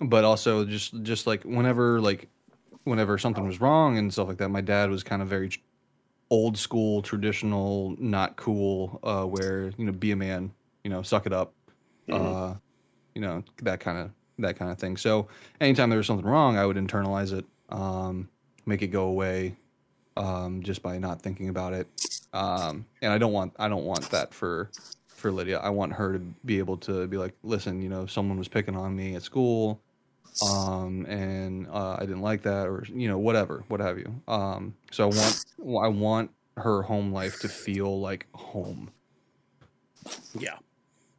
[0.01, 2.27] but also just just like whenever like
[2.83, 5.49] whenever something was wrong and stuff like that, my dad was kind of very
[6.29, 8.99] old school, traditional, not cool.
[9.03, 10.51] Uh, where you know, be a man,
[10.83, 11.53] you know, suck it up.
[12.07, 12.53] Mhm.
[12.53, 12.55] Uh,
[13.13, 14.97] you know that kind of that kind of thing.
[14.97, 15.27] So
[15.61, 18.29] anytime there was something wrong, I would internalize it, um,
[18.65, 19.55] make it go away,
[20.17, 21.87] um, just by not thinking about it.
[22.33, 24.69] Um, and I don't want I don't want that for
[25.07, 25.59] for Lydia.
[25.59, 28.75] I want her to be able to be like, listen, you know, someone was picking
[28.75, 29.81] on me at school,
[30.41, 34.21] um, and uh, I didn't like that, or you know, whatever, what have you.
[34.27, 35.45] Um, so I want
[35.83, 38.91] I want her home life to feel like home.
[40.37, 40.57] Yeah,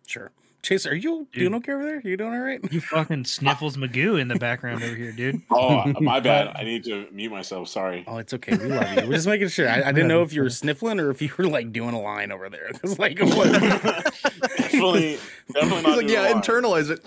[0.06, 0.31] sure.
[0.66, 2.01] Chase, are you doing okay over there?
[2.01, 2.59] You doing all right?
[2.72, 5.40] You fucking sniffles Magoo in the background over here, dude.
[5.52, 6.56] Oh, my bad.
[6.56, 7.68] I need to mute myself.
[7.68, 8.02] Sorry.
[8.09, 8.56] Oh, it's okay.
[8.56, 9.06] We love you.
[9.09, 9.68] We're just making sure.
[9.68, 12.01] I, I didn't know if you were sniffling or if you were like doing a
[12.01, 12.66] line over there.
[12.82, 13.52] It's like, what?
[13.52, 15.18] definitely,
[15.52, 15.97] definitely He's not.
[15.98, 16.43] like, yeah, line.
[16.43, 17.05] internalize it.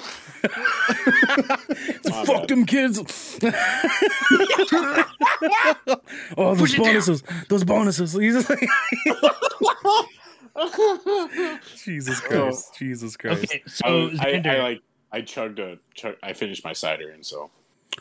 [2.10, 2.48] My Fuck bad.
[2.48, 3.40] them kids.
[6.38, 7.24] oh, those Push bonuses.
[7.50, 8.14] Those bonuses.
[8.14, 8.70] He's just like-
[11.84, 12.76] Jesus Christ.
[12.78, 13.44] Jesus Christ.
[13.46, 14.82] Okay, so I, was- I, I like.
[15.12, 15.78] I chugged a.
[15.96, 17.50] Chug, I finished my cider, and so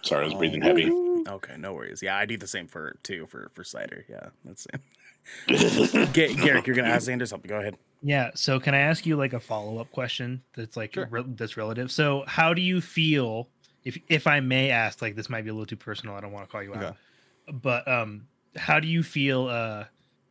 [0.02, 0.90] sorry, I was breathing heavy.
[1.26, 2.02] Okay, no worries.
[2.02, 4.04] Yeah, I do the same for too for for cider.
[4.08, 6.12] Yeah, that's it.
[6.12, 7.48] Ga- Garrick, you're gonna ask Xander something.
[7.48, 7.76] Go ahead.
[8.02, 8.30] yeah.
[8.34, 11.06] So can I ask you like a follow up question that's like Sure.
[11.10, 11.90] re- that's relative?
[11.90, 13.48] So how do you feel
[13.84, 15.00] if if I may ask?
[15.02, 16.14] Like this might be a little too personal.
[16.14, 16.96] I don't want to call you out, Okay.
[17.62, 18.26] but um,
[18.56, 19.46] how do you feel?
[19.48, 19.84] Uh,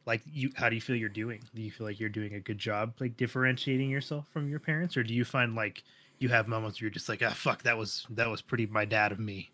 [0.08, 1.42] like you, how do you feel you're doing?
[1.54, 4.96] Do you feel like you're doing a good job, like differentiating yourself from your parents,
[4.96, 5.84] or do you find like
[6.18, 8.86] you have moments where you're just like, ah, fuck, that was that was pretty my
[8.86, 9.52] dad of me.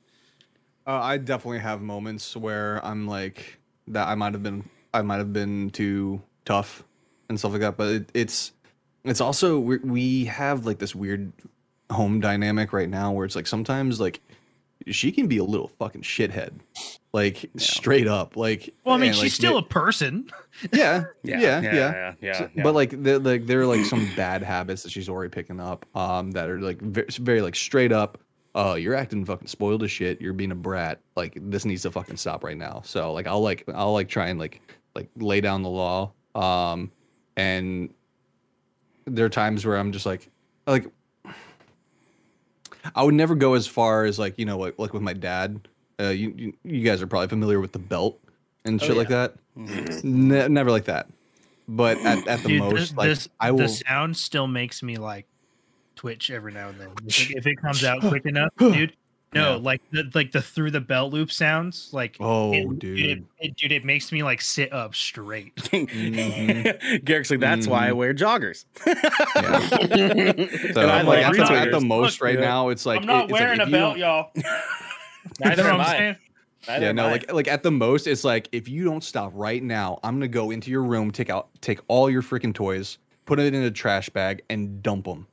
[0.85, 3.57] Uh, I definitely have moments where I'm like
[3.87, 4.07] that.
[4.07, 6.83] I might have been, I might have been too tough
[7.29, 7.77] and stuff like that.
[7.77, 8.51] But it, it's,
[9.03, 11.33] it's also we we have like this weird
[11.89, 14.21] home dynamic right now where it's like sometimes like
[14.87, 16.53] she can be a little fucking shithead,
[17.13, 18.35] like straight up.
[18.35, 20.29] Like, Well, I mean, and, she's like, still the- a person.
[20.71, 22.13] yeah, yeah, yeah, yeah, yeah.
[22.21, 22.63] yeah, so- yeah.
[22.63, 25.85] But like, the, like there are like some bad habits that she's already picking up.
[25.95, 28.19] Um, that are like very, very like straight up.
[28.55, 30.21] Uh, you're acting fucking spoiled as shit.
[30.21, 30.99] You're being a brat.
[31.15, 32.81] Like this needs to fucking stop right now.
[32.85, 34.61] So like, I'll like, I'll like try and like,
[34.95, 36.11] like lay down the law.
[36.35, 36.91] Um,
[37.35, 37.91] and
[39.05, 40.29] there are times where I'm just like,
[40.67, 40.85] like,
[42.95, 45.67] I would never go as far as like you know like like with my dad.
[45.99, 48.19] Uh, you you, you guys are probably familiar with the belt
[48.65, 49.35] and Oh, shit like that.
[49.55, 51.07] Ne- never like that.
[51.67, 53.59] But at, at the Dude, most, this, like this- I will.
[53.59, 55.25] the sound still makes me like
[55.95, 56.89] twitch every now and then.
[57.05, 58.93] If it, if it comes out quick enough, dude.
[59.33, 59.55] No, Yeah.
[59.61, 62.17] like the like the through the belt loop sounds like.
[62.19, 62.99] oh, it, dude.
[62.99, 65.53] It, it, dude, it makes me like sit up straight.
[67.05, 67.95] Garrick's like, that's why I Mhm.
[67.95, 68.65] wear joggers.
[70.73, 71.87] So, And I like, like at, the, at the retweeters.
[71.87, 72.45] most right Yeah.
[72.45, 74.31] now, it's like I'm not it- it's like, wearing if a belt, y'all.
[75.39, 76.15] Neither am I'm saying?
[76.67, 77.11] Neither yeah, no, I.
[77.11, 80.27] like like at the most, it's like if you don't stop right now, I'm gonna
[80.29, 83.71] go into your room, take out, take all your freaking toys, put it in a
[83.71, 85.27] trash bag, and dump them.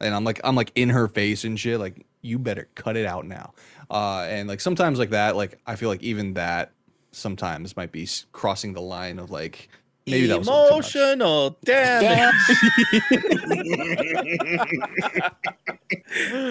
[0.00, 1.78] And I'm like, I'm like in her face and shit.
[1.80, 3.52] Like, you better cut it out now.
[3.90, 6.72] Uh, and like sometimes like that, like I feel like even that
[7.12, 9.68] sometimes might be crossing the line of like,
[10.06, 10.96] maybe that was a little too much.
[10.96, 12.34] emotional damage.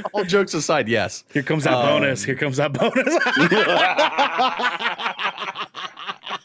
[0.13, 1.23] All jokes aside, yes.
[1.33, 2.23] Here comes that Um, bonus.
[2.23, 2.93] Here comes that bonus.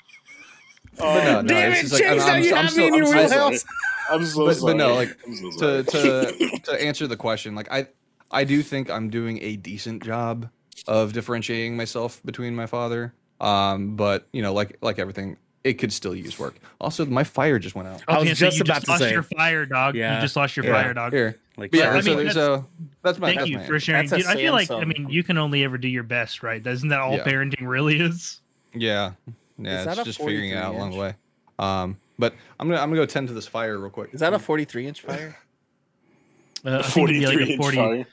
[1.01, 2.83] But no, no, Damn it, just like, Chase, I'm- now I'm- you I'm have still-
[2.83, 3.65] me in your still- wheelhouse.
[4.11, 4.73] I'm so But- sorry.
[4.73, 5.17] but no, like,
[5.59, 7.87] so to to to answer the question, like I
[8.31, 10.49] I do think I'm doing a decent job
[10.87, 13.15] of differentiating myself between my father.
[13.41, 16.57] Um, but you know, like like everything, it could still use work.
[16.81, 18.03] Also, my fire just went out.
[18.09, 19.13] I was Okay, so just you about just to lost say.
[19.13, 19.95] your fire, dog.
[19.95, 20.17] Yeah.
[20.17, 21.13] You just lost your Yeah, fire, dog.
[21.13, 22.65] Here, Like, yeah, I mean, there's that's- a
[23.03, 24.09] that's my Thank that's you my for sharing.
[24.09, 26.65] Dude, I feel like I mean you can only ever do your best, right?
[26.65, 27.25] Isn't that all Yeah.
[27.25, 28.41] parenting really is?
[28.75, 29.13] Yeah,
[29.59, 31.15] yeah, Is that it's a just figuring it out 43 along the way.
[31.59, 34.11] Um, but I'm gonna I'm gonna go tend to this fire real quick.
[34.13, 35.37] Is that a 43 inch fire?
[36.65, 38.07] Uh, I think it'd be like 43 a inch 40, fire.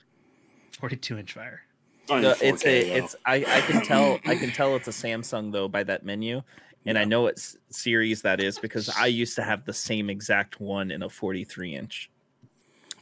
[0.90, 1.62] 42 inch fire.
[2.10, 2.96] No, it's 4K, a though.
[3.06, 6.42] it's I, I can tell I can tell it's a Samsung though by that menu.
[6.88, 7.40] And I know what
[7.72, 11.74] series that is because I used to have the same exact one in a 43
[11.76, 12.12] inch.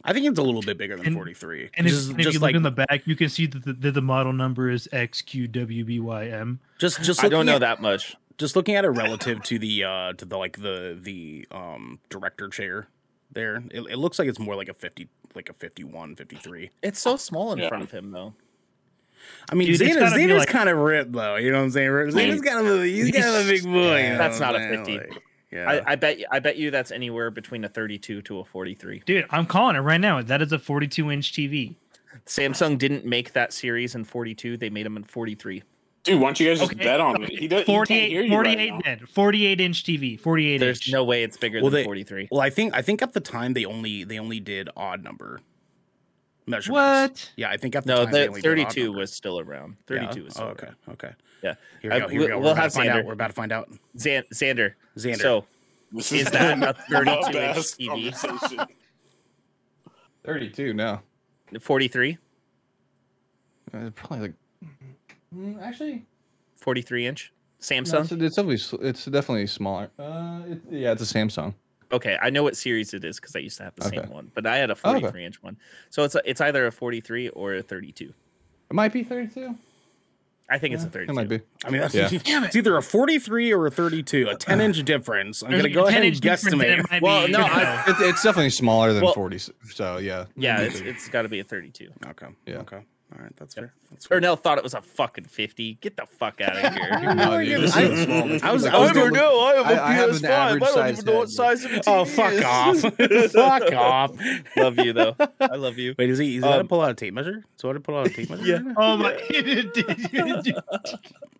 [0.02, 1.70] I think it's a little bit bigger than And- 43.
[1.74, 3.72] And if, just if you like look in the back, you can see that the,
[3.74, 6.58] that the model number is XQWBYM.
[6.78, 8.16] just just I don't know at- that much.
[8.38, 12.48] just looking at it relative to the uh to the like the the um director
[12.48, 12.88] chair
[13.32, 17.00] there it, it looks like it's more like a 50 like a 51 53 It's
[17.00, 17.68] so small in Yeah.
[17.68, 18.34] front of him though.
[19.50, 21.70] i mean Dude, it's Xena, gotta like- kind of ripped though you know what i'm
[21.70, 24.54] saying Xena's kind of a, he's kind of a big boy you know That's not
[24.56, 24.98] I'm a 50.
[24.98, 28.44] Like, yeah I, I bet I bet you that's anywhere between a 32 to a
[28.44, 29.02] 43.
[29.06, 30.20] Dude, I'm calling it right now.
[30.20, 31.76] That is a 42 inch TV.
[32.26, 35.62] Samsung didn't make that series in 42; they made them in 43.
[36.04, 37.30] Dude, why don't you guys just Okay, bet on it?
[37.30, 39.06] He, does, he 48, hear you 48 right then.
[39.06, 40.20] 48 inch TV.
[40.20, 40.92] 48 There's inch.
[40.92, 42.28] no way it's bigger Well, than they- 43.
[42.30, 45.40] well i think i think at the time they only they only did odd number
[46.46, 47.32] measurements What?
[47.36, 49.40] yeah i think at the No, time they the only did odd 32 was still
[49.40, 49.76] around.
[49.90, 50.00] Yeah?
[50.08, 50.58] 32 was still oh, around.
[50.58, 51.54] okay okay Yeah.
[51.80, 53.06] here we go here we we- go we'll we're about have to find out Xander.
[53.06, 54.72] we're about to find out Xan- Xander.
[54.98, 55.16] Xander.
[55.20, 55.44] So
[55.92, 58.66] This Is that a 32 inch TV?
[60.24, 61.00] 32 no.
[61.60, 62.18] 43,
[63.72, 64.34] Uh, probably like
[65.34, 66.04] Mm, actually
[66.56, 68.02] 43 inch no, Samsung.
[68.02, 69.90] it's, it's definitely it's definitely smaller.
[69.98, 71.54] Uh, it, yeah, it's a Samsung.
[71.92, 74.30] Okay, I know what series it is because I used to have the same one,
[74.34, 75.00] but I had a Oh, okay.
[75.00, 75.56] 43 inch one.
[75.90, 78.04] So it's a, it's either a 43 or a 32.
[78.70, 79.54] It might be 32.
[80.50, 81.10] I think it's a 32.
[81.10, 81.40] It might be.
[81.64, 82.08] I mean, that's Yeah.
[82.12, 85.42] it's either a 43 or a 32, a 10 inch difference.
[85.42, 86.78] I'm going to go ahead and guesstimate.
[86.80, 87.92] it might Well, be, no, you I- know.
[87.92, 89.38] It, it's definitely smaller than Well- 40.
[89.38, 90.26] So yeah.
[90.36, 90.90] Yeah, Maybe it's 30.
[90.90, 91.90] it's got to be a 32.
[92.08, 92.26] Okay.
[92.46, 92.56] Yeah.
[92.58, 92.80] Okay.
[93.16, 93.36] All right.
[93.36, 93.72] That's fair.
[93.90, 94.20] That's fair.
[94.20, 95.74] Ernell thought it was a fucking 50.
[95.74, 97.14] Get the fuck out of here.
[97.14, 98.48] No, dude, this I- is a small.
[98.48, 100.28] I was- I was doing- doing- I have a I- I have an PS5.
[100.30, 101.30] average I don't size even know what head.
[101.30, 102.80] size of a TV Oh, fuck off.
[103.32, 104.10] fuck off.
[104.56, 105.14] love you though.
[105.40, 105.94] I love you.
[105.96, 107.44] Wait, is he, is he going to Um, pull out a tape measure?
[107.56, 108.44] So what to pull out a tape measure?
[108.44, 108.58] Yeah.
[108.64, 108.74] right?
[108.76, 110.54] Oh my!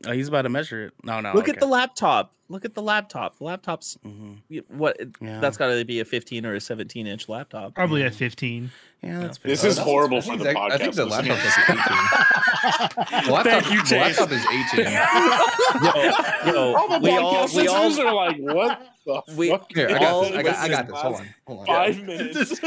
[0.06, 0.92] Oh, he's about to measure it.
[1.02, 1.32] No, no.
[1.32, 1.52] Look okay.
[1.52, 2.34] at the laptop.
[2.50, 3.38] Look at the laptop.
[3.38, 4.36] The laptop's Mhm.
[4.68, 4.98] what?
[5.20, 5.40] Yeah.
[5.40, 7.74] That's got to be a 15 or a 17 inch laptop.
[7.74, 8.70] Probably a 15.
[9.04, 9.50] Yeah, that's fair.
[9.50, 10.70] This is that's- horrible for the that- podcast.
[10.72, 11.38] I think the listeners.
[11.38, 13.32] laptop's like 18.
[13.32, 14.18] Laptop, Thank you, Chase.
[14.18, 14.84] laptop is 18.
[16.46, 19.70] Yo, yo, All the we all, podcast we all, are like, what the We- fuck?
[19.74, 20.36] Here, I all got this.
[20.38, 20.96] I got, I got this.
[21.00, 21.34] Hold on.
[21.46, 21.66] Hold on.
[21.66, 22.60] Five minutes.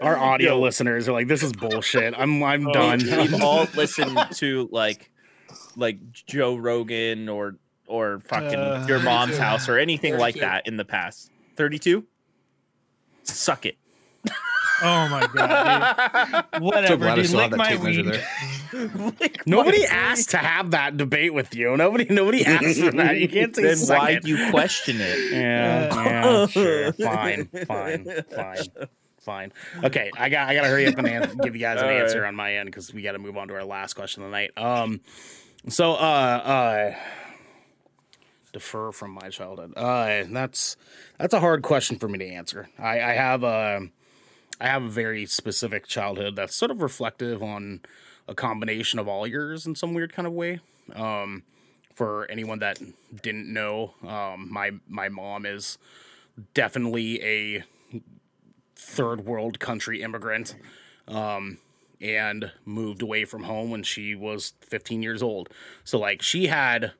[0.00, 2.14] Our audio listeners are like, this is bullshit.
[2.16, 3.00] I'm I'm Oh, done.
[3.00, 5.10] we've all listened to like,
[5.76, 7.56] like Joe Rogan or
[7.86, 11.30] or fucking Uh, your mom's house or anything like that in the past.
[11.56, 12.04] 32.
[13.24, 13.76] Suck it.
[14.84, 15.96] Oh my god!
[16.22, 16.44] Dude.
[16.54, 17.30] So Whatever, glad I dude.
[17.32, 18.12] Lick that my tape measure weed.
[18.14, 19.30] there.
[19.46, 21.76] Nobody asked to have that debate with you.
[21.76, 23.16] Nobody nobody asked for that.
[23.18, 25.32] You can't say then suck why do you question it?
[25.32, 26.92] Yeah, yeah, sure.
[26.92, 28.58] Fine, fine, fine,
[29.20, 29.52] fine.
[29.84, 32.02] Okay, I got I gotta hurry up and an- give you guys an All right.
[32.02, 34.30] answer on my end because we got to move on to our last question of
[34.30, 34.50] the night.
[34.56, 35.00] Um,
[35.68, 35.94] so uh
[36.94, 36.94] uh,
[38.52, 39.72] defer from my childhood.
[39.76, 40.76] Uh, that's
[41.18, 42.68] that's a hard question for me to answer.
[42.78, 43.88] I I have a
[44.60, 47.80] I have a very specific childhood that's sort of reflective on
[48.28, 50.60] a combination of all yours in some weird kind of way.
[50.94, 51.42] Um,
[51.94, 52.78] for anyone that
[53.22, 55.78] didn't know, um, my my mom is
[56.52, 57.64] definitely a
[58.76, 60.56] third world country immigrant,
[61.06, 61.58] um,
[62.00, 65.48] and moved away from home when she was 15 years old.
[65.84, 66.92] So like she had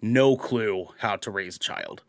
[0.00, 2.02] no clue how to raise a child,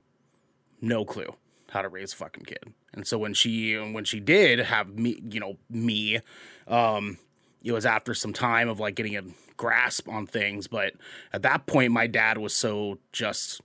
[0.81, 1.35] no clue
[1.69, 2.73] how to raise a fucking kid.
[2.93, 6.19] And so when she when she did have me, you know, me,
[6.67, 7.17] um,
[7.63, 9.23] it was after some time of like getting a
[9.57, 10.67] grasp on things.
[10.67, 10.93] But
[11.31, 13.61] at that point, my dad was so just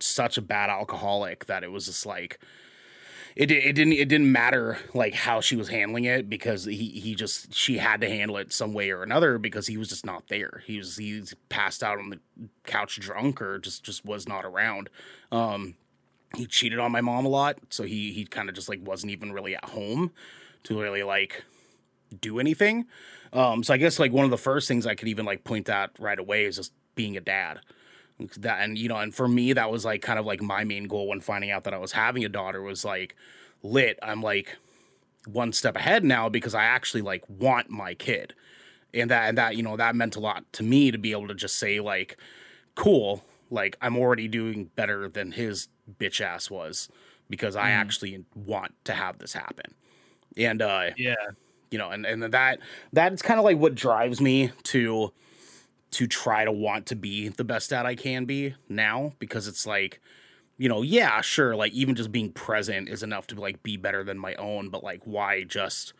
[0.00, 2.40] such a bad alcoholic that it was just like
[3.36, 7.14] it, it didn't it didn't matter like how she was handling it because he he
[7.14, 10.28] just she had to handle it some way or another because he was just not
[10.28, 10.62] there.
[10.66, 12.18] He was he's passed out on the
[12.64, 14.90] couch drunk or just just was not around.
[15.30, 15.76] Um,
[16.36, 19.12] he cheated on my mom a lot, so he he kind of just like wasn't
[19.12, 20.12] even really at home
[20.64, 21.44] to really like
[22.20, 22.86] do anything.
[23.32, 25.68] Um, so I guess like one of the first things I could even like point
[25.68, 27.60] out right away is just being a dad.
[28.38, 30.84] That and you know, and for me that was like kind of like my main
[30.84, 33.16] goal when finding out that I was having a daughter was like
[33.62, 33.98] lit.
[34.02, 34.56] I'm like
[35.26, 38.34] one step ahead now because I actually like want my kid.
[38.94, 41.28] And that and that, you know, that meant a lot to me to be able
[41.28, 42.18] to just say like,
[42.74, 45.68] cool, like I'm already doing better than his
[46.00, 46.88] bitch ass was
[47.30, 49.74] because I actually want to have this happen.
[50.36, 51.14] And uh Yeah.
[51.70, 52.60] you know, and, and that
[52.92, 55.12] that's kind of like what drives me to
[55.92, 59.66] to try to want to be the best dad I can be now because it's
[59.66, 60.00] like,
[60.58, 64.04] you know, yeah, sure, like even just being present is enough to like be better
[64.04, 65.92] than my own, but like why just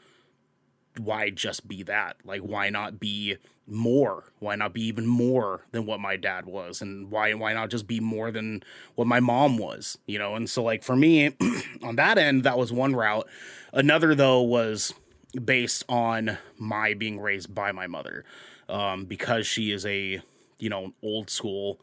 [0.99, 2.17] why just be that?
[2.25, 3.37] Like why not be
[3.73, 4.25] more?
[4.39, 6.81] Why not be even more than what my dad was?
[6.83, 8.63] And why why not just be more than
[8.95, 9.99] what my mom was?
[10.07, 11.35] You know, and so like for me
[11.83, 13.29] on that end, that was one route.
[13.73, 14.95] Another though was
[15.45, 18.25] based on my being raised by my mother.
[18.69, 20.23] Um, because she is a,
[20.59, 21.79] you know, old school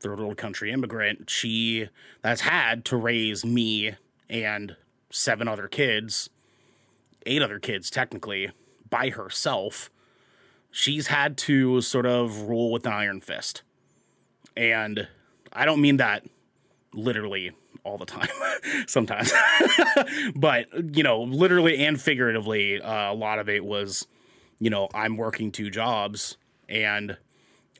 [0.00, 1.88] third world country immigrant, she
[2.24, 3.94] has had to raise me
[4.28, 4.76] and
[5.10, 6.30] seven other kids,
[7.26, 8.50] eight other kids technically,
[8.88, 9.90] by herself.
[10.70, 13.62] She's had to sort of rule with an iron fist.
[14.56, 15.08] And
[15.52, 16.24] I don't mean that
[16.92, 17.52] literally
[17.84, 18.28] all the time,
[18.86, 19.32] sometimes.
[20.34, 20.66] but,
[20.96, 24.06] you know, literally and figuratively, uh, a lot of it was,
[24.58, 26.36] you know, I'm working two jobs
[26.68, 27.16] and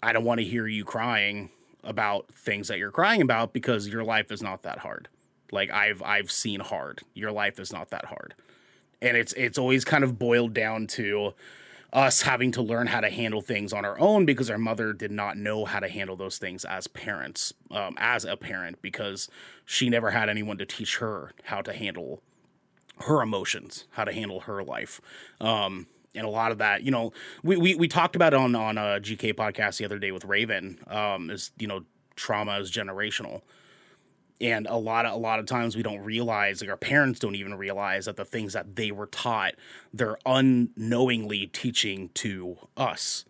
[0.02, 1.50] I don't want to hear you crying
[1.84, 5.08] about things that you're crying about because your life is not that hard.
[5.52, 7.00] Like I've I've seen hard.
[7.14, 8.34] Your life is not that hard.
[9.02, 11.34] And it's it's always kind of boiled down to
[11.92, 15.10] us having to learn how to handle things on our own because our mother did
[15.10, 19.28] not know how to handle those things as parents, um, as a parent, because
[19.64, 22.22] she never had anyone to teach her how to handle
[23.06, 25.00] her emotions, how to handle her life.
[25.40, 27.12] Um, and a lot of that, you know,
[27.42, 30.78] we, we, we talked about on, on a GK podcast the other day with Raven,
[30.86, 31.84] um, is, you know,
[32.16, 33.42] trauma is generational.
[34.40, 37.34] And a lot of, a lot of times we don't realize, like our parents don't
[37.34, 39.54] even realize that the things that they were taught,
[39.92, 43.24] they're unknowingly teaching to us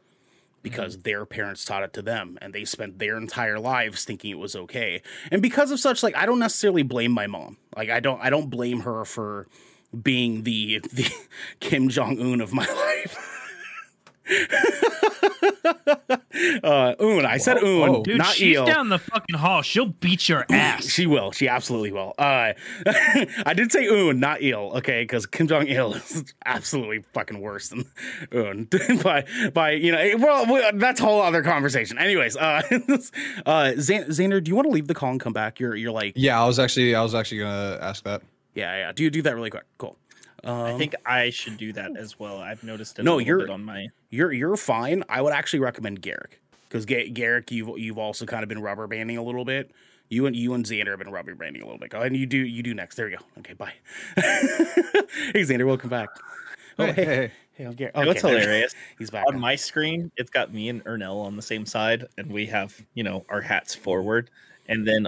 [0.62, 1.02] because mm-hmm.
[1.02, 4.54] their parents taught it to them and they spent their entire lives thinking it was
[4.54, 5.02] okay.
[5.32, 7.56] And because of such, like, I don't necessarily blame my mom.
[7.76, 9.48] Like, I don't, I don't blame her for,
[10.02, 11.10] being the the
[11.60, 13.29] Kim Jong Un of my life.
[16.62, 18.02] uh, Un, I said Un, whoa.
[18.02, 18.64] Dude, not she's eel.
[18.66, 19.62] down the fucking hall.
[19.62, 20.86] She'll beat your ass.
[20.86, 21.32] She will.
[21.32, 22.14] She absolutely will.
[22.18, 22.52] Uh,
[22.86, 24.72] I did say Un, not eel.
[24.76, 27.84] Okay, because Kim Jong Il is absolutely fucking worse than
[28.32, 28.68] Un.
[29.02, 31.98] by by you know, well, well, that's a whole other conversation.
[31.98, 32.62] Anyways, uh,
[33.46, 35.60] uh, Zan- Xander, do you want to leave the call and come back?
[35.60, 38.22] You're you're like, Yeah, I was actually I was actually gonna ask that.
[38.54, 38.92] yeah, yeah.
[38.92, 39.64] Do you do that really quick?
[39.78, 39.96] Cool.
[40.44, 42.38] I um, think I should do that as well.
[42.38, 43.88] I've noticed it No, a little you're- bit on my.
[44.10, 45.04] you're you're fine.
[45.08, 49.16] I would actually recommend Garrick because Garrick, you've you've also kind of been rubber banding
[49.16, 49.70] a little bit.
[50.08, 51.90] You and you and Xander have been rubber banding a little bit.
[51.90, 52.96] Go ahead and you do you do next.
[52.96, 53.24] There you go.
[53.38, 53.72] Okay, bye.
[54.16, 56.08] hey Xander, welcome back.
[56.78, 57.32] Oh, hey, hey, hey.
[57.52, 57.96] hey, I'm oh, Garrick.
[57.96, 58.74] You what's Okay, there- hilarious?
[58.98, 59.26] He's back.
[59.28, 62.74] on my screen, it's got me and Ernell on the same side, and we have
[62.94, 64.30] you know our hats forward,
[64.68, 65.06] and then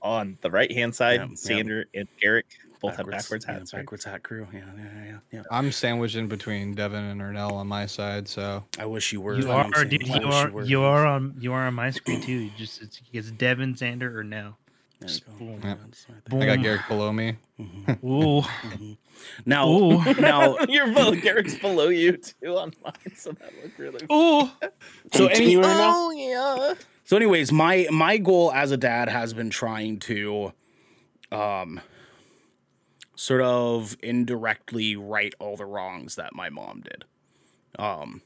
[0.00, 1.62] on the right hand side, Yeah, yeah.
[1.62, 2.46] Xander and Garrick
[2.82, 3.72] both have backwards yeah, hats.
[3.72, 3.80] right?
[3.80, 4.46] backwards hat crew.
[4.52, 5.42] Yeah, yeah, yeah, yeah.
[5.50, 9.34] I'm sandwiched in between Devin and Ernell on my side, so I wish you were.
[9.34, 9.88] You know what I'm are, saying?
[9.88, 10.08] dude.
[10.08, 10.64] You are, were.
[10.64, 12.32] you are on, you are on my screen too.
[12.32, 14.56] You just, it's, it's Devin, Xander, Ernell.
[15.00, 15.32] There you go.
[15.38, 15.60] Boom.
[15.62, 15.74] Yeah.
[15.84, 16.42] That's right there.
[16.42, 16.62] I got Boom.
[16.62, 17.36] Garrick below me.
[18.04, 18.42] Ooh,
[19.46, 20.02] Now, Ooh.
[20.20, 24.04] now, You're below, Garrick's below you too on mine, so that looked really.
[24.12, 24.50] ooh.
[25.12, 25.92] so any, Continue right now?
[25.94, 26.74] Oh yeah.
[27.04, 30.52] So, anyways, my my goal as a dad has been trying to,
[31.30, 31.80] um,
[33.22, 37.04] sort of indirectly right all the wrongs that my mom did.
[37.78, 38.20] Um,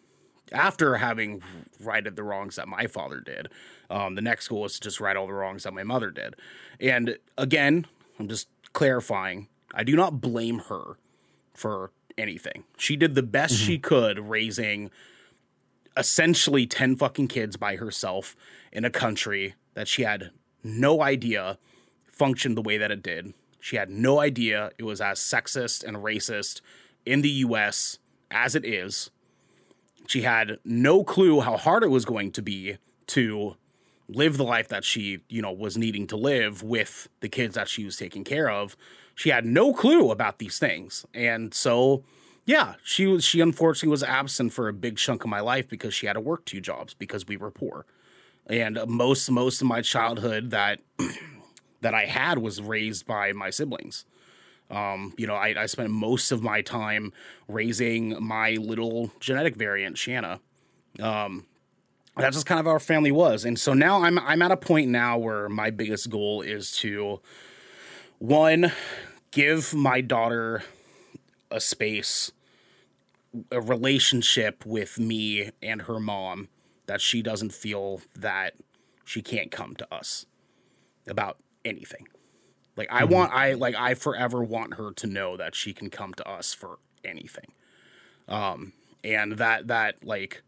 [0.52, 1.42] after having
[1.78, 3.48] righted the wrongs that my father did,
[3.90, 6.34] um, the next goal is to just right all the wrongs that my mother did.
[6.80, 7.86] And again,
[8.18, 9.48] I'm just clarifying.
[9.74, 10.96] I do not blame her
[11.52, 12.64] for anything.
[12.78, 14.90] She did the best she could raising
[15.94, 18.34] essentially 10 fucking kids by herself
[18.72, 20.30] in a country that she had
[20.64, 21.58] no idea
[22.06, 23.34] functioned the way that it did.
[23.66, 26.60] She had no idea it was as sexist and racist
[27.04, 27.98] in the US
[28.30, 29.10] as it is.
[30.06, 32.76] She had no clue how hard it was going to be
[33.08, 33.56] to
[34.08, 37.68] live the life that she, you know, was needing to live with the kids that
[37.68, 38.76] she was taking care of.
[39.16, 41.04] She had no clue about these things.
[41.12, 42.04] And so
[42.44, 45.92] yeah, she was she unfortunately was absent for a big chunk of my life because
[45.92, 47.84] she had to work two jobs because we were poor.
[48.46, 50.78] And most most of my childhood that
[51.80, 54.04] that I had was raised by my siblings.
[54.70, 57.12] Um, you know, I, I spent most of my time
[57.48, 60.40] raising my little genetic variant, Shanna.
[61.00, 61.46] Um,
[62.16, 64.88] that's just kind of our family was, and so now I'm I'm at a point
[64.88, 67.20] now where my biggest goal is to
[68.18, 68.72] one
[69.30, 70.62] give my daughter
[71.50, 72.32] a space,
[73.50, 76.48] a relationship with me and her mom
[76.86, 78.54] that she doesn't feel that
[79.04, 80.24] she can't come to us
[81.06, 82.08] about anything.
[82.76, 86.14] Like I want I like I forever want her to know that she can come
[86.14, 87.52] to us for anything.
[88.28, 88.72] Um
[89.02, 90.42] and that that like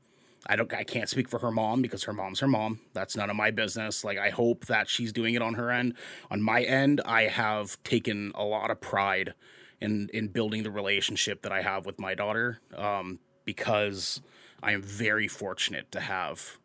[0.47, 2.81] I don't I can't speak for her mom because her mom's her mom.
[2.93, 4.05] That's none of my business.
[4.05, 5.95] Like I hope that she's doing it on her end.
[6.31, 9.35] On my end, I have taken a lot of pride
[9.81, 14.21] in in building the relationship that I have with my daughter um because
[14.63, 16.59] I am very fortunate to have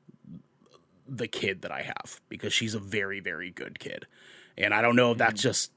[1.08, 4.08] the kid that I have because she's a very very good kid.
[4.58, 5.50] And I don't know if that's mm-hmm.
[5.50, 5.72] just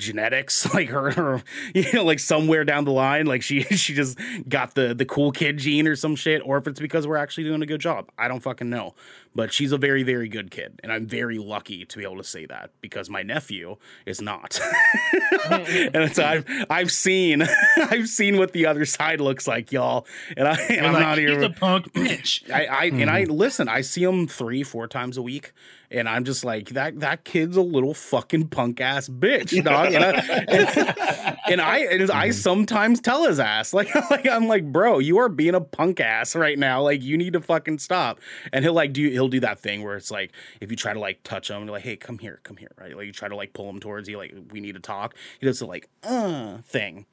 [0.00, 1.42] genetics like her, her
[1.74, 4.18] you know like somewhere down the line like she she just
[4.48, 7.44] got the the cool kid gene or some shit or if it's because we're actually
[7.44, 8.08] doing a good job.
[8.18, 8.94] I don't fucking know.
[9.32, 12.24] But she's a very very good kid and i'm very lucky to be able to
[12.24, 14.50] say that because my nephew is not.
[14.50, 15.90] Mm-hmm.
[15.94, 20.06] And so i've i've seen i've seen what the other side looks like y'all.
[20.36, 22.50] And i and i'm like, not he's here a punk bitch.
[22.50, 23.32] I, I and I mm-hmm.
[23.32, 23.68] listen.
[23.68, 25.52] I see him three, four times a week,
[25.90, 27.00] and I'm just like that.
[27.00, 29.92] That kid's a little fucking punk ass bitch, dog.
[29.92, 34.70] And I, and, and I, and I sometimes tell his ass, like, like I'm like,
[34.70, 36.82] bro, you are being a punk ass right now.
[36.82, 38.20] Like, you need to fucking stop.
[38.52, 41.00] And he'll like do he'll do that thing where it's like if you try to
[41.00, 42.96] like touch him, like, hey, come here, come here, right?
[42.96, 45.14] Like you try to like pull him towards you, like we need to talk.
[45.40, 47.06] He does the like uh thing.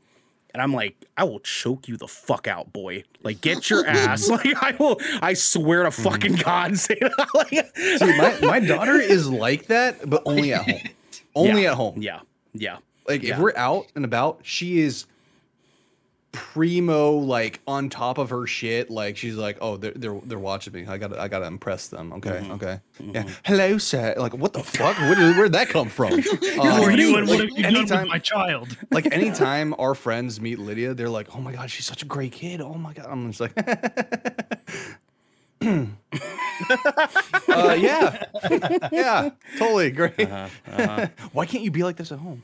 [0.57, 3.03] And I'm like, I will choke you the fuck out, boy.
[3.21, 4.27] Like, get your ass.
[4.37, 4.99] Like, I will.
[5.21, 6.43] I swear to fucking mm.
[6.43, 7.27] God, say that.
[7.35, 10.81] Like, See, my, my daughter is like that, but only at home.
[11.35, 12.01] Only yeah, at home.
[12.01, 12.21] Yeah,
[12.55, 12.77] yeah.
[13.07, 13.35] Like Yeah.
[13.35, 15.05] if we're out and about, she is
[16.53, 18.89] primo, like on top of her shit.
[18.89, 20.85] Like she's like, oh, they're they're, they're watching me.
[20.87, 22.13] I gotta I gotta impress them.
[22.13, 22.51] Okay, Mm-hmm.
[22.53, 22.79] okay.
[22.99, 23.27] Yeah.
[23.43, 24.13] Hello, sir.
[24.17, 24.97] Like what the fuck?
[24.99, 26.21] Where did, where'd that come from?
[26.21, 28.75] Who Um, are you and what like, have you done with anytime, my child?
[28.91, 32.31] like anytime our friends meet Lydia, they're like, "Oh my god, she's such a great
[32.31, 33.53] kid." Oh my god, I'm just like,
[37.49, 38.23] uh, yeah,
[38.91, 40.19] yeah, totally great.
[40.19, 42.43] Uh-huh, Why can't you be like this at home?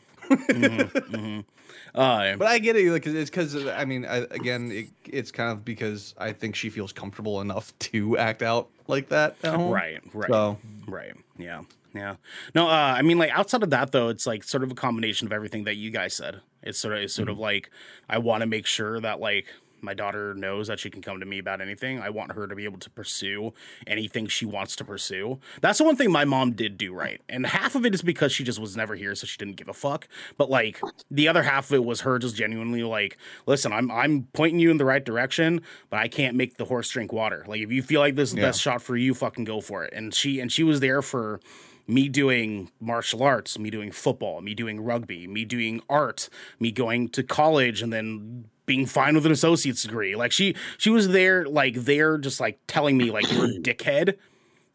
[1.96, 5.52] Uh, But I get it, like it's because I mean, I, again, it, it's kind
[5.52, 10.30] of because I think she feels comfortable enough to act out like that right, right,
[10.30, 10.58] So
[10.88, 11.14] right.
[11.38, 11.62] Yeah,
[11.94, 12.16] yeah.
[12.56, 15.28] No, uh, I mean, like outside of that, though, it's like sort of a combination
[15.28, 16.42] of everything that you guys said.
[16.62, 17.70] It's sort of, it's sort of like
[18.10, 19.46] I want to make sure that like
[19.84, 22.00] my daughter knows that she can come to me about anything.
[22.00, 23.54] I want her to be able to pursue
[23.86, 25.40] anything she wants to pursue.
[25.62, 27.22] That's the one thing my mom did do right.
[27.30, 29.68] And half of it is because she just was never here, so she didn't give
[29.70, 30.08] a fuck.
[30.38, 30.82] But like
[31.12, 34.72] the other half of it was her just genuinely like, listen, I'm I'm pointing you
[34.72, 37.44] in the right direction, but I can't make the horse drink water.
[37.48, 38.48] Like if you feel like this is the Yeah.
[38.48, 39.94] best shot for you, fucking go for it.
[39.94, 41.40] And she and she was there for
[41.86, 47.10] me doing martial arts, me doing football, me doing rugby, me doing art, me going
[47.10, 50.16] to college and then being fine with an associate's degree.
[50.16, 54.18] Like she she was there like there just like telling me like you're a dickhead.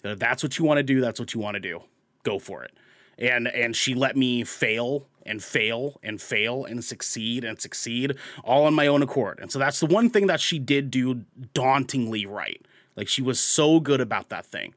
[0.04, 1.82] Uh, That's what you want to do, that's what you want to do.
[2.22, 2.72] Go for it.
[3.18, 8.64] And and she let me fail and fail and fail and succeed and succeed all
[8.64, 9.40] on my own accord.
[9.40, 12.64] And so that's the one thing that she did do dauntingly right.
[12.96, 14.74] Like she was so good about that thing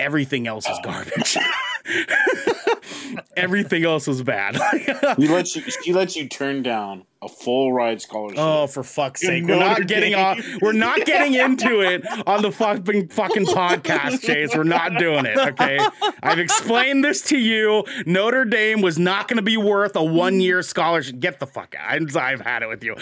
[0.00, 1.36] everything else is garbage.
[3.36, 4.58] everything else was bad.
[5.18, 5.62] We let you.
[5.84, 8.38] She lets you turn down a full ride scholarship.
[8.38, 10.38] oh, for fuck's sake, we're not getting off.
[10.62, 14.54] We're not getting into it on the fucking fucking podcast, Chase.
[14.54, 15.36] We're not doing it.
[15.36, 15.78] Okay,
[16.22, 17.84] I've explained this to you.
[18.06, 21.18] Notre Dame was not going to be worth a one year scholarship.
[21.18, 21.90] Get the fuck out.
[21.90, 22.94] I'm- I've had it with you.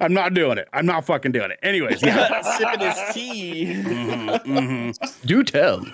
[0.00, 0.68] I'm not doing it.
[0.72, 1.58] I'm not fucking doing it.
[1.62, 2.42] Anyways, yeah.
[2.58, 3.64] Sipping his tea.
[3.66, 5.26] Mm-hmm, mm-hmm.
[5.26, 5.84] do tell.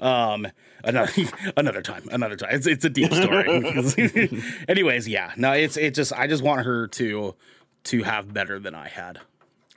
[0.00, 0.48] Um,
[0.84, 1.12] another
[1.56, 2.50] another time, another time.
[2.52, 3.46] It's it's a deep story.
[4.68, 5.32] Anyways, yeah.
[5.36, 7.34] No, it's it just I just want her to
[7.84, 9.20] to have better than I had.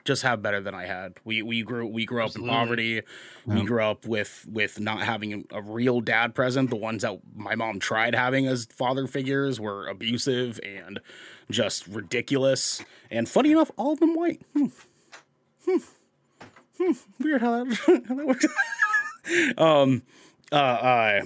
[0.04, 1.14] Just have better than I had.
[1.24, 3.02] We we grew we grew up in poverty.
[3.46, 6.68] We grew up with with not having a real dad present.
[6.68, 11.00] The ones that my mom tried having as father figures were abusive and
[11.50, 12.84] just ridiculous.
[13.10, 14.42] And funny enough, all of them white.
[14.54, 14.66] Hmm.
[15.64, 15.76] Hmm.
[16.78, 16.92] Hmm.
[17.20, 18.46] Weird how that, how that works.
[19.58, 20.02] Um
[20.52, 21.20] uh, uh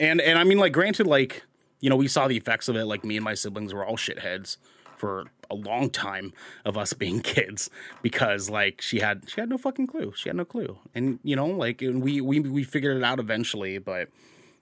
[0.00, 1.42] and and i mean like granted like
[1.80, 3.96] you know we saw the effects of it like me and my siblings were all
[3.96, 4.56] shitheads
[4.96, 6.32] for a long time
[6.64, 7.70] of us being kids
[8.02, 11.36] because like she had she had no fucking clue she had no clue and you
[11.36, 14.08] know like and we we we figured it out eventually but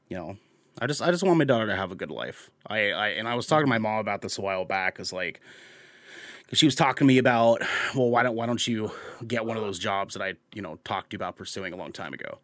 [0.08, 0.36] you know,
[0.80, 2.50] I just I just want my daughter to have a good life.
[2.66, 5.00] I, I and I was talking to my mom about this a while back.
[5.00, 5.40] Is like,
[6.48, 7.62] cause she was talking to me about,
[7.94, 8.90] well, why don't why don't you
[9.26, 11.76] get one of those jobs that I you know talked to you about pursuing a
[11.76, 12.38] long time ago?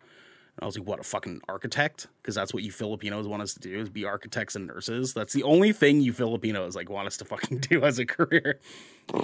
[0.60, 2.08] I was like, what a fucking architect?
[2.22, 5.14] Because that's what you Filipinos want us to do is be architects and nurses.
[5.14, 8.58] That's the only thing you Filipinos like want us to fucking do as a career.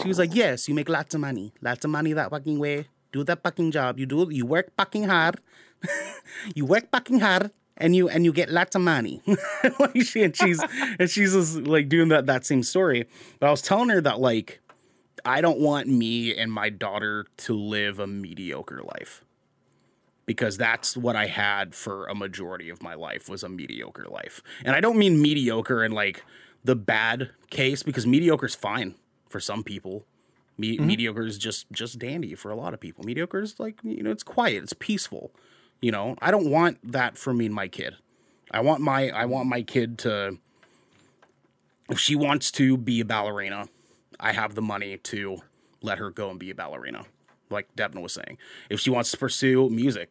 [0.02, 2.88] She was like, yes, you make lots of money, lots of money that fucking way.
[3.12, 3.98] Do that fucking job.
[3.98, 4.28] You do.
[4.30, 5.40] You work fucking hard.
[6.54, 9.22] you work fucking hard and you and you get lots of money.
[9.78, 10.62] like she and she's
[10.98, 13.06] and she's just like doing that that same story.
[13.38, 14.60] But I was telling her that like
[15.24, 19.24] I don't want me and my daughter to live a mediocre life.
[20.26, 24.42] Because that's what I had for a majority of my life was a mediocre life.
[24.64, 26.24] And I don't mean mediocre in like
[26.64, 28.96] the bad case because mediocre is fine
[29.28, 30.04] for some people.
[30.58, 30.86] Me- mm-hmm.
[30.86, 33.04] Mediocre is just just dandy for a lot of people.
[33.04, 35.30] Mediocre is like you know it's quiet, it's peaceful.
[35.80, 37.94] You know, I don't want that for me and my kid.
[38.50, 40.38] I want my I want my kid to
[41.88, 43.68] if she wants to be a ballerina,
[44.18, 45.38] I have the money to
[45.82, 47.04] let her go and be a ballerina.
[47.50, 48.38] Like Devin was saying.
[48.68, 50.10] If she wants to pursue music,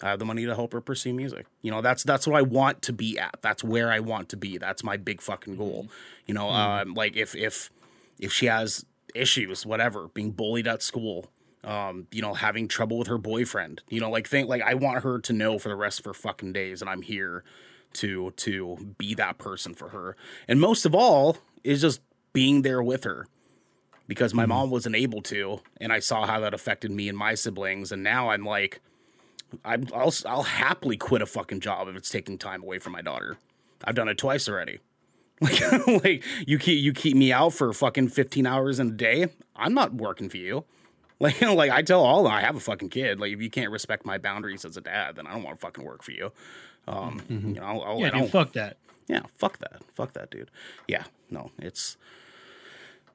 [0.00, 1.46] I have the money to help her pursue music.
[1.62, 3.38] You know, that's that's what I want to be at.
[3.42, 4.58] That's where I want to be.
[4.58, 5.88] That's my big fucking goal.
[6.26, 6.82] You know, mm.
[6.82, 7.70] um, like if if
[8.18, 11.30] if she has issues, whatever, being bullied at school,
[11.64, 13.82] um, you know, having trouble with her boyfriend.
[13.88, 16.14] You know, like think like I want her to know for the rest of her
[16.14, 17.44] fucking days that I'm here
[17.94, 20.16] to to be that person for her.
[20.48, 22.00] And most of all is just
[22.32, 23.26] being there with her.
[24.08, 24.50] Because my mm-hmm.
[24.50, 28.02] mom wasn't able to, and I saw how that affected me and my siblings, and
[28.02, 28.80] now I'm like,
[29.64, 33.02] I'm, I'll I'll happily quit a fucking job if it's taking time away from my
[33.02, 33.38] daughter.
[33.84, 34.78] I've done it twice already.
[35.42, 39.26] Like, like you keep you keep me out for fucking 15 hours in a day.
[39.56, 40.64] I'm not working for you.
[41.20, 43.20] Like, you know, like I tell all I have a fucking kid.
[43.20, 45.60] Like, if you can't respect my boundaries as a dad, then I don't want to
[45.60, 46.32] fucking work for you.
[46.88, 47.48] Um, mm-hmm.
[47.48, 48.76] you know, I'll, I'll, yeah, dude, fuck that.
[49.06, 49.82] Yeah, fuck that.
[49.94, 50.50] Fuck that, dude.
[50.88, 51.96] Yeah, no, it's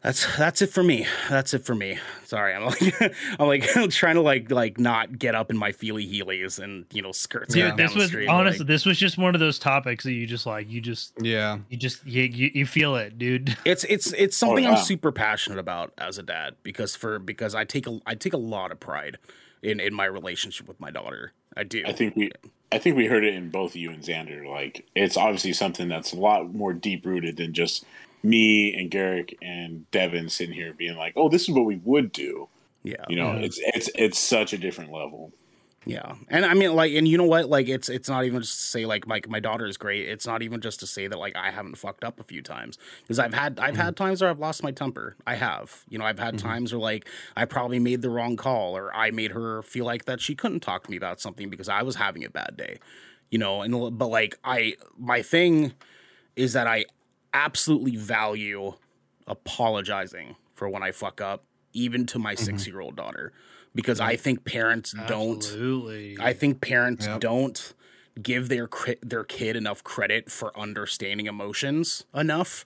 [0.02, 1.07] that's that's it for me.
[1.30, 1.98] That's it for me.
[2.26, 3.02] Sorry, I'm like
[3.40, 7.02] I'm like trying to like like not get up in my feely heelys and you
[7.02, 7.53] know skirts.
[7.53, 10.45] Dude, this was honestly like, this was just one of those topics that you just
[10.45, 13.56] like you just yeah you just you you, you feel it, dude.
[13.65, 14.78] It's it's it's oh, something oh, yeah.
[14.78, 18.34] I'm super passionate about as a dad because for because I take a I take
[18.34, 19.18] a lot of pride
[19.61, 21.34] in in my relationship with my daughter.
[21.56, 21.84] I do.
[21.86, 22.32] I think we
[22.72, 24.48] I think we heard it in both you and Xander.
[24.48, 27.84] Like it's obviously something that's a lot more deep rooted than just
[28.28, 32.12] me and Garrick and Devin sitting here being like, "Oh, this is what we would
[32.12, 32.49] do."
[32.84, 33.40] Yeah, you know, yeah.
[33.40, 35.32] it's it's it's such a different level.
[35.86, 37.49] Yeah, and I mean, like, and you know what?
[37.49, 40.10] Like, it's it's not even just to say like my my daughter is great.
[40.10, 42.78] It's not even just to say that like I haven't fucked up a few times
[43.04, 43.82] because I've had I've mm-hmm.
[43.82, 45.16] had times where I've lost my temper.
[45.26, 46.48] I have, you know, I've had mm-hmm.
[46.48, 50.06] times where like I probably made the wrong call or I made her feel like
[50.06, 52.80] that she couldn't talk to me about something because I was having a bad day,
[53.32, 53.62] you know.
[53.62, 55.72] And but like I my thing
[56.36, 56.84] is that I
[57.34, 58.74] absolutely value
[59.28, 61.44] apologizing for when I fuck up,
[61.74, 62.44] even to my mm-hmm.
[62.44, 63.34] six year old daughter,
[63.76, 66.16] because I think parents absolutely.
[66.16, 66.26] don't.
[66.26, 67.20] I think parents yep.
[67.20, 67.74] don't
[68.22, 68.70] give their
[69.02, 72.66] their kid enough credit for understanding emotions enough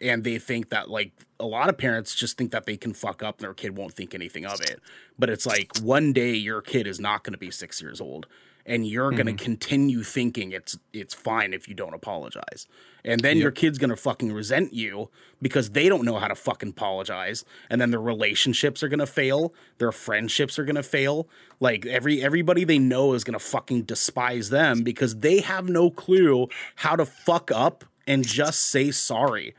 [0.00, 3.22] and they think that like a lot of parents just think that they can fuck
[3.22, 4.80] up and their kid won't think anything of it
[5.18, 8.26] but it's like one day your kid is not going to be 6 years old
[8.66, 9.22] and you're mm-hmm.
[9.22, 12.66] going to continue thinking it's it's fine if you don't apologize.
[13.04, 13.42] And then yep.
[13.42, 15.10] your kid's going to fucking resent you
[15.40, 19.06] because they don't know how to fucking apologize and then their relationships are going to
[19.06, 21.28] fail, their friendships are going to fail.
[21.60, 25.90] Like every everybody they know is going to fucking despise them because they have no
[25.90, 29.54] clue how to fuck up and just say sorry.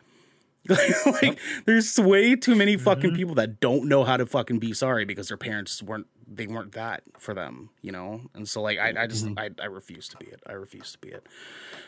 [1.06, 3.18] like there's way too many fucking mm-hmm.
[3.18, 6.72] people that don't know how to fucking be sorry because their parents weren't they weren't
[6.72, 8.22] that for them, you know?
[8.34, 9.40] And so like I, I just mm-hmm.
[9.40, 10.42] I, I refuse to be it.
[10.48, 11.28] I refuse to be it.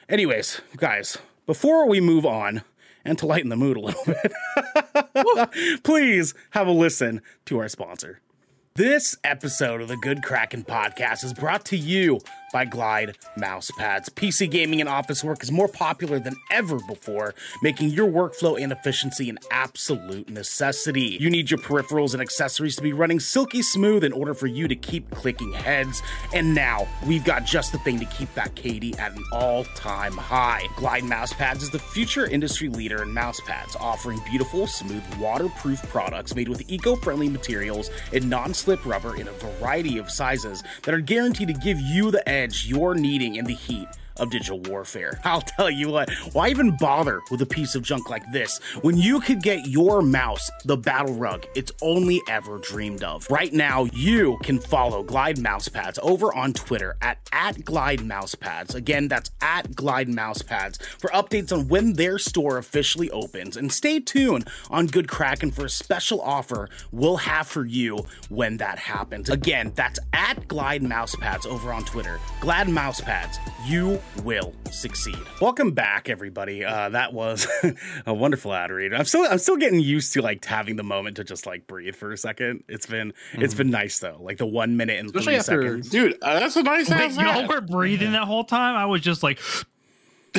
[0.09, 2.63] Anyways, guys, before we move on
[3.05, 8.19] and to lighten the mood a little bit, please have a listen to our sponsor.
[8.75, 12.19] This episode of the Good Kraken podcast is brought to you
[12.55, 14.07] by Glide mouse pads.
[14.07, 18.71] PC gaming and office work is more popular than ever before, making your workflow and
[18.71, 21.17] efficiency an absolute necessity.
[21.19, 24.69] You need your peripherals and accessories to be running silky smooth in order for you
[24.69, 26.01] to keep clicking heads.
[26.33, 30.13] And now we've got just the thing to keep that KD at an all time
[30.13, 30.65] high.
[30.77, 35.81] Glide mouse pads is the future industry leader in mouse pads, offering beautiful, smooth, waterproof
[35.89, 40.63] products made with eco friendly materials and non slip rubber in a variety of sizes
[40.83, 43.87] that are guaranteed to give you the edge edge you're needing in the heat
[44.17, 45.19] of digital warfare.
[45.23, 48.97] I'll tell you what, why even bother with a piece of junk like this when
[48.97, 53.29] you could get your mouse the battle rug it's only ever dreamed of?
[53.29, 58.75] Right now, you can follow Glide Mousepads over on Twitter at, at Glide Mousepads.
[58.75, 63.57] Again, that's at Glide Mousepads for updates on when their store officially opens.
[63.57, 68.57] And stay tuned on Good Kraken for a special offer we'll have for you when
[68.57, 69.29] that happens.
[69.29, 72.19] Again, that's at Glide Mousepads over on Twitter.
[72.39, 75.17] Glad Mousepads, you will succeed.
[75.41, 76.63] Welcome back, everybody.
[76.63, 77.47] Uh, that was
[78.05, 78.93] a wonderful ad read.
[78.93, 81.95] I'm still I'm still getting used to like having the moment to just like breathe
[81.95, 82.63] for a second.
[82.67, 84.17] It's been it's been nice though.
[84.21, 85.89] Like the one minute and Especially three after- seconds.
[85.89, 87.49] Dude, uh, that's a nice Wait, ass y'all ad.
[87.49, 88.75] were breathing that whole time.
[88.75, 89.39] I was just like,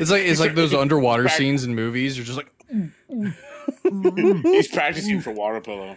[0.00, 2.16] It's like it's like those underwater scenes in movies.
[2.16, 2.52] You're just like,
[4.44, 5.96] He's practicing for water polo.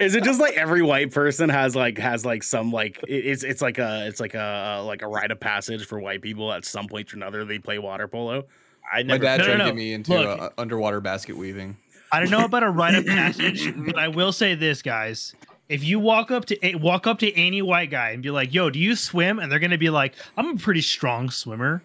[0.00, 3.62] Is it just like every white person has like has like some like it's it's
[3.62, 6.86] like a it's like a like a rite of passage for white people at some
[6.88, 8.44] point or another they play water polo.
[8.92, 9.64] I my dad No, no, tried no.
[9.64, 10.40] to get me into Look.
[10.40, 11.76] uh, underwater basket weaving.
[12.12, 15.34] I don't know about a rite of passage, but I will say this, guys.
[15.68, 18.54] If you walk up to a- walk up to any white guy and be like,
[18.54, 21.82] "Yo, do you swim?" and they're gonna be like, "I'm a pretty strong swimmer,"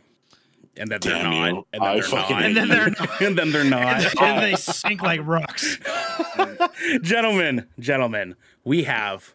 [0.78, 1.66] And then they're Damn not.
[1.74, 2.46] And then they're fucking not.
[2.46, 4.14] and then they're not, and then they're and not.
[4.20, 5.78] then they sink like rocks.
[7.02, 9.34] gentlemen, gentlemen, we have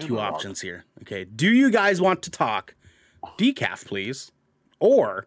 [0.00, 0.34] two a rock.
[0.34, 0.84] options here.
[1.02, 1.24] Okay.
[1.24, 2.74] Do you guys want to talk
[3.38, 4.32] decaf, please?
[4.80, 5.26] Or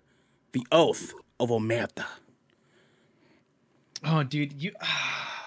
[0.52, 2.06] the oath of Omerta?
[4.04, 4.72] Oh, dude, you.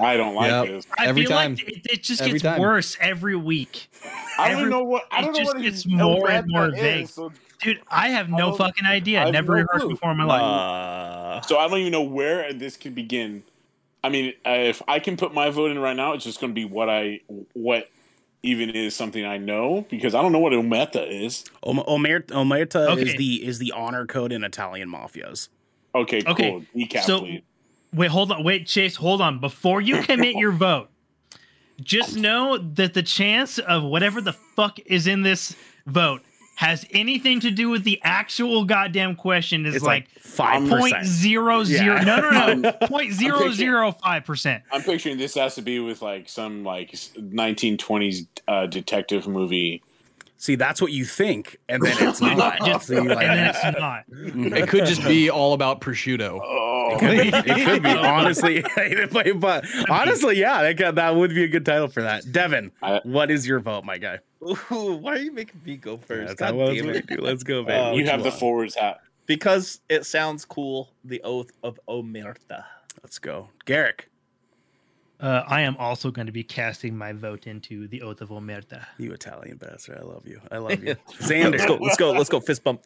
[0.00, 0.66] I don't like Yep.
[0.66, 0.86] this.
[0.96, 1.54] I Every feel time.
[1.56, 2.60] like it, it just Every gets time.
[2.60, 3.90] worse every week,
[4.38, 6.80] I don't know what I don't know just what gets more and Elrata more is,
[6.80, 7.08] vague.
[7.08, 7.80] So, dude.
[7.90, 9.20] I have no don't- fucking idea.
[9.20, 9.90] I have Never no rehearsed clue.
[9.94, 10.42] before in my life.
[10.42, 13.42] Uh, so I don't even know where this could begin.
[14.04, 16.50] I mean, uh, if I can put my vote in right now, it's just going
[16.50, 17.20] to be what I
[17.54, 17.88] what
[18.44, 21.44] even is something I know because I don't know what Ometa is.
[21.64, 25.48] Om- Omer- Omerta is the is the honor code in Italian mafias.
[25.94, 26.32] Okay, cool.
[26.32, 27.42] Okay, Decaf, so- please.
[27.92, 28.44] Wait, hold on.
[28.44, 29.38] Wait, Chase, hold on.
[29.40, 30.90] Before you commit your vote,
[31.82, 35.56] just know that the chance of whatever the fuck is in this
[35.86, 36.20] vote
[36.58, 40.92] has anything to do with the actual goddamn question is It's like like five point
[40.92, 41.06] percent.
[41.06, 41.94] zero zero.
[41.94, 42.00] Yeah.
[42.02, 42.72] No, no, no.
[42.88, 44.64] Point zero zero five percent.
[44.72, 49.84] I'm picturing this has to be with like some like 1920s uh, detective movie.
[50.40, 52.60] See, that's what you think, and then it's not.
[52.64, 54.04] Just, So you and then it's not.
[54.08, 54.56] Mhm.
[54.56, 56.40] It could just be all about prosciutto.
[56.42, 57.50] Oh, It could be.
[57.52, 57.88] It could be.
[57.90, 58.62] Honestly,
[59.40, 62.30] but honestly, yeah, that, could- that would be a good title for that.
[62.30, 64.20] Devin, I- what is your vote, my guy?
[64.70, 66.38] ooh, why are you making me go first?
[66.38, 67.20] That's God how damn it.
[67.20, 67.80] Let's go, man.
[67.88, 68.38] Oh, you What have the want?
[68.40, 69.00] forwards hat.
[69.26, 70.92] Because it sounds cool.
[71.04, 72.62] The oath of Omerta.
[73.02, 74.08] Let's go, Garrick.
[75.20, 78.84] Uh, I am also going to be casting my vote into the Oath of Omerta.
[78.98, 79.98] You Italian bastard.
[79.98, 80.40] I love you.
[80.50, 80.94] I love you.
[81.18, 81.52] Xander.
[81.58, 81.74] Let's go.
[81.76, 82.10] Let's go.
[82.12, 82.40] Let's go.
[82.40, 82.82] Fist bump.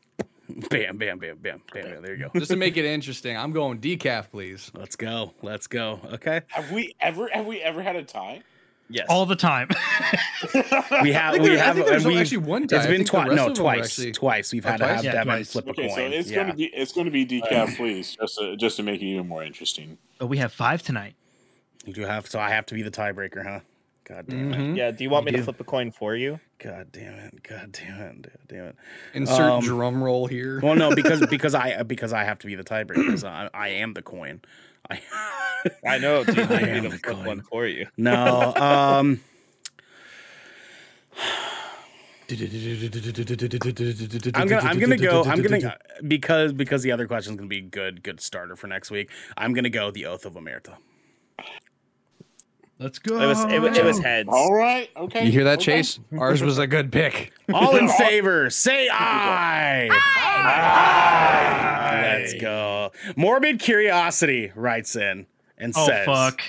[0.71, 2.03] Bam, bam, bam, bam, bam, bam.
[2.03, 2.39] There you go.
[2.39, 4.71] Just to make it interesting, I'm going decaf, please.
[4.75, 5.33] Let's go.
[5.43, 6.01] Let's go.
[6.15, 6.41] Okay.
[6.49, 8.43] Have we ever have we ever had a tie?
[8.89, 9.07] Yes.
[9.09, 9.69] All the time.
[11.03, 11.35] We have.
[11.35, 11.75] I think We have.
[11.77, 12.77] think there's and we've- actually one tie.
[12.79, 13.27] It's I been think twice.
[13.29, 13.85] No, of them were twice.
[13.87, 14.53] actually- Twice.
[14.53, 15.53] We've had to have Yeah, Devin twice.
[15.53, 15.91] flip a coin.
[15.91, 16.37] so it's yeah.
[16.37, 19.45] gonna be it's gonna be decaf, please, just to, just to make it even more
[19.45, 19.97] interesting.
[20.19, 21.15] but we have five tonight.
[21.85, 22.29] You do have.
[22.29, 23.61] So I have to be the tiebreaker, huh?
[24.05, 24.59] God damn it.
[24.59, 24.77] Mhm.
[24.77, 24.91] Yeah.
[24.91, 25.45] Do you want me You to do.
[25.45, 26.39] flip a coin for you?
[26.59, 27.43] God damn it.
[27.43, 28.23] God damn it.
[28.23, 28.77] God damn it.
[29.15, 30.61] Insert Um, drum roll here.
[30.61, 33.07] Well, no, because because I because I have to be the tiebreaker.
[33.07, 34.41] because I, I am the coin.
[34.91, 35.01] I
[35.87, 36.25] I know.
[36.25, 37.27] Do you I want me am to the flip coin.
[37.27, 37.87] one for you?
[37.97, 38.53] no.
[38.57, 39.21] Um.
[44.35, 45.77] I'm gonna I'm gonna go I'm gonna
[46.07, 49.11] because because the other question is gonna be a good good starter for next week.
[49.37, 50.77] I'm gonna go the oath of Omerta.
[52.83, 53.21] Let's go.
[53.21, 53.45] It was.
[53.45, 54.29] It, was- it was heads.
[54.33, 55.25] All right, okay.
[55.27, 55.77] You hear that, okay.
[55.83, 56.01] Chase?
[56.19, 57.33] Ours was a good pick.
[57.55, 59.89] All in favor, say aye.
[60.83, 62.19] Aye.
[62.19, 62.93] Let's go.
[63.17, 65.27] Morbid curiosity writes in
[65.59, 66.41] and Oh says, fuck.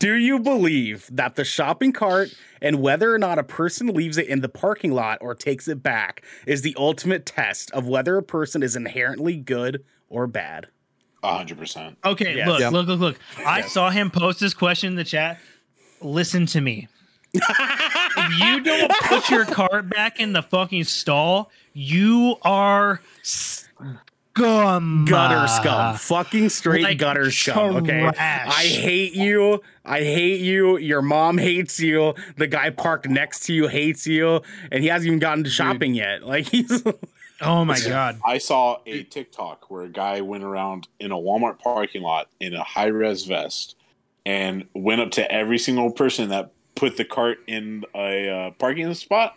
[0.00, 4.26] Do you believe that the shopping cart and whether or not a person leaves it
[4.26, 8.22] in the parking lot or takes it back is the ultimate test of whether a
[8.22, 10.66] person is inherently good or bad?
[11.22, 11.96] A hundred percent.
[12.04, 12.48] Okay, Yes.
[12.48, 12.68] look, Yeah.
[12.70, 13.18] look, look, look.
[13.44, 15.38] I saw him post this question in the chat.
[16.00, 16.88] Listen to me.
[17.34, 25.04] if you don't put your cart back in the fucking stall, you are scum.
[25.06, 25.96] Gutter scum.
[25.96, 27.76] Fucking straight like gutter scum.
[27.76, 28.04] Okay.
[28.16, 29.62] I hate you.
[29.84, 30.78] I hate you.
[30.78, 32.14] Your mom hates you.
[32.36, 34.42] The guy parked next to you hates you.
[34.70, 36.22] And he hasn't even gotten to shopping yet.
[36.26, 36.82] Like he's
[37.40, 38.20] Oh my god.
[38.24, 42.54] I saw a TikTok where a guy went around in a Walmart parking lot in
[42.54, 43.76] a high res vest
[44.26, 48.92] and went up to every single person that put the cart in a uh, parking
[48.92, 49.36] spot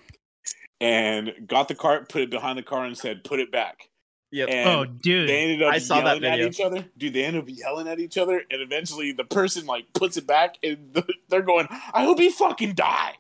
[0.82, 3.90] and got the cart, put it behind the car, and said, "Put it back."
[4.32, 4.46] Yeah.
[4.68, 5.30] Oh, dude.
[5.30, 6.86] they ended up I saw that yelling at each other.
[6.98, 10.26] Dude, they ended up yelling at each other, and eventually the person like puts it
[10.28, 13.14] back, and they're going, "I hope he fucking die."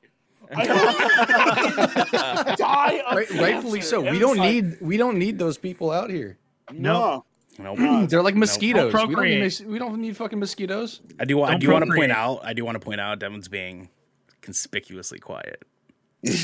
[0.52, 3.04] I hope he die.
[3.14, 4.02] Right, rightfully so.
[4.02, 6.38] And We don't like, need we don't need those people out here.
[6.74, 7.26] no.
[7.60, 7.78] Nope.
[8.10, 8.94] They're like mosquitoes.
[8.94, 9.62] We don't, need, procreate.
[9.68, 11.02] we don't need fucking mosquitoes.
[11.20, 11.44] I do.
[11.44, 12.40] I Don't do want to point out.
[12.44, 13.20] I do want to point out.
[13.20, 13.90] Devin's being
[14.42, 15.64] conspicuously quiet.
[16.24, 16.36] Damn,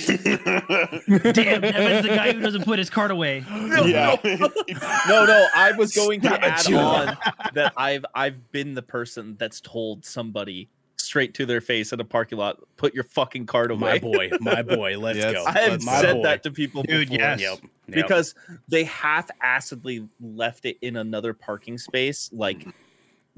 [1.20, 3.44] Devin's the guy who doesn't put his card away.
[3.50, 4.18] yeah.
[4.24, 7.18] no, no, I was going to add on
[7.54, 10.70] that I've I've been the person that's told somebody
[11.06, 13.80] straight to their face in a parking lot, put your fucking card away.
[13.94, 14.98] My boy, my boy.
[14.98, 15.34] Let's Yes.
[15.34, 15.46] go.
[15.46, 16.24] I have said boy.
[16.24, 17.24] that to people Dude, before.
[17.26, 17.40] yes.
[17.42, 17.60] Yep.
[17.62, 17.70] yep.
[17.90, 18.36] Because
[18.68, 22.68] they half-assedly left it in another parking space, like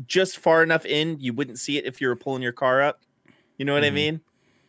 [0.07, 3.02] just far enough in you wouldn't see it if you were pulling your car up.
[3.57, 3.94] You know what I Mhm.
[3.94, 4.22] mean?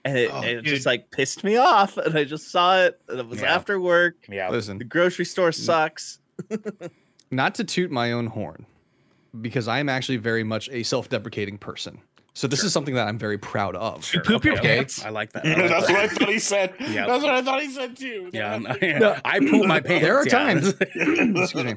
[0.05, 3.21] And it, Oh, it just like pissed me off, and I just saw it, and
[3.21, 3.55] it was Yeah.
[3.55, 4.17] after work.
[4.29, 4.49] yeah.
[4.49, 6.19] Listen, The grocery store sucks.
[7.31, 8.65] not to toot my own horn,
[9.41, 11.99] because I am actually very much a self-deprecating person.
[12.35, 14.13] So this is something that I'm very proud of.
[14.15, 15.05] You poop your Okay, pants.
[15.05, 15.45] I like that.
[15.45, 15.93] I like That's that.
[15.93, 16.75] what I thought he said.
[16.79, 17.07] Yeah.
[17.07, 18.31] That's what I thought he said too.
[18.33, 20.03] Yeah, I poop my pants.
[20.05, 20.31] There are yeah.
[20.31, 20.69] times.
[20.81, 21.75] excuse me.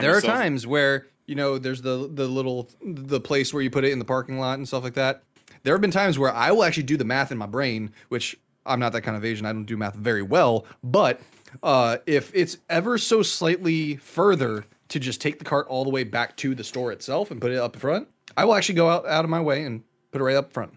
[0.00, 3.84] There are times where you know there's the the little the place where you put
[3.84, 5.22] it in the parking lot and stuff like that.
[5.62, 8.38] There have been times where I will actually do the math in my brain, which
[8.66, 9.44] I'm not that kind of Asian.
[9.46, 11.20] I don't do math very well, but
[11.62, 16.04] uh, if it's ever so slightly further to just take the cart all the way
[16.04, 19.06] back to the store itself and put it up front, I will actually go out,
[19.06, 20.74] out of my way and put it right up front.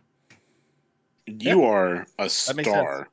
[1.26, 3.10] You are a star.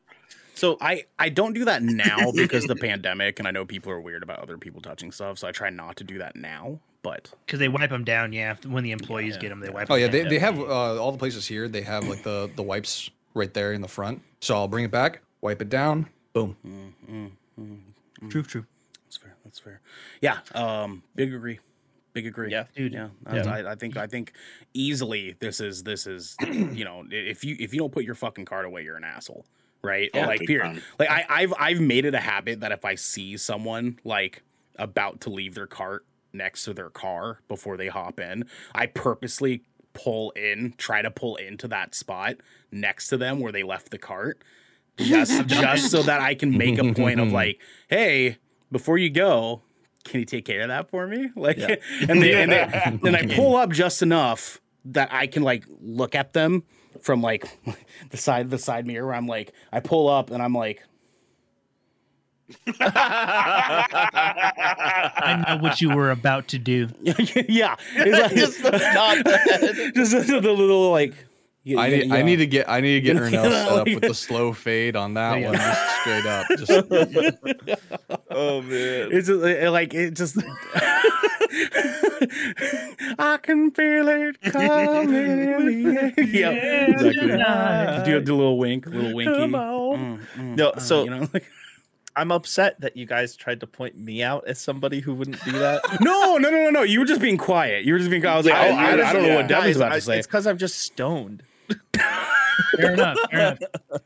[0.54, 4.00] So I, I don't do that now because the pandemic, and I know people are
[4.00, 6.80] weird about other people touching stuff, so I try not to do that now.
[7.02, 8.56] But Because they wipe them down, yeah.
[8.66, 11.12] When the employees get them, they wipe Oh them yeah, they, they have uh, all
[11.12, 11.66] the places here.
[11.66, 14.20] They have like the the wipes right there in the front.
[14.40, 16.56] So I'll bring it back, wipe it down, boom.
[18.28, 18.66] True, true.
[19.06, 19.36] that's fair.
[19.44, 19.80] That's fair.
[20.20, 20.40] Yeah.
[20.54, 21.02] Um.
[21.14, 21.58] Big agree.
[22.12, 22.50] Big agree.
[22.50, 22.64] Yeah.
[22.74, 22.92] Dude.
[22.92, 23.08] Yeah.
[23.24, 23.96] that's- I, I think.
[23.96, 24.32] I think
[24.74, 28.44] easily this is this is you know if you if you don't put your fucking
[28.44, 29.44] card away, you're an asshole.
[29.82, 30.10] Right.
[30.12, 30.64] Yeah, like big period.
[30.74, 30.82] time.
[30.98, 34.42] Like I, I've I've made it a habit that if I see someone like
[34.76, 39.62] about to leave their cart next to their car before they hop in, I purposely
[39.92, 42.36] pull in, try to pull into that spot
[42.70, 44.42] next to them where they left the cart.
[44.98, 48.36] Just just so that I can make a point of like, hey,
[48.70, 49.62] before you go,
[50.04, 51.30] can you take care of that for me?
[51.36, 52.62] Like and they and, they,
[53.08, 56.64] and I pull up just enough that I can like look at them
[57.02, 57.46] from like
[58.10, 60.82] the side the side mirror where I'm like I pull up and I'm like
[62.80, 63.84] I
[65.46, 66.88] know what you were about to do.
[67.02, 69.94] yeah it's like, Just the nod the head.
[69.94, 71.14] just the, the little like
[71.62, 73.86] you- I you- need, I need to get I need to get Ernell set up
[73.86, 76.46] with the slow fade on that one, just straight up.
[76.58, 76.70] Just
[78.30, 79.08] Oh man.
[79.12, 80.36] It's just, uh, like it just.
[83.18, 85.14] I can feel it coming.
[85.14, 86.14] in the air.
[86.24, 87.14] yeah, exactly.
[87.28, 88.04] tonight.
[88.04, 89.32] Do a little wink, a little winky.
[89.32, 91.44] Mm, mm, No, uh, so- you know, like,
[92.16, 95.52] I'm upset that you guys tried to point me out as somebody who wouldn't do
[95.52, 95.82] that.
[96.00, 96.82] no, no, no, no, no.
[96.82, 97.84] You were just being quiet.
[97.84, 98.24] You were just being.
[98.26, 100.18] I was like, oh, I, I don't know what Devin's Guys, about I- to say.
[100.18, 101.42] It's because I'm just stoned.
[102.76, 103.16] Fair enough.
[103.30, 104.02] Fair enough.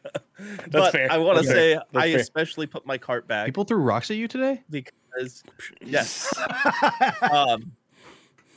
[0.71, 1.11] but fair.
[1.11, 1.83] I want to say fair.
[1.95, 2.21] I fair.
[2.21, 4.63] especially put my cart back people threw rocks at you today.
[4.71, 5.43] because
[5.85, 6.33] yes.
[7.33, 7.73] um,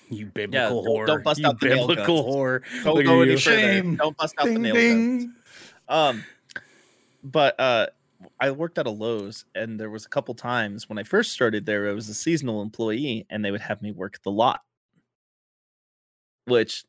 [0.09, 1.07] You biblical don't- whore.
[1.07, 2.35] don't bust you out the nail biblical guns.
[2.35, 2.84] whore.
[2.84, 3.95] don't Look go any Shame.
[3.95, 5.27] Don't bust out the Ding nail guns.
[5.89, 6.23] Um,
[7.23, 7.88] but uh,
[8.39, 11.65] I worked at a Lowe's, and there was a couple times when I first started
[11.65, 14.61] there, I was a seasonal employee, and they would have me work the lot,
[16.45, 16.85] which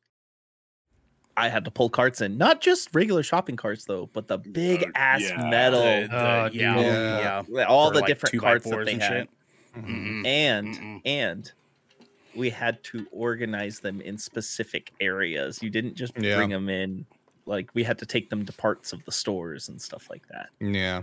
[1.45, 4.83] I had to pull carts in, not just regular shopping carts though, but the big
[4.85, 5.49] Uh, ass yeah.
[5.51, 6.85] metal, The- the- Oh, yeah, dude.
[6.85, 7.43] yeah.
[7.49, 9.29] yeah, all For, the like, different carts that they and had, shit.
[9.85, 10.27] Mhm.
[10.27, 11.01] and Mm-mm.
[11.05, 11.53] and
[12.35, 15.63] we had to organize them in specific areas.
[15.63, 16.37] You didn't just Yeah.
[16.37, 17.07] bring them in.
[17.47, 20.49] Like we had to take them to parts of the stores and stuff like that.
[20.61, 21.03] Yeah.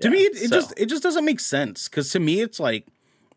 [0.00, 2.58] to me it, it so- just it just doesn't make sense because to me it's
[2.58, 2.86] like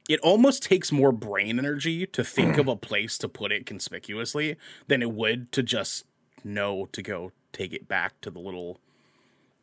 [0.07, 4.55] it almost takes more brain energy to think of a place to put it conspicuously
[4.87, 6.05] than it would to just
[6.45, 8.79] know to go take it back to the little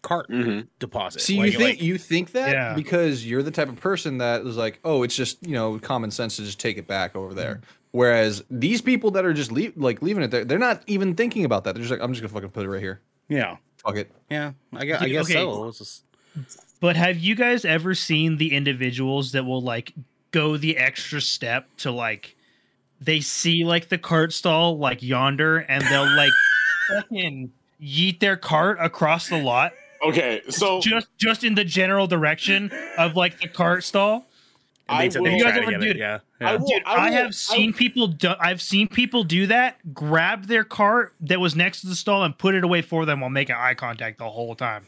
[0.03, 0.69] cart Mhm.
[0.79, 2.75] deposit See, Like- you think like- you think that Yeah.
[2.75, 6.11] because you're the type of person that is like, oh, it's just you know common
[6.11, 7.61] sense to just take it back over there.
[7.93, 11.45] Whereas these people that are just leave, like leaving it there, they're not even thinking
[11.45, 11.75] about that.
[11.75, 13.01] They're just like, I'm just gonna fucking put it right here.
[13.29, 14.11] yeah Fuck it.
[14.31, 15.35] yeah i guess, I guess okay.
[15.35, 16.05] so just-
[16.81, 19.93] But have you guys ever seen the individuals that will like
[20.31, 22.37] go the extra step to like
[23.01, 26.33] they see like the cart stall like yonder and they'll like
[26.89, 27.53] fucking
[27.83, 29.73] yeet their cart across the lot
[30.05, 34.27] Okay, so just just in the general direction of like the cart stall.
[34.89, 35.91] I they, will- You guys ever get it.
[35.91, 35.97] it?
[35.97, 36.19] Yeah.
[36.41, 38.07] I will- Dude, I I, have seen people.
[38.07, 39.79] Do, I've seen people do that.
[39.95, 43.21] Grab their cart that was next to the stall and put it away for them
[43.21, 44.87] while making eye contact the whole time.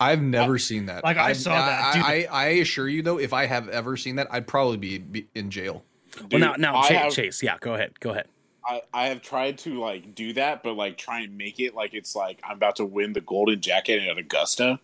[0.00, 1.04] I've never seen that.
[1.04, 2.02] Like, I I've- saw that, dude.
[2.02, 4.98] I, I, I assure you though, if I have ever seen that, I'd probably be,
[4.98, 5.84] be in jail.
[6.30, 7.42] Well, now, now Chase, have- Chase.
[7.44, 8.00] Yeah, go ahead.
[8.00, 8.26] Go ahead.
[8.66, 11.94] I, I have tried to like do that, but like try and make it like
[11.94, 14.78] it's like I'm about to win the golden jacket at Augusta.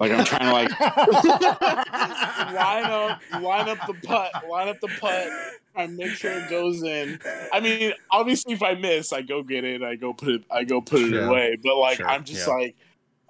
[0.00, 0.70] Like I'm trying to like
[2.54, 5.28] line up, line up the putt, line up the putt,
[5.74, 7.18] and make sure it goes in.
[7.52, 10.64] I mean, obviously, if I miss, I go get it, I go put it, I
[10.64, 11.26] go put it Sure.
[11.26, 11.56] away.
[11.62, 12.54] But like, Sure, I'm just yeah.
[12.54, 12.76] like,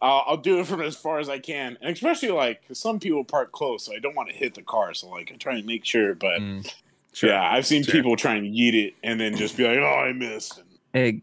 [0.02, 3.00] I'll, I'll do it from as far as I can, and especially like 'cause some
[3.00, 4.92] people park close, so I don't want to hit the car.
[4.94, 6.14] So like, I try and make sure.
[6.14, 6.72] But Mm.
[7.18, 7.30] Sure.
[7.30, 7.92] yeah, I've seen Sure.
[7.94, 10.62] people try and yeet it and then just be like, "Oh, I missed."
[10.92, 11.22] Hey,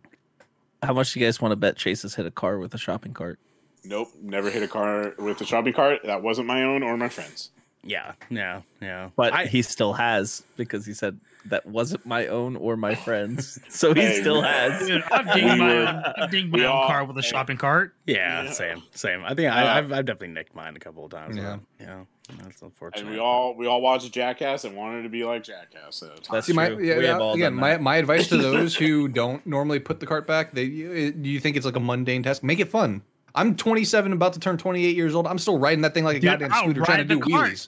[0.84, 2.77] how much do you guys want to bet Chase has hit a car with a
[2.77, 3.39] shopping cart?
[3.85, 6.01] Nope, never hit a car with a shopping cart.
[6.03, 7.51] That wasn't my own or my friend's.
[7.84, 8.13] Yeah.
[8.30, 8.61] Yeah.
[8.81, 9.09] Yeah.
[9.15, 11.17] But I, he still has because he said
[11.49, 13.59] that wasn't my own or my friend's.
[13.69, 14.88] So he Hey, still has.
[14.88, 17.27] Dude, I've dinged my own, I've dinged we my own all- car with a hey.
[17.27, 17.93] shopping cart.
[18.05, 18.51] yeah, Yeah.
[18.51, 18.84] Same.
[18.93, 19.23] Same.
[19.23, 21.35] I think Uh, I, I've, I've definitely nicked mine a couple of times.
[21.38, 21.57] Yeah.
[21.80, 21.85] Yeah.
[22.30, 22.35] Yeah.
[22.41, 23.01] That's unfortunate.
[23.05, 25.97] And we all we all watched Jackass and wanted to be like Jackass.
[25.97, 26.84] So That's See, my, true.
[26.84, 27.81] yeah, We have yeah, all again, done my, that.
[27.81, 31.55] my advice to those who don't normally put the cart back, they you, you think
[31.57, 33.03] it's like a mundane task, make it fun.
[33.35, 35.27] I'm 27, about to turn 28 years old.
[35.27, 37.30] I'm still riding that thing like a Dude, goddamn I'll scooter, trying to do the
[37.30, 37.51] cart.
[37.51, 37.67] wheelies.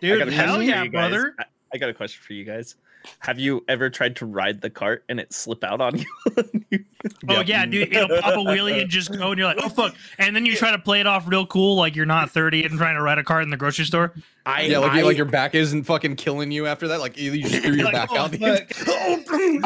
[0.00, 1.34] Dude, hell yeah, brother.
[1.38, 1.44] I,
[1.74, 2.76] I got a question for you guys.
[3.20, 5.98] Have you ever tried to ride the cart and it slip out on
[6.70, 6.84] you?
[7.28, 9.94] Oh yeah, dude, it'll pop a wheelie and just go, and you're like, oh fuck,
[10.18, 12.78] and then you try to play it off real cool, like you're not 30 and
[12.78, 14.12] trying to ride a cart in the grocery store.
[14.44, 17.00] I, Yeah, like, I, like your back isn't fucking killing you after that.
[17.00, 18.30] Like you you just threw your Like, back oh, out.
[18.30, 18.86] the fuck.
[18.88, 19.22] Oh,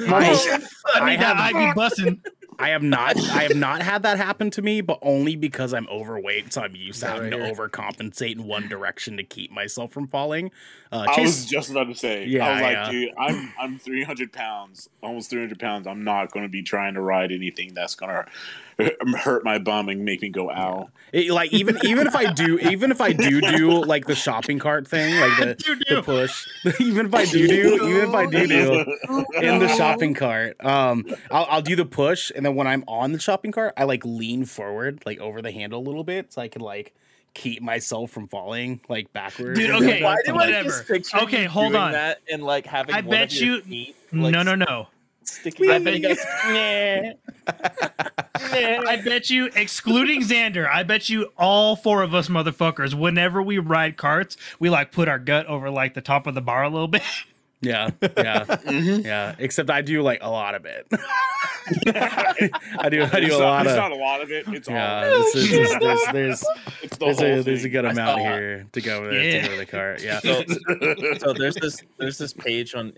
[0.07, 0.59] I,
[0.95, 2.21] I I mean, that have- I'd be busting.
[2.61, 5.89] I have not I have not had that happen to me, but only because I'm
[5.89, 9.93] overweight, so I'm used to having right to overcompensate in one direction to keep myself
[9.93, 10.51] from falling.
[10.93, 12.27] Uh, I was just about to say.
[12.27, 12.91] Yeah, I was like, yeah.
[12.91, 15.87] dude, I'm I'm 300 pounds, almost 300 pounds.
[15.87, 18.27] I'm not going to be trying to ride anything that's going to
[19.17, 20.89] hurt my bum and make me go ow.
[21.13, 24.59] it- like even even if I do even if I do do like the shopping
[24.59, 26.47] cart thing, like the, the push,
[26.81, 28.97] even if I do do even if I do do
[29.41, 33.13] in the shopping cart, um, I'll, I'll do the push, and then when I'm on
[33.13, 36.43] the shopping cart, I like lean forward, like over the handle a little bit, so
[36.43, 36.95] I can like
[37.33, 39.59] keep myself from falling like backwards.
[39.59, 40.17] Dude, okay, stuff.
[40.27, 41.93] do I just picture Okay, hold on.
[41.93, 44.89] That and like having I one bet of your you- feet, like, no, no, no.
[45.31, 47.15] Sticking I bet goes, "Nyeh."
[48.35, 53.59] I bet you, excluding Xander, I bet you all four of us motherfuckers, whenever we
[53.59, 56.69] ride carts, we like put our gut over like the top of the bar a
[56.69, 57.03] little bit.
[57.63, 59.05] Yeah, yeah, Mhm.
[59.05, 59.35] yeah.
[59.39, 60.87] Except I do like a lot of it.
[61.87, 63.77] I do, I do it's a not, lot it's of.
[63.77, 64.45] It's not a lot of it.
[64.49, 65.11] It's Yeah, all.
[65.11, 66.45] this is, this, there's there's
[66.83, 69.43] It's the there's whole a, there's a good amount here to go with Yeah.
[69.43, 70.03] to go with the cart.
[70.03, 70.21] Yeah.
[70.21, 70.43] So,
[71.19, 72.93] so there's this there's this page on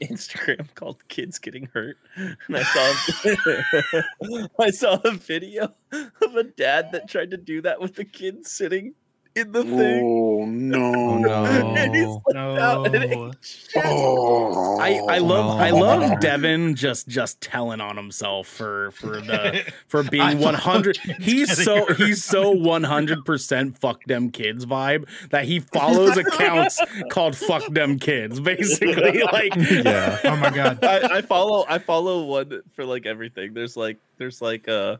[0.00, 6.92] Instagram called Kids Getting Hurt, and I saw I saw a video of a dad
[6.92, 8.94] that tried to do that with the kid sitting
[9.36, 10.04] in the thing.
[10.04, 11.18] Oh no!
[11.18, 11.44] no.
[11.44, 13.32] And he's slipped out and it No.
[13.76, 19.72] Oh, I, I love I love Devin just just telling on himself for for the
[19.88, 20.98] for being one hundred.
[21.20, 21.96] He's so Hurt.
[21.96, 26.80] he's so one hundred percent fuck them kids vibe that he follows accounts
[27.10, 28.38] called fuck them kids.
[28.40, 30.20] Basically, like yeah.
[30.24, 30.84] Oh my god.
[30.84, 33.54] I, I follow I follow one for like everything.
[33.54, 34.98] There's like there's like uh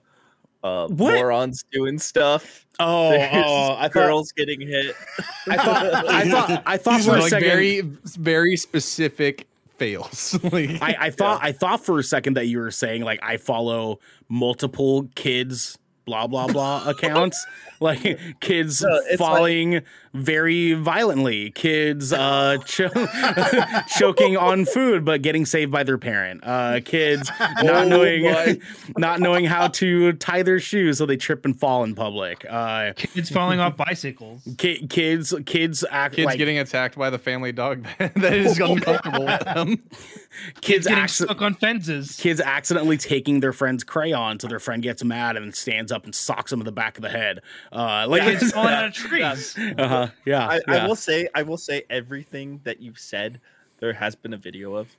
[0.64, 1.14] uh What?
[1.14, 2.66] morons doing stuff.
[2.80, 4.96] oh There's oh I thought girls getting hit.
[5.48, 7.48] I thought I thought I thought These for are a like second.
[7.48, 9.46] very very specific
[9.76, 10.36] fails.
[10.52, 13.36] like, I, I thought I thought for a second that you were saying like I
[13.36, 17.46] follow multiple kids blah blah blah accounts
[17.80, 19.82] like kids No, it's falling
[20.14, 22.88] very violently kids uh cho-
[23.98, 28.60] choking on food but getting saved by their parent uh kids not Oh knowing
[28.96, 32.92] not knowing how to tie their shoes so they trip and fall in public uh
[32.94, 34.46] Kids falling off bicycles.
[34.58, 39.24] ki- kids kids act kids like getting attacked by the family dog that is uncomfortable
[39.24, 39.82] with them.
[40.60, 42.16] kids Getting acci- stuck on fences.
[42.20, 46.14] kids accidentally taking their friend's crayon so their friend gets mad and stands up and
[46.14, 47.40] socks him in the back of the head.
[47.72, 49.56] Uh, like Kids falling out of trees.
[49.58, 50.62] uh-huh, yeah, I, yeah.
[50.66, 53.40] I will say I will say everything that you've said
[53.78, 54.96] there has been a video of.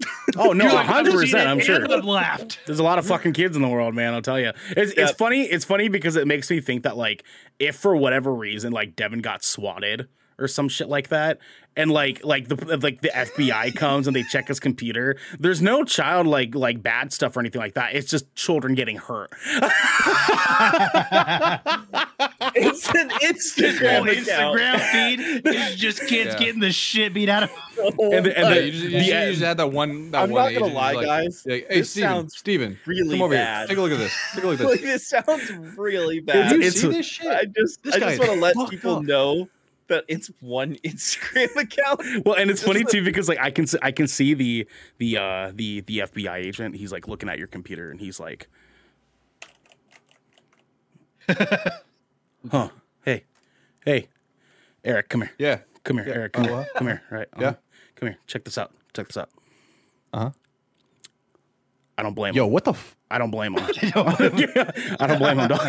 [0.36, 1.48] oh no, You're like, I've hundred percent.
[1.48, 1.86] I'm sure.
[2.02, 2.58] laughed.
[2.66, 4.12] There's a lot of fucking kids in the world, man.
[4.12, 4.52] I'll tell you.
[4.70, 5.42] It's it's funny.
[5.44, 7.24] It's funny because it makes me think that like
[7.58, 11.38] if for whatever reason like Devin got swatted or some shit like that.
[11.76, 15.16] And like like the like the FBI comes and they check his computer.
[15.40, 17.94] There's no child like like bad stuff or anything like that.
[17.94, 19.30] It's just children getting hurt.
[22.56, 24.58] It's an Instagram The account.
[24.60, 26.38] Instagram feed It's just kids Yeah.
[26.38, 27.58] getting the shit beat out of them.
[27.98, 30.10] Oh and the- and Yeah, you just, you the- just, you just had that one.
[30.12, 31.42] That I'm one not gonna lie, like, guys.
[31.46, 33.58] like, hey, This Steven, sounds Steven, really come over bad.
[33.60, 33.66] here.
[33.68, 34.14] Take a look at this.
[34.34, 35.10] Take a look at Like, this.
[35.10, 36.50] this sounds really Did bad.
[36.52, 37.26] you it's- see this shit?
[37.26, 39.02] I just, This I just want to let people up.
[39.04, 39.48] know
[39.88, 42.00] that it's one Instagram account.
[42.24, 44.34] Well, and it's Just funny the- too because like I can s- I can see
[44.34, 44.66] the
[44.98, 46.76] the uh the the FBI agent.
[46.76, 48.48] He's like looking at your computer and he's like,
[52.50, 52.68] "Huh?
[53.04, 53.24] Hey,
[53.84, 54.08] hey,
[54.84, 55.58] Eric, come here, yeah.
[55.82, 57.28] come here, Yeah, Eric, come uh, here, come here, right?
[57.38, 57.48] Yeah.
[57.48, 57.56] uh-huh.
[57.96, 58.18] come here.
[58.26, 58.72] Check this out.
[58.94, 59.30] Check this out.
[60.12, 60.30] Uh-huh.
[61.96, 62.48] I don't blame Yo, him.
[62.48, 62.72] Yo, what the?
[62.72, 63.64] F- I don't blame him.
[65.00, 65.66] I don't blame him, dog.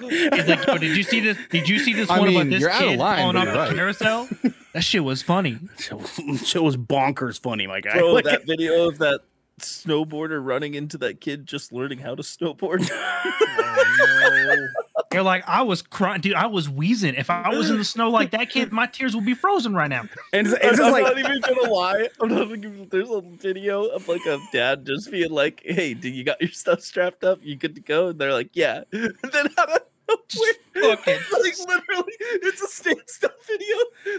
[0.00, 1.36] He's like, Yo, did you see this?
[1.50, 3.44] Did you see this I one about this you're out of kid line, falling off
[3.44, 4.28] you're the carousel?
[4.72, 5.58] That shit was funny.
[5.78, 7.98] shit, was, shit was bonkers funny, my guy.
[7.98, 9.20] Bro, Like, that video of that
[9.60, 12.88] snowboarder running into that kid just learning how to snowboard.
[12.90, 14.68] Oh,
[15.12, 16.34] They're like, I was crying, dude.
[16.34, 17.14] I was wheezing.
[17.14, 19.88] If I was in the snow like that kid, my tears would be frozen right
[19.88, 20.02] now.
[20.32, 22.08] and it's, it's I'm like not even gonna lie.
[22.20, 26.08] I'm not even, there's a video of like a dad just being like, "Hey, do
[26.08, 27.38] you got your stuff strapped up?
[27.42, 31.58] You good to go?" And they're like, "Yeah." And then out of nowhere, fucking- like
[31.68, 32.12] literally,
[32.42, 33.76] it's a standstill video.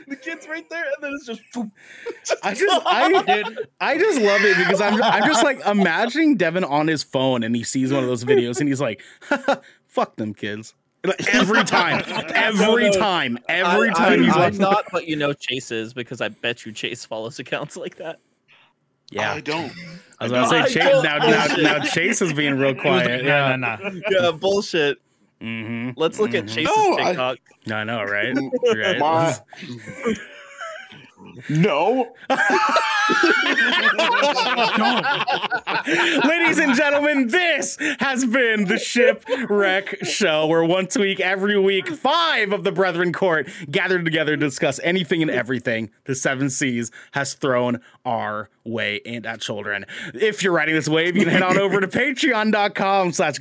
[0.08, 1.42] The kid's right there, and then it's just.
[1.54, 1.72] boom.
[2.44, 3.44] I just I
[3.82, 7.56] I just love it because I'm I'm just like imagining Devin on his phone and
[7.56, 9.02] he sees one of those videos and he's like,
[9.88, 10.74] "Fuck them kids."
[11.06, 12.02] Like, Every time,
[12.34, 12.98] every no.
[12.98, 16.22] time, every I, time I, he's I'm like, not, but you know, Chase is because
[16.22, 18.20] I bet you Chase follows accounts like that.
[19.12, 19.72] "Yeah." I don't.
[20.20, 21.04] I was gonna I say Chase.
[21.04, 23.24] Now, now, now Chase is being real It was like, quiet.
[23.26, 23.92] nah, Yeah, nah, nah.
[24.10, 24.98] Yeah, bullshit.
[25.42, 26.00] Mm-hmm.
[26.00, 26.56] Let's look at Mhm.
[26.56, 27.38] Chase's No, I- TikTok.
[27.72, 28.34] I know, right?
[28.78, 29.00] right.
[29.00, 29.38] My-
[31.50, 32.14] no.
[36.26, 41.90] Ladies and gentlemen, this has been the Shipwreck Show, where once a week, every week,
[41.90, 46.92] five of the Brethren Court gathered together to discuss anything and everything the Seven Seas
[47.12, 49.86] has thrown our way and at children.
[50.14, 53.36] If you're riding this wave, you can head on over to patreon.com slash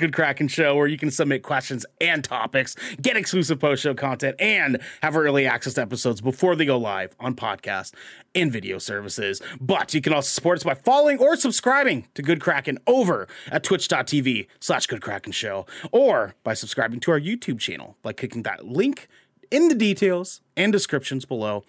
[0.48, 5.46] show where you can submit questions and topics, get exclusive post-show content, and have early
[5.46, 7.92] access to episodes before they go live on podcast
[8.34, 9.40] and video services.
[9.60, 13.62] But you can also support us by following or subscribing to Good Kraken over at
[13.62, 18.66] twitch.tv slash Good Kraken Show, or by subscribing to our YouTube channel by clicking that
[18.66, 19.08] link
[19.50, 21.64] in the details and descriptions below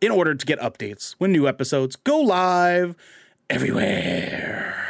[0.00, 2.96] in order to get updates when new episodes go live
[3.48, 4.88] everywhere.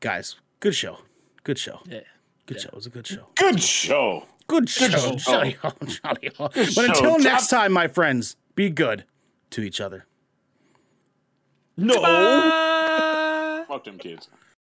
[0.00, 0.98] Guys, good show.
[1.42, 1.80] Good show.
[1.88, 2.00] Yeah.
[2.46, 2.68] Good show.
[2.68, 3.26] It was a good show.
[3.34, 4.26] Good show.
[4.46, 4.88] Good show.
[4.88, 5.16] show.
[5.16, 6.48] Jolly ho, jolly ho.
[6.54, 9.04] But until Tap- next time, my friends, be good
[9.50, 10.06] to each other.
[11.76, 13.64] No.
[13.68, 14.28] Fuck them kids.